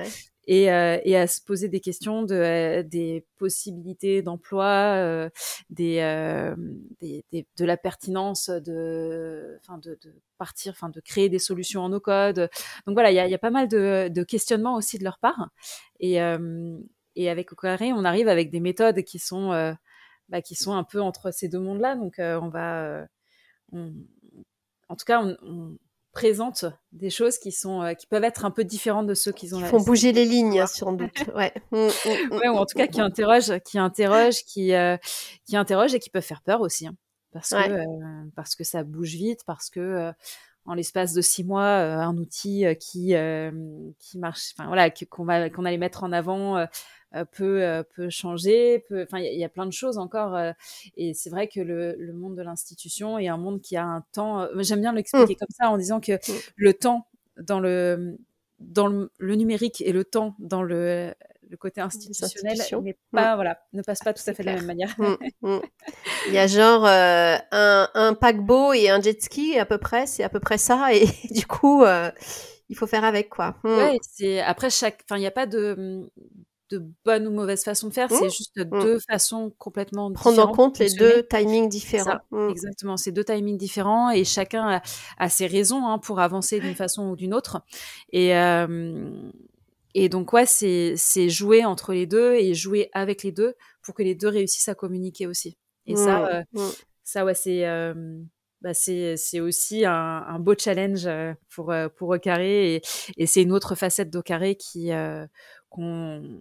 et, 0.48 0.72
euh, 0.72 0.98
et, 1.04 1.14
à 1.14 1.26
se 1.26 1.42
poser 1.42 1.68
des 1.68 1.80
questions 1.80 2.22
de, 2.22 2.34
euh, 2.34 2.82
des 2.82 3.26
possibilités 3.36 4.22
d'emploi, 4.22 4.94
euh, 4.96 5.28
des, 5.68 5.96
des, 7.00 7.24
des, 7.30 7.46
de 7.58 7.64
la 7.66 7.76
pertinence 7.76 8.48
de, 8.48 9.58
enfin 9.60 9.76
de, 9.76 9.98
de 10.02 10.14
partir, 10.38 10.72
enfin 10.72 10.88
de 10.88 11.00
créer 11.00 11.28
des 11.28 11.38
solutions 11.38 11.82
en 11.82 11.90
no-code. 11.90 12.48
Donc 12.86 12.94
voilà, 12.94 13.10
il 13.12 13.14
y 13.14 13.18
a, 13.20 13.28
y 13.28 13.34
a, 13.34 13.38
pas 13.38 13.50
mal 13.50 13.68
de, 13.68 14.08
de, 14.08 14.22
questionnements 14.22 14.76
aussi 14.76 14.98
de 14.98 15.04
leur 15.04 15.18
part. 15.18 15.50
Et, 16.00 16.14
et 17.16 17.30
avec 17.30 17.52
Ocaré, 17.52 17.92
on 17.92 18.04
arrive 18.04 18.28
avec 18.28 18.50
des 18.50 18.60
méthodes 18.60 19.02
qui 19.02 19.18
sont, 19.18 19.50
bah, 20.30 20.40
qui 20.40 20.54
sont 20.54 20.72
un 20.72 20.84
peu 20.84 21.02
entre 21.02 21.30
ces 21.30 21.48
deux 21.48 21.60
mondes-là. 21.60 21.94
Donc 21.94 22.14
on 22.18 22.48
va, 22.48 23.06
on, 23.72 23.92
en 24.88 24.96
tout 24.96 25.04
cas, 25.04 25.22
on, 25.22 25.36
on 25.42 25.76
présente 26.18 26.64
des 26.90 27.10
choses 27.10 27.38
qui 27.38 27.52
sont 27.52 27.80
euh, 27.82 27.94
qui 27.94 28.08
peuvent 28.08 28.24
être 28.24 28.44
un 28.44 28.50
peu 28.50 28.64
différentes 28.64 29.06
de 29.06 29.14
ceux 29.14 29.30
qu'ils 29.30 29.54
ont. 29.54 29.60
Ils 29.60 29.66
font 29.66 29.80
bouger 29.80 30.10
les 30.12 30.24
lignes, 30.24 30.66
sans 30.66 30.92
doute. 30.92 31.12
Ouais. 31.34 31.52
Mm, 31.70 31.76
mm, 31.76 31.86
mm. 31.86 32.32
ouais. 32.32 32.48
ou 32.48 32.56
en 32.56 32.66
tout 32.66 32.76
cas 32.76 32.88
qui 32.88 33.00
interrogent, 33.00 33.60
qui 33.60 33.78
interrogent, 33.78 34.42
qui 34.44 34.74
euh, 34.74 34.96
qui 35.46 35.56
interrogent 35.56 35.94
et 35.94 36.00
qui 36.00 36.10
peuvent 36.10 36.22
faire 36.22 36.42
peur 36.42 36.60
aussi, 36.60 36.88
hein. 36.88 36.96
parce 37.32 37.50
que 37.50 37.70
euh, 37.70 37.84
parce 38.34 38.56
que 38.56 38.64
ça 38.64 38.82
bouge 38.82 39.14
vite, 39.14 39.40
parce 39.46 39.70
que 39.70 40.12
en 40.64 40.74
l'espace 40.74 41.12
de 41.12 41.22
six 41.22 41.44
mois, 41.44 41.64
un 41.64 42.16
outil 42.16 42.64
qui 42.80 43.14
qui 44.00 44.18
marche, 44.18 44.54
enfin 44.56 44.66
voilà, 44.66 44.90
qu'on 44.90 45.24
va 45.24 45.48
qu'on 45.50 45.64
allait 45.64 45.78
mettre 45.78 46.02
en 46.02 46.10
avant 46.10 46.66
euh, 47.14 47.24
peut 47.24 47.62
euh, 47.62 47.82
peut 47.96 48.10
changer 48.10 48.84
enfin 48.92 49.18
il 49.20 49.38
y, 49.38 49.44
a 49.44 49.48
plein 49.48 49.64
de 49.64 49.72
choses 49.72 49.96
encore 49.96 50.36
euh, 50.36 50.52
et 50.98 51.14
c'est 51.14 51.30
vrai 51.30 51.48
que 51.48 51.58
le, 51.58 51.96
le 51.98 52.12
monde 52.12 52.36
de 52.36 52.42
l'institution 52.42 53.18
est 53.18 53.28
un 53.28 53.38
monde 53.38 53.62
qui 53.62 53.78
a 53.78 53.84
un 53.84 54.04
temps 54.12 54.46
j'aime 54.58 54.82
bien 54.82 54.92
l'expliquer 54.92 55.32
mmh. 55.32 55.36
comme 55.36 55.48
ça 55.58 55.70
en 55.70 55.78
disant 55.78 56.00
que 56.00 56.12
mmh. 56.12 56.34
le 56.56 56.74
temps 56.74 57.06
dans 57.40 57.60
le 57.60 58.18
dans 58.58 58.88
le, 58.88 59.10
numérique 59.20 59.80
et 59.80 59.92
le 59.92 60.04
temps 60.04 60.34
dans 60.38 60.62
le, 60.62 61.14
le 61.48 61.56
côté 61.56 61.80
institutionnel 61.80 62.58
mmh. 62.58 62.90
pas 63.10 63.36
voilà 63.36 63.58
ne 63.72 63.80
passe 63.80 64.00
pas 64.00 64.12
tout 64.12 64.24
à 64.26 64.34
fait 64.34 64.42
de 64.42 64.48
la 64.48 64.56
même 64.56 64.66
manière. 64.66 64.94
Il 66.26 66.34
y 66.34 66.38
a 66.38 66.46
genre 66.46 66.84
un, 66.84 67.88
un, 67.94 68.12
paquebot 68.12 68.74
et 68.74 68.90
un 68.90 69.00
jet 69.00 69.22
ski 69.22 69.58
à 69.58 69.64
peu 69.64 69.78
près, 69.78 70.06
c'est 70.06 70.24
à 70.24 70.28
peu 70.28 70.40
près 70.40 70.58
ça 70.58 70.92
et 70.92 71.06
du 71.30 71.46
coup 71.46 71.84
il 72.68 72.76
faut 72.76 72.86
faire 72.86 73.04
avec 73.04 73.30
quoi. 73.30 73.56
Ouais, 73.64 73.96
c'est 74.02 74.40
après 74.40 74.68
chaque 74.68 75.00
enfin 75.04 75.16
il 75.16 75.20
n'y 75.20 75.26
a 75.26 75.30
pas 75.30 75.46
de 75.46 76.10
de 76.70 76.84
bonne 77.04 77.26
ou 77.26 77.30
mauvaise 77.30 77.64
façon 77.64 77.88
de 77.88 77.94
faire, 77.94 78.10
c'est 78.10 78.26
mmh. 78.26 78.30
juste 78.30 78.58
mmh. 78.58 78.82
deux 78.82 78.98
façons 79.00 79.52
complètement 79.58 80.12
Prendre 80.12 80.36
différentes. 80.36 80.54
Prendre 80.54 80.66
en 80.66 80.70
compte 80.70 80.78
les 80.78 80.92
deux 80.94 81.26
timings 81.28 81.68
différents. 81.68 82.18
Mmh. 82.30 82.48
Exactement, 82.50 82.96
c'est 82.96 83.12
deux 83.12 83.24
timings 83.24 83.58
différents 83.58 84.10
et 84.10 84.24
chacun 84.24 84.80
a, 85.18 85.28
ses 85.28 85.46
raisons 85.46 85.86
hein, 85.86 85.98
pour 85.98 86.20
avancer 86.20 86.60
d'une 86.60 86.74
façon 86.74 87.10
ou 87.10 87.16
d'une 87.16 87.34
autre. 87.34 87.62
Et, 88.12 88.32
et 89.94 90.08
donc, 90.08 90.32
ouais, 90.32 90.46
c'est 90.46 91.28
jouer 91.28 91.64
entre 91.64 91.92
les 91.92 92.06
deux 92.06 92.34
et 92.34 92.54
jouer 92.54 92.90
avec 92.92 93.22
les 93.22 93.32
deux 93.32 93.54
pour 93.82 93.94
que 93.94 94.02
les 94.02 94.14
deux 94.14 94.28
réussissent 94.28 94.68
à 94.68 94.74
communiquer 94.74 95.26
aussi. 95.26 95.56
Et 95.86 95.96
ça, 95.96 96.26
euh, 96.26 96.42
ça, 97.02 97.24
ouais, 97.24 97.34
c'est. 97.34 97.64
bah 98.60 98.74
c'est 98.74 99.40
aussi 99.40 99.84
un, 99.84 99.92
un, 100.28 100.38
beau 100.38 100.54
challenge 100.58 101.06
euh, 101.06 101.32
pour 101.48 101.70
euh, 101.70 101.88
pour 101.88 102.10
Ocaré 102.10 102.74
et, 102.74 102.82
et 103.16 103.26
c'est 103.26 103.42
une 103.42 103.52
autre 103.52 103.76
facette 103.76 104.10
d'Ocaré 104.10 104.56
qui 104.56 104.90
qu'on 105.68 106.40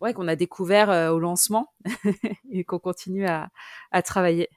ouais, 0.00 0.14
a 0.28 0.36
découvert 0.36 0.90
euh, 0.90 1.10
au 1.10 1.18
lancement 1.18 1.72
et 2.50 2.64
qu'on 2.64 2.78
continue 2.78 3.26
à, 3.26 3.48
à 3.92 4.02
travailler. 4.02 4.48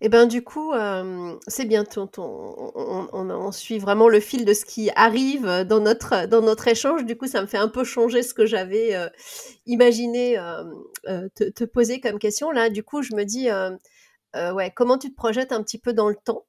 Et 0.00 0.06
eh 0.06 0.08
ben 0.08 0.26
du 0.26 0.44
coup, 0.44 0.72
euh, 0.74 1.36
c'est 1.48 1.64
bientôt. 1.64 2.08
On, 2.18 3.08
on, 3.12 3.50
suit 3.50 3.80
vraiment 3.80 4.08
le 4.08 4.20
fil 4.20 4.44
de 4.44 4.54
ce 4.54 4.64
qui 4.64 4.90
arrive 4.94 5.64
dans 5.64 5.80
notre 5.80 6.26
dans 6.26 6.40
notre 6.40 6.68
échange. 6.68 7.04
Du 7.04 7.16
coup, 7.16 7.26
ça 7.26 7.42
me 7.42 7.48
fait 7.48 7.58
un 7.58 7.66
peu 7.66 7.82
changer 7.82 8.22
ce 8.22 8.32
que 8.32 8.46
j'avais 8.46 8.94
euh, 8.94 9.08
imaginé 9.66 10.36
te, 11.04 11.50
te, 11.50 11.64
poser 11.64 12.00
comme 12.00 12.20
question. 12.20 12.52
Là, 12.52 12.70
du 12.70 12.84
coup, 12.84 13.02
je 13.02 13.16
me 13.16 13.24
dis, 13.24 13.48
ouais, 14.54 14.72
comment 14.76 14.98
tu 14.98 15.10
te 15.10 15.16
projettes 15.16 15.50
un 15.50 15.64
petit 15.64 15.78
peu 15.78 15.92
dans 15.92 16.08
le 16.08 16.14
temps? 16.14 16.44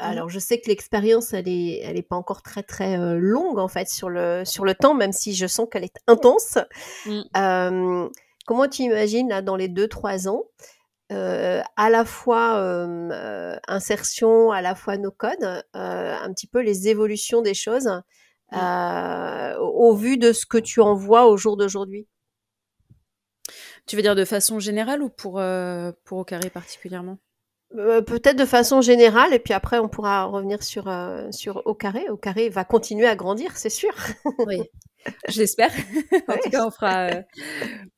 Alors 0.00 0.28
je 0.28 0.38
sais 0.38 0.60
que 0.60 0.68
l'expérience, 0.68 1.32
elle 1.32 1.48
est, 1.48 1.80
elle 1.84 1.96
est 1.96 2.02
pas 2.02 2.16
encore 2.16 2.42
très 2.42 2.62
très 2.62 2.98
euh, 2.98 3.18
longue 3.18 3.58
en 3.58 3.68
fait 3.68 3.88
sur 3.88 4.08
le 4.08 4.44
sur 4.44 4.64
le 4.64 4.74
temps, 4.74 4.94
même 4.94 5.12
si 5.12 5.34
je 5.34 5.46
sens 5.46 5.68
qu'elle 5.70 5.84
est 5.84 5.98
intense. 6.06 6.58
Mmh. 7.06 7.20
Euh, 7.36 8.08
comment 8.46 8.68
tu 8.68 8.82
imagines 8.82 9.28
là 9.28 9.42
dans 9.42 9.56
les 9.56 9.68
deux 9.68 9.88
trois 9.88 10.28
ans, 10.28 10.44
euh, 11.12 11.60
à 11.76 11.90
la 11.90 12.04
fois 12.04 12.56
euh, 12.58 13.56
insertion, 13.68 14.50
à 14.50 14.62
la 14.62 14.74
fois 14.74 14.96
no 14.96 15.10
code, 15.10 15.64
un 15.74 16.32
petit 16.32 16.46
peu 16.46 16.60
les 16.60 16.88
évolutions 16.88 17.42
des 17.42 17.54
choses 17.54 17.90
Mmh. 18.52 18.56
au, 19.60 19.90
au 19.90 19.94
vu 19.94 20.18
de 20.18 20.32
ce 20.32 20.44
que 20.44 20.58
tu 20.58 20.80
en 20.80 20.94
vois 20.94 21.28
au 21.28 21.36
jour 21.36 21.56
d'aujourd'hui? 21.56 22.08
Tu 23.86 23.94
veux 23.94 24.02
dire 24.02 24.16
de 24.16 24.24
façon 24.24 24.58
générale 24.58 25.02
ou 25.02 25.08
pour, 25.08 25.40
pour 26.04 26.18
au 26.18 26.24
carré 26.24 26.50
particulièrement? 26.50 27.18
Euh, 27.76 28.02
peut-être 28.02 28.36
de 28.36 28.44
façon 28.44 28.80
générale, 28.80 29.32
et 29.32 29.38
puis 29.38 29.54
après 29.54 29.78
on 29.78 29.88
pourra 29.88 30.24
revenir 30.24 30.62
sur, 30.62 30.88
euh, 30.88 31.30
sur 31.30 31.62
Au 31.66 31.74
Carré. 31.74 32.08
Au 32.08 32.16
Carré 32.16 32.48
va 32.48 32.64
continuer 32.64 33.06
à 33.06 33.14
grandir, 33.14 33.56
c'est 33.56 33.70
sûr. 33.70 33.92
Oui, 34.46 34.62
j'espère. 35.28 35.70
en 36.28 36.36
tout 36.36 36.50
cas, 36.50 36.66
on 36.66 36.70
fera, 36.70 37.06
euh, 37.10 37.22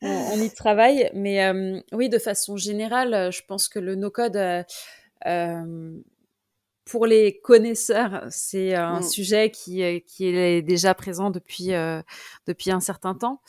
on, 0.02 0.08
on 0.34 0.40
y 0.40 0.50
travaille. 0.50 1.10
Mais 1.14 1.44
euh, 1.44 1.80
oui, 1.92 2.08
de 2.08 2.18
façon 2.18 2.56
générale, 2.56 3.32
je 3.32 3.40
pense 3.46 3.68
que 3.68 3.78
le 3.78 3.94
no-code, 3.94 4.38
pour 6.84 7.06
les 7.06 7.38
connaisseurs, 7.40 8.26
c'est 8.28 8.74
un 8.74 9.00
Mm. 9.00 9.02
sujet 9.04 9.50
qui, 9.50 10.02
qui 10.02 10.26
est 10.26 10.62
déjà 10.62 10.94
présent 10.94 11.30
depuis, 11.30 11.70
depuis 12.46 12.70
un 12.70 12.80
certain 12.80 13.14
temps. 13.14 13.40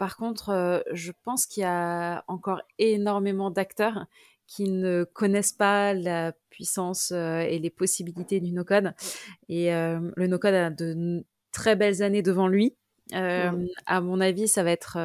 Par 0.00 0.16
contre, 0.16 0.48
euh, 0.48 0.80
je 0.92 1.12
pense 1.24 1.44
qu'il 1.44 1.62
y 1.62 1.66
a 1.66 2.24
encore 2.26 2.62
énormément 2.78 3.50
d'acteurs 3.50 4.06
qui 4.50 4.68
ne 4.68 5.04
connaissent 5.04 5.52
pas 5.52 5.94
la 5.94 6.32
puissance 6.50 7.12
euh, 7.12 7.38
et 7.38 7.60
les 7.60 7.70
possibilités 7.70 8.40
du 8.40 8.50
no-code. 8.50 8.94
Et 9.48 9.72
euh, 9.72 10.00
le 10.16 10.26
no-code 10.26 10.54
a 10.54 10.70
de 10.70 11.24
très 11.52 11.76
belles 11.76 12.02
années 12.02 12.22
devant 12.22 12.48
lui. 12.48 12.74
Euh, 13.14 13.52
Mm. 13.52 13.66
À 13.86 14.00
mon 14.00 14.20
avis, 14.20 14.48
ça 14.48 14.64
va 14.64 14.72
être, 14.72 14.98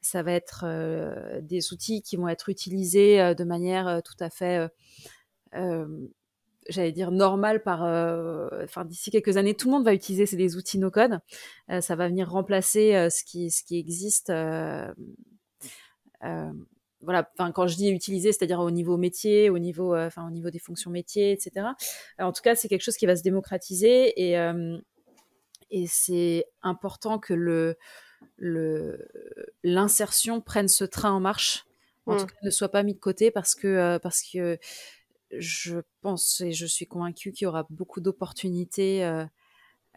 ça 0.00 0.22
va 0.24 0.32
être 0.32 0.64
euh, 0.66 1.40
des 1.40 1.72
outils 1.72 2.02
qui 2.02 2.16
vont 2.16 2.26
être 2.28 2.48
utilisés 2.48 3.20
euh, 3.20 3.34
de 3.34 3.44
manière 3.44 3.86
euh, 3.86 4.00
tout 4.04 4.16
à 4.18 4.28
fait, 4.28 4.68
j'allais 6.68 6.92
dire, 6.92 7.12
normale 7.12 7.62
par... 7.62 7.82
Enfin, 8.64 8.84
d'ici 8.84 9.12
quelques 9.12 9.36
années, 9.36 9.54
tout 9.54 9.68
le 9.68 9.74
monde 9.74 9.84
va 9.84 9.94
utiliser 9.94 10.26
ces- 10.26 10.36
des 10.36 10.56
outils 10.56 10.78
no-code. 10.78 11.20
Ça 11.80 11.94
va 11.94 12.08
venir 12.08 12.28
remplacer 12.28 13.08
ce, 13.08 13.22
qui, 13.22 13.52
ce 13.52 13.62
qui 13.62 13.78
existe. 13.78 14.32
Voilà, 17.00 17.30
enfin 17.38 17.52
quand 17.52 17.66
je 17.68 17.76
dis 17.76 17.90
utiliser, 17.90 18.32
c'est-à-dire 18.32 18.60
au 18.60 18.70
niveau 18.70 18.96
métier, 18.96 19.50
au 19.50 19.58
niveau, 19.58 19.94
euh, 19.94 20.06
enfin 20.06 20.26
au 20.26 20.30
niveau 20.30 20.50
des 20.50 20.58
fonctions 20.58 20.90
métiers, 20.90 21.32
etc. 21.32 21.68
Euh, 22.20 22.24
en 22.24 22.32
tout 22.32 22.42
cas, 22.42 22.54
c'est 22.54 22.68
quelque 22.68 22.82
chose 22.82 22.96
qui 22.96 23.06
va 23.06 23.16
se 23.16 23.22
démocratiser 23.22 24.20
et 24.20 24.38
euh, 24.38 24.78
et 25.70 25.86
c'est 25.86 26.46
important 26.62 27.18
que 27.18 27.34
le 27.34 27.76
le 28.36 29.08
l'insertion 29.62 30.40
prenne 30.40 30.68
ce 30.68 30.84
train 30.84 31.12
en 31.12 31.20
marche, 31.20 31.66
en 32.06 32.16
tout 32.16 32.24
Mm. 32.24 32.26
cas 32.26 32.36
ne 32.42 32.50
soit 32.50 32.70
pas 32.70 32.82
mis 32.82 32.94
de 32.94 32.98
côté 33.00 33.30
parce 33.30 33.54
que 33.54 33.68
euh, 33.68 33.98
parce 34.00 34.22
que 34.22 34.58
je 35.30 35.78
pense 36.00 36.40
et 36.40 36.52
je 36.52 36.66
suis 36.66 36.86
convaincue 36.86 37.32
qu'il 37.32 37.44
y 37.44 37.48
aura 37.48 37.66
beaucoup 37.70 38.00
d'opportunités 38.00 39.00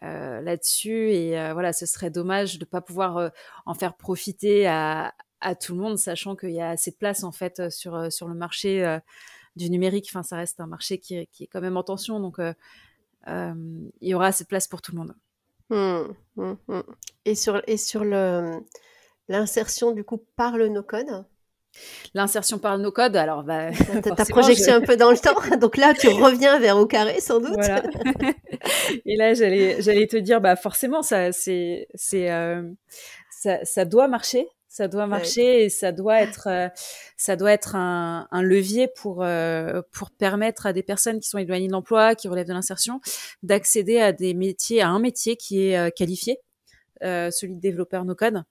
là-dessus 0.02 1.10
et 1.12 1.52
voilà, 1.52 1.72
ce 1.72 1.86
serait 1.86 2.10
dommage 2.10 2.58
de 2.58 2.64
pas 2.64 2.80
pouvoir 2.82 3.30
en 3.66 3.74
faire 3.74 3.96
profiter 3.96 4.66
à, 4.66 5.14
à 5.42 5.54
tout 5.54 5.74
le 5.74 5.80
monde, 5.80 5.98
sachant 5.98 6.36
qu'il 6.36 6.50
y 6.52 6.60
a 6.60 6.70
assez 6.70 6.90
de 6.92 6.96
place 6.96 7.24
en 7.24 7.32
fait 7.32 7.60
euh, 7.60 7.70
sur 7.70 7.94
euh, 7.94 8.10
sur 8.10 8.28
le 8.28 8.34
marché 8.34 8.84
euh, 8.84 8.98
du 9.56 9.68
numérique. 9.70 10.06
Enfin, 10.10 10.22
ça 10.22 10.36
reste 10.36 10.60
un 10.60 10.66
marché 10.66 10.98
qui, 10.98 11.16
est- 11.16 11.26
qui 11.26 11.44
est 11.44 11.46
quand 11.48 11.60
même 11.60 11.76
en 11.76 11.82
tension, 11.82 12.20
donc 12.20 12.38
euh, 12.38 12.54
euh, 13.28 13.54
il 14.00 14.08
y 14.08 14.14
aura 14.14 14.26
assez 14.28 14.44
de 14.44 14.48
place 14.48 14.68
pour 14.68 14.80
tout 14.82 14.92
le 14.92 14.98
monde. 14.98 15.14
Mm, 15.70 16.12
mm, 16.42 16.54
mm. 16.68 16.82
Et 17.24 17.34
sur, 17.34 17.62
et 17.66 17.76
sur 17.76 18.04
le, 18.04 18.60
l'insertion 19.28 19.92
du 19.92 20.04
coup 20.04 20.24
par 20.36 20.56
le 20.56 20.68
no-code, 20.68 21.24
L'insertion 22.12 22.58
par 22.58 22.76
le 22.76 22.82
no-code, 22.82 23.16
alors 23.16 23.44
bah, 23.44 23.70
t'as 24.02 24.14
ta 24.14 24.26
projection 24.26 24.74
je- 24.74 24.78
un 24.78 24.80
peu 24.82 24.96
dans 24.98 25.10
le 25.10 25.16
temps, 25.16 25.34
donc 25.58 25.78
là 25.78 25.94
tu 25.94 26.06
reviens 26.08 26.58
vers 26.58 26.76
Au 26.76 26.84
Carré 26.86 27.18
sans 27.20 27.40
doute. 27.40 27.54
Voilà. 27.54 27.82
Et 29.06 29.16
là, 29.16 29.32
j'allais, 29.32 29.80
j'allais 29.80 30.06
te 30.06 30.18
dire, 30.18 30.42
bah 30.42 30.54
forcément, 30.56 31.00
ça, 31.02 31.32
c'est, 31.32 31.88
c'est, 31.94 32.28
ça, 33.30 33.64
ça 33.64 33.84
doit 33.86 34.06
marcher, 34.08 34.46
ça 34.72 34.88
doit 34.88 35.06
marcher 35.06 35.64
et 35.64 35.68
ça 35.68 35.92
doit 35.92 36.22
être, 36.22 36.46
euh, 36.46 36.68
ça 37.18 37.36
doit 37.36 37.52
être 37.52 37.76
un, 37.76 38.26
un 38.30 38.42
levier 38.42 38.88
pour 38.88 39.22
euh, 39.22 39.82
pour 39.92 40.10
permettre 40.10 40.64
à 40.64 40.72
des 40.72 40.82
personnes 40.82 41.20
qui 41.20 41.28
sont 41.28 41.36
éloignées 41.36 41.66
de 41.66 41.72
l'emploi, 41.72 42.14
qui 42.14 42.26
relèvent 42.26 42.48
de 42.48 42.54
l'insertion, 42.54 43.02
d'accéder 43.42 44.00
à 44.00 44.12
des 44.12 44.32
métiers, 44.32 44.80
à 44.80 44.88
un 44.88 44.98
métier 44.98 45.36
qui 45.36 45.66
est 45.66 45.76
euh, 45.76 45.90
qualifié, 45.90 46.38
euh, 47.02 47.30
celui 47.30 47.54
de 47.56 47.60
développeur 47.60 48.06
no 48.06 48.14
code. 48.14 48.44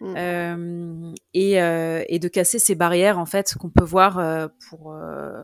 Mm. 0.00 0.14
Euh, 0.16 1.12
et, 1.32 1.60
euh, 1.60 2.04
et 2.08 2.20
de 2.20 2.28
casser 2.28 2.60
ces 2.60 2.76
barrières 2.76 3.18
en 3.18 3.26
fait 3.26 3.56
qu'on 3.58 3.70
peut 3.70 3.82
voir 3.82 4.20
euh, 4.20 4.46
pour 4.70 4.92
euh, 4.92 5.42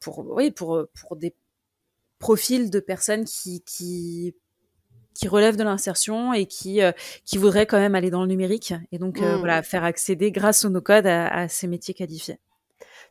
pour 0.00 0.26
oui 0.28 0.50
pour 0.50 0.86
pour 0.92 1.14
des 1.14 1.36
profils 2.18 2.68
de 2.68 2.80
personnes 2.80 3.24
qui 3.24 3.62
qui 3.62 4.34
qui 5.16 5.28
relèvent 5.28 5.56
de 5.56 5.64
l'insertion 5.64 6.32
et 6.32 6.46
qui 6.46 6.82
euh, 6.82 6.92
qui 7.24 7.38
voudraient 7.38 7.66
quand 7.66 7.78
même 7.78 7.94
aller 7.94 8.10
dans 8.10 8.22
le 8.22 8.28
numérique 8.28 8.74
et 8.92 8.98
donc 8.98 9.20
euh, 9.20 9.36
Mm. 9.36 9.38
voilà 9.38 9.62
faire 9.62 9.84
accéder 9.84 10.30
grâce 10.30 10.64
au 10.64 10.68
no 10.68 10.80
code 10.80 11.06
à, 11.06 11.26
à 11.28 11.48
ces 11.48 11.66
métiers 11.66 11.94
qualifiés. 11.94 12.38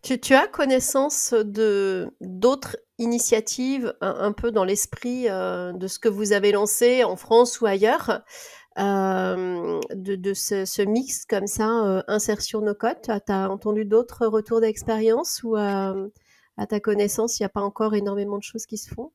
Tu, 0.02 0.20
tu 0.20 0.34
as 0.36 0.48
connaissance 0.48 1.34
de 1.34 2.12
d'autres 2.22 2.78
initiatives 3.00 3.94
un, 4.02 4.16
un 4.20 4.32
peu 4.34 4.52
dans 4.52 4.64
l'esprit 4.64 5.28
euh, 5.30 5.74
de 5.74 5.88
ce 5.88 5.98
que 6.00 6.10
vous 6.10 6.32
avez 6.32 6.52
lancé 6.52 7.04
en 7.04 7.16
France 7.16 7.60
ou 7.60 7.66
ailleurs, 7.66 8.22
euh, 8.78 9.80
de, 9.94 10.16
de 10.16 10.34
ce, 10.34 10.66
ce 10.66 10.82
mix 10.82 11.26
comme 11.26 11.48
ça, 11.48 11.70
euh, 11.86 12.04
insertion 12.08 12.62
no 12.62 12.74
code. 12.76 13.02
Tu 13.04 13.12
as 13.32 13.50
entendu 13.50 13.86
d'autres 13.86 14.28
retours 14.28 14.62
d'expérience 14.62 15.42
ou 15.44 15.58
euh, 15.58 16.10
à 16.58 16.68
ta 16.68 16.80
connaissance, 16.80 17.40
il 17.40 17.44
n'y 17.44 17.48
a 17.48 17.50
pas 17.50 17.62
encore 17.62 17.96
énormément 17.96 18.38
de 18.38 18.44
choses 18.44 18.66
qui 18.66 18.78
se 18.78 18.94
font? 18.94 19.12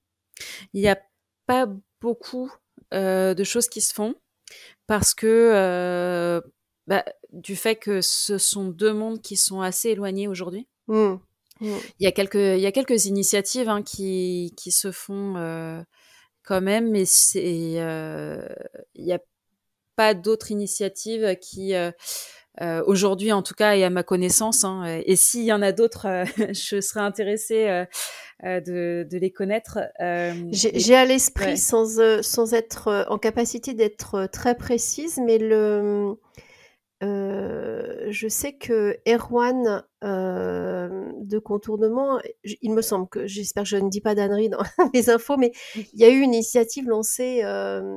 Il 0.73 0.81
n'y 0.81 0.89
a 0.89 0.99
pas 1.47 1.67
beaucoup 2.01 2.51
de 2.93 3.45
choses 3.45 3.69
qui 3.69 3.81
se 3.81 3.95
font 3.95 4.15
parce 4.87 5.15
que 5.15 5.53
euh, 5.55 6.41
bah, 6.89 7.05
du 7.33 7.55
fait 7.55 7.77
que 7.77 8.01
ce 8.01 8.39
sont 8.39 8.65
deux 8.65 8.93
mondes 8.93 9.21
qui 9.23 9.37
sont 9.37 9.61
assez 9.61 9.91
éloignés 9.91 10.27
aujourd'hui. 10.27 10.67
Mm. 10.89 11.15
Mm. 11.61 11.77
Il 12.01 12.05
y 12.05 12.07
a 12.07 12.13
quelques, 12.13 12.35
il 12.35 12.59
y 12.59 12.67
a 12.67 12.73
quelques 12.73 13.05
initiatives 13.07 13.69
hein, 13.69 13.83
qui, 13.83 14.53
qui 14.57 14.73
se 14.73 14.91
font 14.91 15.37
euh, 15.37 15.81
quand 16.43 16.61
même, 16.61 16.91
mais 16.91 17.05
c'est, 17.05 17.75
euh, 17.77 18.45
il 18.95 19.05
n'y 19.05 19.13
a 19.13 19.21
pas 19.95 20.15
d'autres 20.15 20.51
initiatives 20.51 21.37
qui, 21.41 21.75
euh, 21.75 21.93
euh, 22.61 22.83
aujourd'hui 22.87 23.33
en 23.33 23.43
tout 23.43 23.55
cas, 23.55 23.77
et 23.77 23.85
à 23.85 23.91
ma 23.91 24.03
connaissance, 24.03 24.65
hein, 24.65 25.01
et 25.07 25.17
s'il 25.17 25.45
y 25.45 25.53
en 25.53 25.63
a 25.63 25.73
d'autres, 25.73 26.07
euh, 26.07 26.25
je 26.53 26.81
serais 26.81 27.01
intéressée 27.01 27.69
euh, 27.69 27.85
euh, 27.85 27.87
de, 28.43 29.07
de 29.11 29.19
les 29.19 29.31
connaître. 29.31 29.79
euh, 30.01 30.33
J'ai 30.53 30.95
à 30.95 31.05
l'esprit, 31.05 31.53
ouais. 31.53 31.57
sans, 31.57 31.99
euh, 32.01 32.23
sans 32.23 32.55
être 32.55 32.89
euh, 32.89 33.05
en 33.09 33.19
capacité 33.19 33.75
d'être 33.75 34.15
euh, 34.15 34.27
très 34.27 34.55
précise, 34.57 35.19
mais 35.25 35.39
le, 35.39 36.15
euh, 37.03 38.07
je 38.11 38.29
sais 38.29 38.53
que 38.55 38.99
Erwan 39.09 39.85
euh, 40.05 41.13
de 41.21 41.39
contournement, 41.39 42.21
il 42.45 42.73
me 42.73 42.83
semble 42.83 43.09
que, 43.09 43.27
j'espère 43.27 43.63
que 43.65 43.69
je 43.71 43.77
ne 43.77 43.89
dis 43.89 44.01
pas 44.01 44.15
d'ânerie 44.15 44.49
dans 44.49 44.63
les 44.95 45.11
infos, 45.11 45.37
mais 45.37 45.53
il 45.77 46.01
y 46.01 46.05
a 46.05 46.11
eu 46.11 46.21
une 46.21 46.35
initiative 46.35 46.89
lancée 46.89 47.41
euh, 47.45 47.81
euh, 47.81 47.97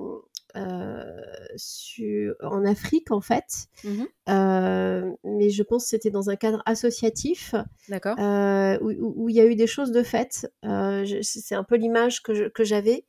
sur, 1.55 2.35
en 2.41 2.65
Afrique 2.65 3.11
en 3.11 3.21
fait, 3.21 3.67
Mhm. 3.83 4.07
Euh, 4.29 5.11
mais 5.23 5.49
je 5.49 5.63
pense 5.63 5.83
que 5.83 5.89
c'était 5.89 6.09
dans 6.11 6.29
un 6.29 6.35
cadre 6.35 6.61
associatif 6.65 7.55
D'accord. 7.89 8.15
euh, 8.19 8.77
où, 8.81 9.27
il 9.29 9.35
y 9.35 9.41
a 9.41 9.45
eu 9.45 9.55
des 9.55 9.67
choses 9.67 9.91
de 9.91 10.03
faites. 10.03 10.51
Euh, 10.63 11.05
c'est 11.21 11.55
un 11.55 11.63
peu 11.63 11.75
l'image 11.75 12.21
que 12.23 12.63
j'avais. 12.63 13.05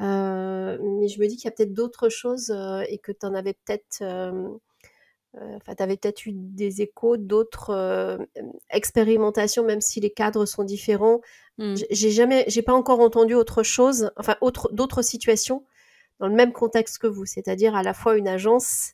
Euh, 0.00 0.76
mais 1.00 1.08
je 1.08 1.20
me 1.20 1.26
dis 1.26 1.36
qu'il 1.36 1.46
y 1.46 1.48
a 1.48 1.52
peut-être 1.52 1.72
d'autres 1.72 2.08
choses 2.10 2.50
euh, 2.50 2.82
et 2.88 2.98
que 2.98 3.12
tu 3.12 3.24
en 3.24 3.34
avais 3.34 3.54
peut-être. 3.54 3.98
euh, 4.02 4.48
euh, 5.36 5.56
Enfin, 5.56 5.74
tu 5.74 5.82
avais 5.82 5.96
peut-être 5.96 6.26
eu 6.26 6.32
des 6.32 6.82
échos 6.82 7.16
d'autres 7.16 7.70
euh, 7.70 8.18
expérimentations, 8.70 9.64
même 9.64 9.80
si 9.80 10.00
les 10.00 10.10
cadres 10.10 10.46
sont 10.46 10.64
différents. 10.64 11.20
Mm. 11.58 11.74
J'ai 11.90 12.10
jamais, 12.10 12.44
j'ai 12.48 12.62
pas 12.62 12.74
encore 12.74 13.00
entendu 13.00 13.34
autre 13.34 13.62
chose, 13.62 14.10
enfin 14.16 14.36
autre, 14.40 14.70
d'autres 14.72 15.02
situations 15.02 15.64
dans 16.20 16.28
le 16.28 16.34
même 16.34 16.52
contexte 16.52 16.98
que 16.98 17.06
vous, 17.06 17.26
c'est-à-dire 17.26 17.74
à 17.74 17.82
la 17.82 17.94
fois 17.94 18.16
une 18.16 18.28
agence 18.28 18.92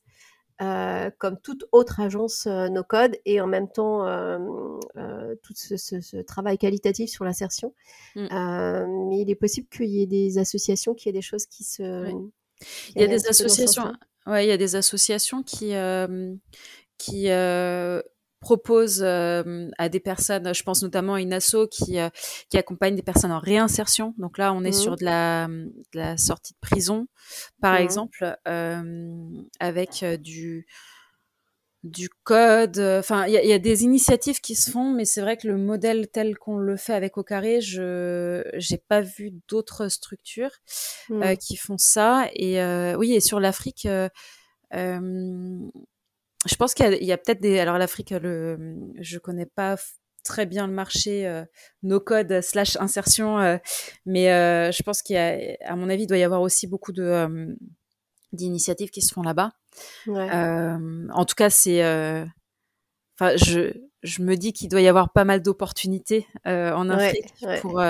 euh, 0.60 1.10
comme 1.18 1.40
toute 1.40 1.64
autre 1.72 1.98
agence 2.00 2.46
euh, 2.46 2.68
no 2.68 2.84
code 2.84 3.16
et 3.24 3.40
en 3.40 3.46
même 3.48 3.68
temps 3.68 4.06
euh, 4.06 4.38
euh, 4.96 5.34
tout 5.42 5.54
ce, 5.56 5.76
ce- 5.76 6.00
ce 6.00 6.18
travail 6.18 6.56
qualitatif 6.58 7.10
sur 7.10 7.24
l'insertion. 7.24 7.74
Mm. 8.14 8.26
Mais 9.08 9.20
il 9.20 9.30
est 9.30 9.34
possible 9.34 9.66
qu'il 9.68 9.86
y 9.90 10.02
ait 10.02 10.06
des 10.06 10.38
associations, 10.38 10.94
qu'il 10.94 11.08
y 11.08 11.10
ait 11.10 11.18
des 11.18 11.22
choses 11.22 11.46
qui 11.46 11.64
se. 11.64 12.04
Oui. 12.04 12.30
Il 12.94 13.00
y 13.00 13.04
a 13.04 13.08
des 13.08 13.26
associations, 13.26 13.92
ouais, 14.26 14.44
il 14.44 14.48
y 14.48 14.52
a 14.52 14.56
des 14.56 14.76
associations 14.76 15.42
qui, 15.42 15.72
qui 16.98 17.26
propose 18.42 19.02
à 19.02 19.88
des 19.88 20.00
personnes, 20.00 20.54
je 20.54 20.62
pense 20.62 20.82
notamment 20.82 21.14
à 21.14 21.20
une 21.20 21.32
asso 21.32 21.68
qui, 21.70 21.96
qui 22.50 22.58
accompagne 22.58 22.94
des 22.94 23.02
personnes 23.02 23.32
en 23.32 23.38
réinsertion. 23.38 24.14
Donc 24.18 24.36
là, 24.36 24.52
on 24.52 24.64
est 24.64 24.72
sur 24.72 24.92
mmh. 24.92 24.96
de 24.96 25.04
la, 25.04 25.48
de 25.48 25.98
la 25.98 26.16
sortie 26.18 26.52
de 26.52 26.58
prison, 26.60 27.06
par 27.62 27.74
mmh. 27.74 27.82
exemple, 27.82 28.36
avec 29.60 30.04
du 30.20 30.66
du 31.82 32.08
code. 32.22 32.78
Enfin, 32.78 33.26
il 33.26 33.32
y, 33.32 33.48
y, 33.48 33.52
a 33.52 33.58
des 33.58 33.84
initiatives 33.84 34.40
qui 34.40 34.54
se 34.54 34.70
font, 34.70 34.92
mais 34.92 35.04
c'est 35.04 35.20
vrai 35.20 35.36
que 35.36 35.48
le 35.48 35.56
modèle 35.56 36.08
tel 36.08 36.38
qu'on 36.38 36.56
le 36.56 36.76
fait 36.76 36.94
avec 36.94 37.18
Au 37.18 37.24
Carré, 37.24 37.60
je 37.60 38.42
j'ai 38.54 38.78
pas 38.78 39.00
vu 39.00 39.32
d'autres 39.48 39.88
structures 39.88 40.52
euh, 41.10 41.32
mmh. 41.32 41.36
qui 41.38 41.56
font 41.56 41.78
ça. 41.78 42.28
Et 42.34 42.60
euh, 42.60 42.94
oui, 42.96 43.14
et 43.14 43.20
sur 43.20 43.40
l'Afrique, 43.40 43.86
euh, 43.86 44.08
je 46.46 46.54
pense 46.56 46.74
qu'il 46.74 47.04
y 47.04 47.10
a, 47.10 47.14
a 47.14 47.18
peut-être 47.18 47.40
des. 47.40 47.58
Alors 47.58 47.78
l'Afrique, 47.78 48.10
le, 48.10 48.76
je 49.00 49.18
connais 49.18 49.46
pas 49.46 49.76
très 50.24 50.46
bien 50.46 50.66
le 50.66 50.72
marché 50.72 51.42
no 51.82 51.98
code 51.98 52.40
slash 52.42 52.76
insertion, 52.76 53.58
mais 54.06 54.26
je 54.72 54.82
pense 54.82 55.02
qu'il 55.02 55.16
y 55.16 55.18
a, 55.18 55.56
à 55.64 55.76
mon 55.76 55.88
avis, 55.88 56.04
il 56.04 56.06
doit 56.06 56.18
y 56.18 56.22
avoir 56.22 56.42
aussi 56.42 56.66
beaucoup 56.66 56.92
de 56.92 57.56
d'initiatives 58.32 58.90
qui 58.90 59.02
se 59.02 59.12
font 59.12 59.22
là-bas. 59.22 59.52
Euh, 60.08 61.08
en 61.12 61.24
tout 61.24 61.34
cas, 61.34 61.50
c'est, 61.50 61.84
euh, 61.84 62.24
enfin, 63.18 63.36
je, 63.36 63.72
je 64.02 64.22
me 64.22 64.36
dis 64.36 64.52
qu'il 64.52 64.68
doit 64.68 64.80
y 64.80 64.88
avoir 64.88 65.12
pas 65.12 65.24
mal 65.24 65.42
d'opportunités 65.42 66.26
euh, 66.46 66.72
en 66.72 66.88
Afrique 66.88 67.34
pour 67.60 67.82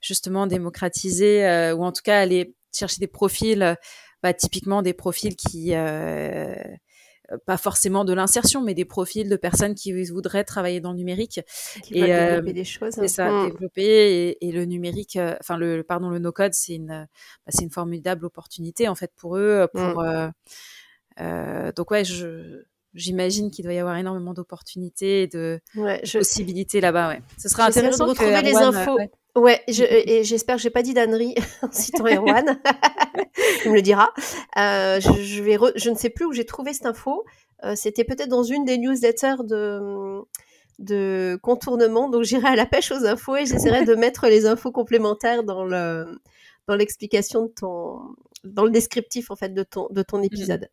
justement 0.00 0.46
démocratiser 0.46 1.72
ou 1.72 1.84
en 1.84 1.92
tout 1.92 2.02
cas 2.02 2.20
aller 2.20 2.54
chercher 2.74 2.98
des 2.98 3.06
profils, 3.06 3.76
bah, 4.22 4.34
typiquement 4.34 4.82
des 4.82 4.92
profils 4.92 5.36
qui 5.36 5.74
euh, 5.74 6.54
pas 7.44 7.56
forcément 7.56 8.04
de 8.04 8.12
l'insertion, 8.12 8.62
mais 8.62 8.74
des 8.74 8.84
profils 8.84 9.28
de 9.28 9.36
personnes 9.36 9.74
qui 9.74 9.92
voudraient 10.04 10.44
travailler 10.44 10.80
dans 10.80 10.92
le 10.92 10.96
numérique 10.96 11.40
qui 11.82 11.98
et 11.98 12.06
développer 12.06 12.52
des 12.52 12.64
choses. 12.64 12.94
C'est 12.94 13.08
ça, 13.08 13.30
mmh. 13.30 13.50
développer 13.50 14.36
et, 14.40 14.52
le 14.52 14.64
numérique, 14.64 15.16
euh, 15.16 15.36
enfin 15.40 15.56
le 15.56 15.82
pardon 15.82 16.10
le 16.10 16.18
no 16.18 16.32
code, 16.32 16.54
c'est 16.54 16.74
une 16.74 16.86
bah, 16.86 17.06
c'est 17.48 17.64
une 17.64 17.70
formidable 17.70 18.24
opportunité 18.24 18.88
en 18.88 18.94
fait 18.94 19.12
pour 19.16 19.36
eux. 19.36 19.66
Pour 19.72 20.02
mmh. 20.02 20.32
euh, 21.20 21.72
donc 21.72 21.90
ouais, 21.90 22.04
je 22.04 22.62
j'imagine 22.94 23.50
qu'il 23.50 23.64
doit 23.64 23.74
y 23.74 23.78
avoir 23.78 23.96
énormément 23.96 24.32
d'opportunités 24.32 25.22
et 25.22 25.26
de 25.26 25.60
possibilités 26.12 26.80
là-bas. 26.80 27.08
Ouais, 27.08 27.22
ce 27.38 27.48
sera 27.48 27.66
intéressant 27.66 28.04
de 28.04 28.10
retrouver 28.10 28.42
les 28.42 28.56
infos. 28.56 28.96
Ouais, 28.96 29.10
je, 29.68 29.82
et 29.84 30.24
j'espère 30.24 30.56
que 30.56 30.62
j'ai 30.62 30.70
pas 30.70 30.82
dit 30.82 30.94
d'annerie 30.94 31.34
en 31.62 31.70
citant 31.70 32.06
Erwan. 32.06 32.58
Il 33.64 33.70
me 33.70 33.76
le 33.76 33.82
dira. 33.82 34.12
Euh, 34.58 35.00
je, 35.00 35.22
je, 35.22 35.42
vais 35.42 35.58
je 35.76 35.90
ne 35.90 35.94
sais 35.94 36.10
plus 36.10 36.24
où 36.24 36.32
j'ai 36.32 36.46
trouvé 36.46 36.72
cette 36.72 36.86
info. 36.86 37.24
Euh, 37.64 37.74
C'était 37.76 38.04
peut-être 38.04 38.28
dans 38.28 38.42
une 38.42 38.64
des 38.64 38.78
newsletters 38.78 39.44
de, 39.44 40.22
de 40.78 41.38
contournement. 41.42 42.08
Donc 42.08 42.22
j'irai 42.22 42.48
à 42.48 42.56
la 42.56 42.66
pêche 42.66 42.90
aux 42.92 43.04
infos 43.06 43.36
et 43.36 43.46
j'essaierai 43.46 43.84
de 43.84 43.94
mettre 43.94 44.26
les 44.26 44.46
infos 44.46 44.72
complémentaires 44.72 45.44
dans 45.44 45.64
le 45.64 46.06
dans 46.68 46.74
l'explication 46.74 47.44
de 47.44 47.52
ton 47.52 48.00
dans 48.44 48.64
le 48.64 48.70
descriptif 48.70 49.30
en 49.30 49.36
fait 49.36 49.54
de 49.54 49.62
ton 49.62 49.88
de 49.90 50.02
ton 50.02 50.18
mmh. 50.18 50.24
épisode. 50.24 50.68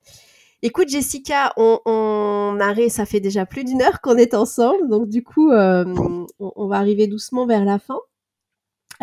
Écoute 0.61 0.88
Jessica, 0.88 1.51
on, 1.57 1.82
on 1.86 2.57
arrive, 2.61 2.89
ça 2.89 3.05
fait 3.05 3.20
déjà 3.20 3.45
plus 3.45 3.66
d'une 3.66 3.82
heure 3.82 3.99
qu'on 3.99 4.16
est 4.16 4.34
ensemble, 4.34 4.88
donc 4.88 5.09
du 5.09 5.22
coup 5.22 5.51
euh, 5.51 5.84
on, 5.86 6.26
on 6.39 6.68
va 6.68 6.78
arriver 6.78 7.07
doucement 7.07 7.45
vers 7.45 7.66
la 7.66 7.80
fin. 7.80 7.99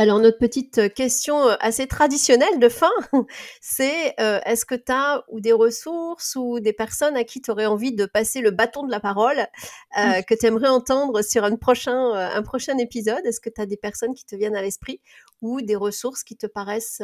Alors 0.01 0.19
notre 0.19 0.39
petite 0.39 0.79
euh, 0.79 0.89
question 0.89 1.47
euh, 1.47 1.57
assez 1.61 1.87
traditionnelle 1.87 2.59
de 2.59 2.71
fin, 2.71 2.91
c'est 3.61 4.19
euh, 4.19 4.41
est-ce 4.47 4.65
que 4.65 4.75
tu 4.75 4.91
as 4.91 5.23
ou 5.29 5.41
des 5.41 5.53
ressources 5.53 6.37
ou 6.37 6.59
des 6.59 6.73
personnes 6.73 7.19
à 7.19 7.25
qui 7.25 7.43
tu 7.43 7.51
aurais 7.51 7.67
envie 7.67 7.93
de 7.93 8.07
passer 8.07 8.41
le 8.41 8.51
bâton 8.51 8.83
de 8.83 8.91
la 8.91 8.99
parole 8.99 9.47
que 9.95 10.35
tu 10.35 10.47
aimerais 10.47 10.71
entendre 10.71 11.21
sur 11.21 11.45
un 11.45 11.55
prochain, 11.57 12.15
un 12.15 12.43
prochain 12.43 12.79
épisode? 12.79 13.21
Est-ce 13.27 13.41
que 13.43 13.51
tu 13.51 13.61
as 13.61 13.67
des 13.67 13.77
personnes 13.77 14.15
qui 14.15 14.25
te 14.25 14.35
viennent 14.35 14.57
à 14.57 14.63
l'esprit 14.63 15.03
ou 15.43 15.61
des 15.61 15.77
ressources 15.77 16.25
qui 16.25 16.39
te 16.39 16.47
paraissent 16.47 17.03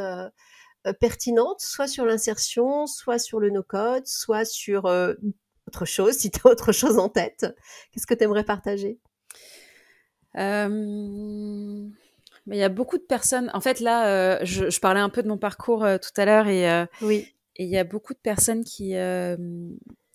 pertinentes, 0.99 1.61
soit 1.61 1.89
sur 1.89 2.07
l'insertion, 2.07 2.87
soit 2.87 3.19
sur 3.19 3.41
le 3.41 3.51
no-code, 3.51 4.07
soit 4.07 4.47
sur 4.47 4.87
autre 5.67 5.85
chose, 5.85 6.15
si 6.17 6.31
tu 6.31 6.41
as 6.45 6.51
autre 6.51 6.73
chose 6.73 6.99
en 6.99 7.11
tête? 7.11 7.45
Qu'est-ce 7.93 8.07
que 8.07 8.15
tu 8.15 8.25
aimerais 8.25 8.45
partager 8.45 8.99
mais 12.47 12.57
il 12.57 12.61
y 12.61 12.65
a 12.65 12.69
beaucoup 12.69 12.97
de 12.97 13.03
personnes. 13.03 13.51
En 13.55 13.61
fait, 13.61 13.81
là, 13.81 14.09
euh, 14.09 14.39
je, 14.43 14.71
je, 14.71 14.81
parlais 14.81 15.01
un 15.01 15.09
peu 15.09 15.23
de 15.23 15.29
mon 15.29 15.37
parcours 15.39 15.85
euh, 15.85 15.99
tout 15.99 16.19
à 16.21 16.25
l'heure 16.25 16.49
et 16.49 16.71
euh, 16.71 16.87
oui. 17.03 17.33
Et 17.57 17.65
il 17.65 17.71
y 17.71 17.79
a 17.79 17.85
beaucoup 17.85 18.13
de 18.13 18.19
personnes 18.19 18.65
qui 18.65 18.95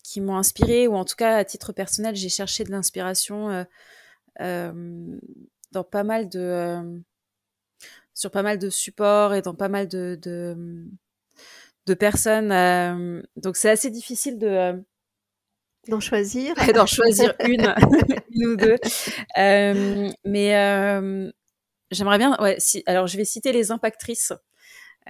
qui 0.04 0.20
m'ont 0.20 0.36
inspirée 0.36 0.86
ou 0.86 0.94
en 0.94 1.04
tout 1.04 1.16
cas 1.16 1.36
à 1.36 1.44
titre 1.44 1.72
personnel, 1.72 2.14
j'ai 2.14 2.28
cherché 2.28 2.62
de 2.62 2.70
l'inspiration 2.70 3.66
dans 4.38 5.84
pas 5.90 6.04
mal 6.04 6.28
de 6.28 7.02
sur 8.14 8.30
pas 8.30 8.44
mal 8.44 8.58
de 8.58 8.70
supports 8.70 9.34
et 9.34 9.42
dans 9.42 9.56
pas 9.56 9.68
mal 9.68 9.88
de 9.88 10.16
de, 10.22 10.86
de 11.86 11.94
personnes. 11.94 13.24
donc 13.34 13.56
c'est 13.56 13.70
assez 13.70 13.90
difficile 13.90 14.38
de 14.38 14.80
d'en 15.88 15.98
choisir 15.98 16.54
d'en 16.76 16.86
choisir 16.86 17.34
une, 17.44 17.74
une 18.30 18.46
ou 18.46 18.56
deux 18.56 18.76
mais 20.24 20.54
J'aimerais 21.92 22.18
bien, 22.18 22.36
ouais, 22.40 22.56
si, 22.58 22.82
alors 22.86 23.06
je 23.06 23.16
vais 23.16 23.24
citer 23.24 23.52
les 23.52 23.70
impactrices. 23.70 24.32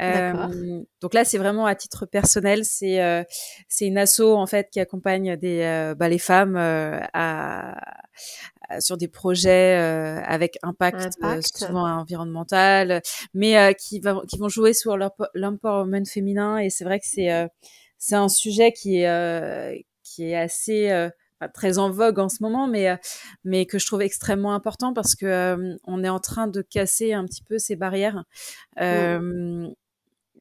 Euh, 0.01 0.83
donc 1.01 1.15
là, 1.15 1.25
c'est 1.25 1.39
vraiment 1.39 1.67
à 1.67 1.75
titre 1.75 2.07
personnel. 2.07 2.65
C'est 2.65 3.03
euh, 3.03 3.25
c'est 3.69 3.87
une 3.87 3.99
asso 3.99 4.21
en 4.21 4.47
fait 4.47 4.71
qui 4.71 4.81
accompagne 4.81 5.37
des 5.37 5.61
euh, 5.63 5.95
bah, 5.95 6.09
les 6.09 6.19
femmes 6.19 6.57
euh, 6.57 6.99
à, 7.13 7.75
sur 8.81 8.97
des 8.97 9.09
projets 9.09 9.77
euh, 9.79 10.23
avec 10.25 10.59
impact, 10.63 11.19
souvent 11.55 11.87
environnemental, 11.87 13.03
mais 13.35 13.75
qui 13.79 14.01
va, 14.01 14.23
qui 14.29 14.39
vont 14.39 14.49
jouer 14.49 14.73
sur 14.73 14.97
l'empowerment 15.35 16.07
féminin. 16.07 16.59
Et 16.59 16.71
c'est 16.71 16.85
vrai 16.85 16.99
que 16.99 17.07
c'est 17.07 17.49
c'est 17.99 18.17
un 18.17 18.29
sujet 18.29 18.73
qui 18.73 19.03
est 19.03 19.87
qui 20.03 20.31
est 20.31 20.37
assez 20.37 21.11
très 21.49 21.79
en 21.79 21.91
vogue 21.91 22.19
en 22.19 22.29
ce 22.29 22.43
moment, 22.43 22.67
mais 22.67 22.91
euh, 22.91 22.97
mais 23.45 23.67
que 23.67 23.79
je 23.79 23.87
trouve 23.87 24.03
extrêmement 24.03 24.55
important 24.55 24.93
parce 24.93 25.15
que 25.15 25.27
euh, 25.27 25.77
on 25.85 26.05
est 26.05 26.09
en 26.09 26.21
train 26.21 26.47
de 26.47 26.63
casser 26.63 27.13
un 27.13 27.25
petit 27.25 27.43
peu 27.43 27.59
ces 27.59 27.77
barrières 27.77 28.25
euh, 28.81 29.69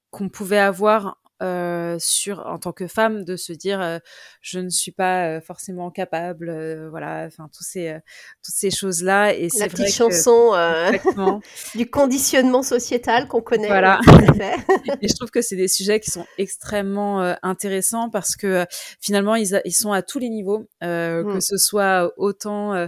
qu'on 0.10 0.30
pouvait 0.30 0.60
avoir 0.60 1.21
euh, 1.42 1.98
sur 2.00 2.46
en 2.46 2.60
tant 2.60 2.72
que 2.72 2.88
femme 2.88 3.24
de 3.24 3.36
se 3.36 3.52
dire 3.52 3.82
euh, 3.82 3.98
je 4.42 4.60
ne 4.60 4.70
suis 4.70 4.92
pas 4.92 5.26
euh, 5.26 5.42
forcément 5.42 5.90
capable 5.90 6.52
voilà 6.90 7.26
enfin 7.26 7.50
tous 7.56 7.64
ces 7.64 7.98
toutes 8.44 8.56
ces 8.56 8.70
choses 8.70 9.02
là 9.02 9.34
et 9.34 9.50
c'est 9.50 9.60
la 9.60 9.68
petite 9.68 9.94
chanson 9.94 10.52
du 11.76 11.90
conditionnement 11.90 12.62
sociétal 12.62 13.28
qu'on 13.28 13.42
connaît 13.42 13.68
voilà. 13.68 14.00
et 15.02 15.08
je 15.08 15.16
trouve 15.16 15.32
que 15.32 15.42
c'est 15.42 15.56
des 15.56 15.68
sujets 15.68 16.00
qui 16.00 16.12
sont 16.12 16.26
extrêmement 16.38 17.36
intéressants 17.42 18.10
parce 18.10 18.36
que 18.36 18.66
finalement 19.00 19.36
ils, 19.36 19.62
ils 19.66 19.74
sont 19.74 19.92
à 19.92 20.04
tous 20.04 20.20
les 20.20 20.30
niveaux 20.30 20.70
que 20.82 21.24
mmh. 21.24 21.42
ce 21.42 21.58
soit 21.58 22.12
autant 22.18 22.88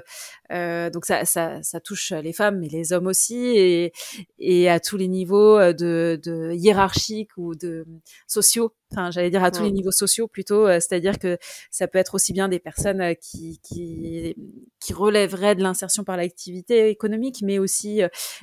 euh, 0.54 0.90
donc 0.90 1.06
ça, 1.06 1.26
ça, 1.26 1.64
ça, 1.64 1.80
touche 1.80 2.12
les 2.12 2.34
femmes, 2.34 2.60
mais 2.60 2.68
les 2.68 2.94
hommes 2.94 3.08
aussi, 3.08 3.36
et, 3.36 3.92
et 4.38 4.70
à 4.70 4.80
tous 4.80 4.98
les 4.98 5.08
niveaux 5.08 5.58
de, 5.74 6.20
de 6.24 6.54
hiérarchiques 6.54 7.32
ou 7.38 7.56
de 7.56 7.86
sociaux. 8.28 8.74
Enfin, 8.92 9.10
j'allais 9.10 9.32
dire 9.32 9.44
à 9.44 9.50
tous 9.50 9.64
les 9.64 9.72
niveaux 9.72 9.92
sociaux 9.92 10.28
plutôt, 10.28 10.68
euh, 10.68 10.80
c'est-à-dire 10.80 11.18
que 11.18 11.40
ça 11.72 11.88
peut 11.88 11.98
être 11.98 12.14
aussi 12.14 12.32
bien 12.32 12.48
des 12.48 12.60
personnes 12.60 13.02
euh, 13.02 13.14
qui, 13.16 13.60
qui, 13.64 14.36
qui 14.80 14.94
relèveraient 14.94 15.56
de 15.56 15.64
l'insertion 15.64 16.04
par 16.04 16.18
l'activité 16.18 16.90
économique, 16.90 17.42
mais 17.42 17.58
aussi 17.58 18.02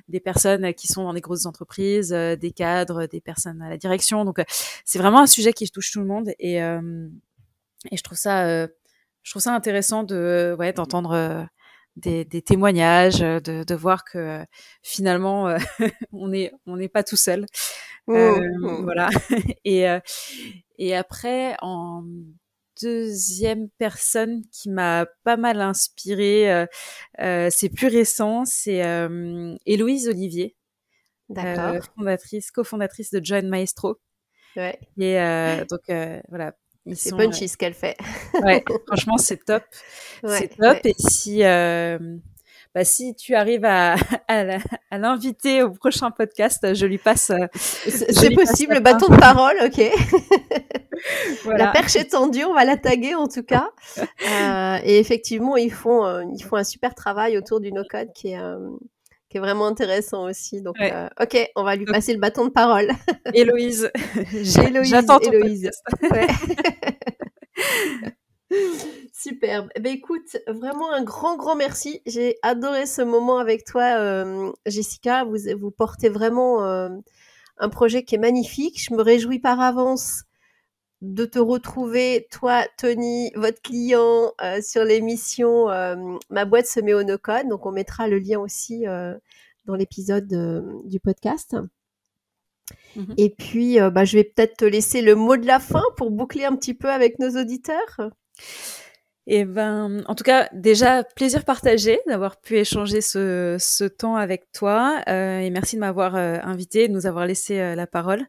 des 0.09 0.20
personnes 0.20 0.74
qui 0.74 0.89
sont 0.89 1.05
dans 1.05 1.14
des 1.14 1.20
grosses 1.20 1.47
entreprises, 1.47 2.10
des 2.10 2.51
cadres, 2.51 3.06
des 3.06 3.20
personnes 3.20 3.62
à 3.62 3.68
la 3.68 3.76
direction. 3.76 4.24
Donc 4.24 4.43
c'est 4.85 4.98
vraiment 4.98 5.20
un 5.20 5.26
sujet 5.26 5.52
qui 5.52 5.70
touche 5.70 5.93
tout 5.93 6.01
le 6.01 6.06
monde, 6.06 6.30
et, 6.40 6.56
et 6.56 7.97
je 7.97 8.02
trouve 8.02 8.18
ça, 8.18 8.66
je 8.66 9.30
trouve 9.30 9.43
ça 9.43 9.55
intéressant 9.55 10.02
de, 10.02 10.56
ouais, 10.59 10.72
d'entendre 10.72 11.47
des, 11.96 12.24
des 12.24 12.42
témoignages, 12.42 13.22
euh, 13.22 13.40
de, 13.40 13.64
de, 13.64 13.74
voir 13.74 14.04
que 14.04 14.18
euh, 14.18 14.44
finalement 14.82 15.48
euh, 15.48 15.58
on 16.12 16.28
n'est 16.28 16.52
on 16.66 16.76
n'est 16.76 16.88
pas 16.88 17.02
tout 17.02 17.16
seul. 17.16 17.46
Mmh, 18.06 18.14
mmh. 18.14 18.82
Voilà. 18.82 19.10
et 19.64 19.86
et 20.78 20.96
après 20.96 21.56
en 21.60 22.04
deuxième 22.82 23.68
personne 23.78 24.42
qui 24.52 24.70
m'a 24.70 25.06
pas 25.24 25.36
mal 25.36 25.60
inspirée, 25.60 26.66
euh, 27.20 27.48
c'est 27.50 27.68
plus 27.68 27.88
récent, 27.88 28.44
c'est 28.44 28.84
euh, 28.84 29.54
Héloïse 29.66 30.08
Olivier, 30.08 30.56
euh, 31.36 31.80
fondatrice, 31.94 32.50
cofondatrice 32.50 33.10
de 33.10 33.24
Join 33.24 33.48
Maestro. 33.48 34.00
Ouais. 34.56 34.78
Et 34.98 35.16
donc 35.70 35.82
voilà, 36.28 36.54
c'est 36.94 37.16
punchy 37.16 37.48
ce 37.48 37.57
qu'elle 37.57 37.74
fait. 37.74 37.97
ouais, 38.43 38.65
franchement, 38.86 39.19
c'est 39.19 39.44
top. 39.44 39.62
c'est 40.24 40.57
top. 40.57 40.78
Et 40.85 40.94
si, 40.98 41.44
euh, 41.44 41.98
bah, 42.74 42.85
si 42.85 43.15
tu 43.15 43.35
arrives 43.35 43.65
à, 43.65 43.97
à, 44.28 44.98
l'inviter 44.98 45.62
au 45.62 45.70
prochain 45.70 46.11
podcast, 46.11 46.74
je 46.74 46.86
lui 46.86 46.98
passe. 46.98 47.31
Euh, 47.31 47.47
c'est 47.55 48.31
possible, 48.35 48.74
le 48.74 48.81
bâton 48.81 49.09
de 49.09 49.16
parole, 49.16 49.57
ok. 49.65 49.81
La 51.47 51.69
perche 51.69 51.97
est 51.97 52.11
tendue, 52.11 52.44
on 52.44 52.55
va 52.55 52.65
la 52.65 52.77
taguer 52.77 53.15
en 53.15 53.27
tout 53.27 53.43
cas. 53.43 53.70
Euh, 53.98 54.78
et 54.85 54.98
effectivement, 54.98 55.57
ils 55.57 55.73
font, 55.73 56.05
euh, 56.05 56.24
ils 56.36 56.43
font 56.43 56.57
un 56.57 56.65
super 56.65 56.94
travail 56.94 57.39
autour 57.39 57.61
du 57.61 57.73
no-code 57.73 58.12
qui 58.12 58.32
est, 58.32 58.39
euh, 58.39 58.59
qui 59.31 59.36
est 59.36 59.40
vraiment 59.40 59.66
intéressant 59.66 60.24
aussi. 60.24 60.61
Donc, 60.61 60.77
ok, 61.20 61.51
on 61.57 61.62
va 61.62 61.77
lui 61.77 61.86
passer 61.86 62.12
le 62.12 62.20
bâton 62.20 62.44
de 62.44 62.51
parole. 62.51 62.90
Héloïse, 63.35 63.90
j'attends 64.43 65.20
Héloïse. 65.20 65.70
Ouais. 66.11 66.27
Superbe. 69.12 69.69
Eh 69.77 69.81
ben, 69.81 69.93
écoute, 69.93 70.36
vraiment 70.48 70.93
un 70.93 71.05
grand, 71.05 71.36
grand 71.36 71.55
merci. 71.55 72.02
J'ai 72.05 72.36
adoré 72.43 72.85
ce 72.86 73.02
moment 73.02 73.39
avec 73.39 73.65
toi, 73.65 74.24
Jessica. 74.66 75.24
Vous, 75.24 75.36
vous 75.59 75.70
portez 75.70 76.09
vraiment 76.09 76.65
un 76.65 77.69
projet 77.69 78.02
qui 78.02 78.16
est 78.16 78.19
magnifique. 78.19 78.82
Je 78.82 78.93
me 78.93 79.02
réjouis 79.02 79.39
par 79.39 79.61
avance 79.61 80.24
de 81.01 81.24
te 81.24 81.39
retrouver, 81.39 82.27
toi, 82.31 82.66
Tony, 82.77 83.32
votre 83.35 83.62
client, 83.62 84.32
euh, 84.43 84.60
sur 84.60 84.85
l'émission 84.85 85.70
euh, 85.70 85.97
Ma 86.28 86.44
boîte 86.44 86.66
se 86.66 86.81
met 86.81 86.93
au 86.93 87.02
no-code. 87.02 87.48
Donc, 87.48 87.64
on 87.66 87.72
mettra 87.72 88.06
le 88.09 88.18
lien 88.18 88.39
aussi 88.39 88.86
euh, 88.86 89.16
dans 89.64 89.74
l'épisode 89.74 90.28
du 90.85 91.01
podcast. 91.01 91.56
Mhm. 92.97 93.14
Et 93.16 93.31
puis, 93.31 93.78
bah, 93.93 94.05
je 94.05 94.18
vais 94.18 94.24
peut-être 94.24 94.59
te 94.59 94.64
laisser 94.64 95.01
le 95.01 95.14
mot 95.14 95.36
de 95.36 95.47
la 95.47 95.59
fin 95.59 95.85
pour 95.97 96.10
boucler 96.10 96.44
un 96.44 96.55
petit 96.55 96.74
peu 96.74 96.90
avec 96.90 97.18
nos 97.18 97.40
auditeurs. 97.40 98.01
Et 99.32 99.44
ben, 99.44 100.02
en 100.09 100.16
tout 100.16 100.24
cas, 100.24 100.48
déjà 100.52 101.05
plaisir 101.05 101.44
partagé 101.44 102.01
d'avoir 102.09 102.40
pu 102.40 102.57
échanger 102.57 103.01
ce, 103.01 103.57
ce 103.61 103.85
temps 103.85 104.16
avec 104.16 104.51
toi 104.51 105.01
euh, 105.07 105.39
et 105.39 105.51
merci 105.51 105.77
de 105.77 105.81
m'avoir 105.81 106.16
euh, 106.16 106.39
invité, 106.43 106.89
de 106.89 106.93
nous 106.93 107.07
avoir 107.07 107.27
laissé 107.27 107.61
euh, 107.61 107.77
la 107.77 107.86
parole. 107.86 108.27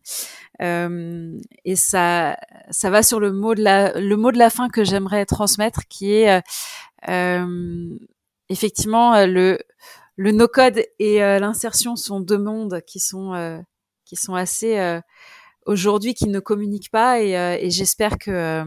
Euh, 0.61 1.36
et 1.65 1.76
ça, 1.76 2.38
ça 2.69 2.91
va 2.91 3.02
sur 3.02 3.19
le 3.19 3.32
mot 3.32 3.56
de 3.56 3.64
la, 3.64 3.99
le 3.99 4.15
mot 4.15 4.32
de 4.32 4.38
la 4.38 4.52
fin 4.52 4.69
que 4.69 4.84
j'aimerais 4.84 5.26
transmettre, 5.26 5.88
qui 5.90 6.14
est 6.14 6.40
effectivement 8.49 9.26
le 9.26 9.57
le 10.18 10.32
no-code 10.32 10.84
et 10.99 11.18
l'insertion 11.18 11.95
sont 11.95 12.19
deux 12.19 12.38
mondes 12.38 12.82
qui 12.86 12.99
sont 12.99 13.64
qui 14.06 14.15
sont 14.15 14.36
assez 14.36 14.99
aujourd'hui 15.65 16.14
qui 16.14 16.28
ne 16.28 16.40
communiquent 16.40 16.91
pas 16.91 17.22
et, 17.22 17.32
et 17.32 17.72
j'espère 17.72 18.19
que 18.19 18.64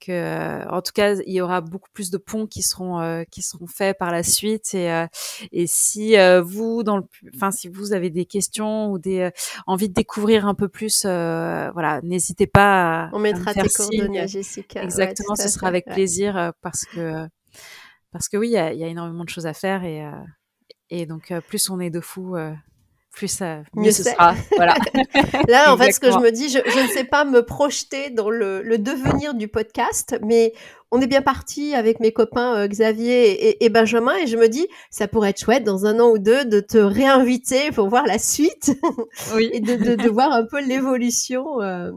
que, 0.00 0.12
euh, 0.12 0.68
en 0.70 0.82
tout 0.82 0.92
cas, 0.92 1.16
il 1.26 1.32
y 1.32 1.40
aura 1.40 1.60
beaucoup 1.60 1.90
plus 1.92 2.10
de 2.10 2.18
ponts 2.18 2.46
qui 2.46 2.62
seront 2.62 3.00
euh, 3.00 3.22
qui 3.30 3.42
seront 3.42 3.66
faits 3.66 3.98
par 3.98 4.10
la 4.10 4.22
suite. 4.22 4.74
Et, 4.74 4.90
euh, 4.90 5.06
et 5.52 5.66
si 5.66 6.16
vous, 6.42 6.82
dans 6.82 6.96
le, 6.96 7.04
enfin, 7.34 7.50
si 7.50 7.68
vous 7.68 7.92
avez 7.92 8.10
des 8.10 8.24
questions 8.24 8.90
ou 8.90 8.98
des 8.98 9.30
envie 9.66 9.88
de 9.88 9.94
découvrir 9.94 10.46
un 10.46 10.54
peu 10.54 10.68
plus, 10.68 11.04
voilà, 11.04 12.00
n'hésitez 12.02 12.46
pas. 12.46 13.04
À, 13.04 13.10
On 13.12 13.18
mettra 13.18 13.54
tes 13.54 13.68
coordonnées 13.68 14.20
à 14.20 14.26
Jessica. 14.26 14.82
Exactement, 14.82 15.36
ce 15.36 15.48
sera 15.48 15.68
avec 15.68 15.86
plaisir 15.86 16.52
parce 16.62 16.84
que 16.84 17.26
parce 18.12 18.28
que 18.28 18.36
oui, 18.36 18.48
il 18.48 18.52
y 18.52 18.58
a, 18.58 18.72
y 18.72 18.82
a, 18.82 18.88
énormément 18.88 19.24
de 19.24 19.28
choses 19.28 19.46
à 19.46 19.52
faire 19.52 19.84
et 19.84 20.04
et 20.88 21.06
donc 21.06 21.32
plus 21.48 21.70
on 21.70 21.78
est 21.78 21.90
de 21.90 22.00
fous 22.00 22.36
plus 23.12 23.42
mieux, 23.74 23.90
ce 23.90 24.04
sera. 24.04 24.34
Voilà. 24.56 24.76
Là, 25.48 25.72
en 25.72 25.76
fait, 25.76 25.92
ce 25.92 26.00
que 26.00 26.10
je 26.10 26.18
me 26.18 26.30
dis, 26.30 26.48
je, 26.48 26.58
ne 26.58 26.88
sais 26.88 27.04
pas 27.04 27.24
me 27.24 27.44
projeter 27.44 28.10
dans 28.10 28.30
le, 28.30 28.78
devenir 28.78 29.34
du 29.34 29.48
podcast, 29.48 30.18
mais 30.22 30.52
on 30.90 31.00
est 31.00 31.06
bien 31.06 31.22
parti 31.22 31.74
avec 31.74 32.00
mes 32.00 32.12
copains 32.12 32.56
euh, 32.56 32.68
Xavier 32.68 33.64
et, 33.64 33.68
Benjamin, 33.68 34.14
et 34.16 34.26
je 34.26 34.36
me 34.36 34.48
dis, 34.48 34.66
ça 34.90 35.08
pourrait 35.08 35.30
être 35.30 35.40
chouette 35.40 35.64
dans 35.64 35.86
un 35.86 36.00
an 36.00 36.10
ou 36.10 36.18
deux 36.18 36.44
de 36.44 36.60
te 36.60 36.78
réinviter 36.78 37.70
pour 37.72 37.88
voir 37.88 38.06
la 38.06 38.18
suite 38.18 38.72
oui. 39.34 39.50
et 39.52 39.60
de, 39.60 40.08
voir 40.08 40.32
un 40.32 40.44
peu 40.44 40.64
l'évolution. 40.64 41.60
Euh, 41.60 41.90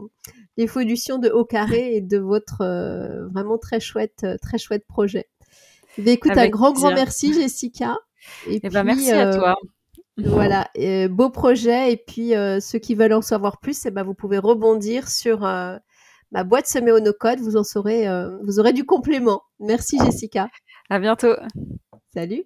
l'évolution 0.56 1.18
de 1.18 1.28
Haut 1.30 1.44
Carré 1.44 1.96
et 1.96 2.00
de 2.00 2.18
votre 2.18 2.60
euh, 2.60 3.26
vraiment 3.28 3.58
très 3.58 3.80
chouette, 3.80 4.24
très 4.40 4.58
chouette 4.58 4.86
projet. 4.86 5.26
Mais 5.98 6.12
écoute, 6.12 6.36
un 6.36 6.48
grand, 6.48 6.72
grand 6.72 6.92
merci, 6.92 7.34
Jessica. 7.34 7.96
Et, 8.48 8.60
eh 8.62 8.68
ben, 8.68 8.84
merci 8.84 9.10
à 9.10 9.34
toi. 9.34 9.56
Voilà, 10.16 10.70
beau 11.10 11.30
projet. 11.30 11.92
Et 11.92 11.96
puis, 11.96 12.34
euh, 12.34 12.60
ceux 12.60 12.78
qui 12.78 12.94
veulent 12.94 13.12
en 13.12 13.22
savoir 13.22 13.58
plus, 13.58 13.86
eh 13.86 13.90
ben, 13.90 14.04
vous 14.04 14.14
pouvez 14.14 14.38
rebondir 14.38 15.08
sur 15.08 15.44
euh, 15.44 15.76
ma 16.30 16.44
boîte 16.44 16.66
semée 16.66 16.92
au 16.92 17.00
no-code. 17.00 17.40
Vous 17.40 17.56
en 17.56 17.64
saurez, 17.64 18.06
euh, 18.08 18.38
vous 18.42 18.60
aurez 18.60 18.72
du 18.72 18.84
complément. 18.84 19.42
Merci, 19.58 19.98
Jessica. 20.04 20.48
À 20.88 20.98
bientôt. 20.98 21.34
Salut. 22.12 22.44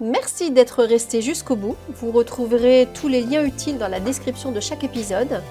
Merci 0.00 0.52
d'être 0.52 0.84
resté 0.84 1.20
jusqu'au 1.20 1.56
bout. 1.56 1.76
Vous 1.88 2.12
retrouverez 2.12 2.86
tous 2.94 3.08
les 3.08 3.22
liens 3.22 3.44
utiles 3.44 3.78
dans 3.78 3.88
la 3.88 4.00
description 4.00 4.52
de 4.52 4.60
chaque 4.60 4.84
épisode. 4.84 5.42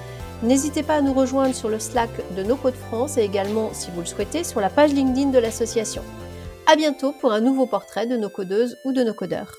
N'hésitez 0.41 0.83
pas 0.83 0.95
à 0.95 1.01
nous 1.01 1.13
rejoindre 1.13 1.53
sur 1.53 1.67
le 1.67 1.79
Slack 1.79 2.09
de 2.35 2.43
No 2.43 2.55
Code 2.55 2.75
France 2.75 3.17
et 3.17 3.23
également, 3.23 3.73
si 3.73 3.91
vous 3.91 3.99
le 3.99 4.05
souhaitez, 4.05 4.43
sur 4.43 4.61
la 4.61 4.69
page 4.69 4.93
LinkedIn 4.93 5.31
de 5.31 5.39
l'association. 5.39 6.03
À 6.65 6.75
bientôt 6.75 7.11
pour 7.11 7.33
un 7.33 7.41
nouveau 7.41 7.65
portrait 7.65 8.07
de 8.07 8.17
nos 8.17 8.29
codeuses 8.29 8.77
ou 8.85 8.93
de 8.93 9.03
nos 9.03 9.13
codeurs. 9.13 9.53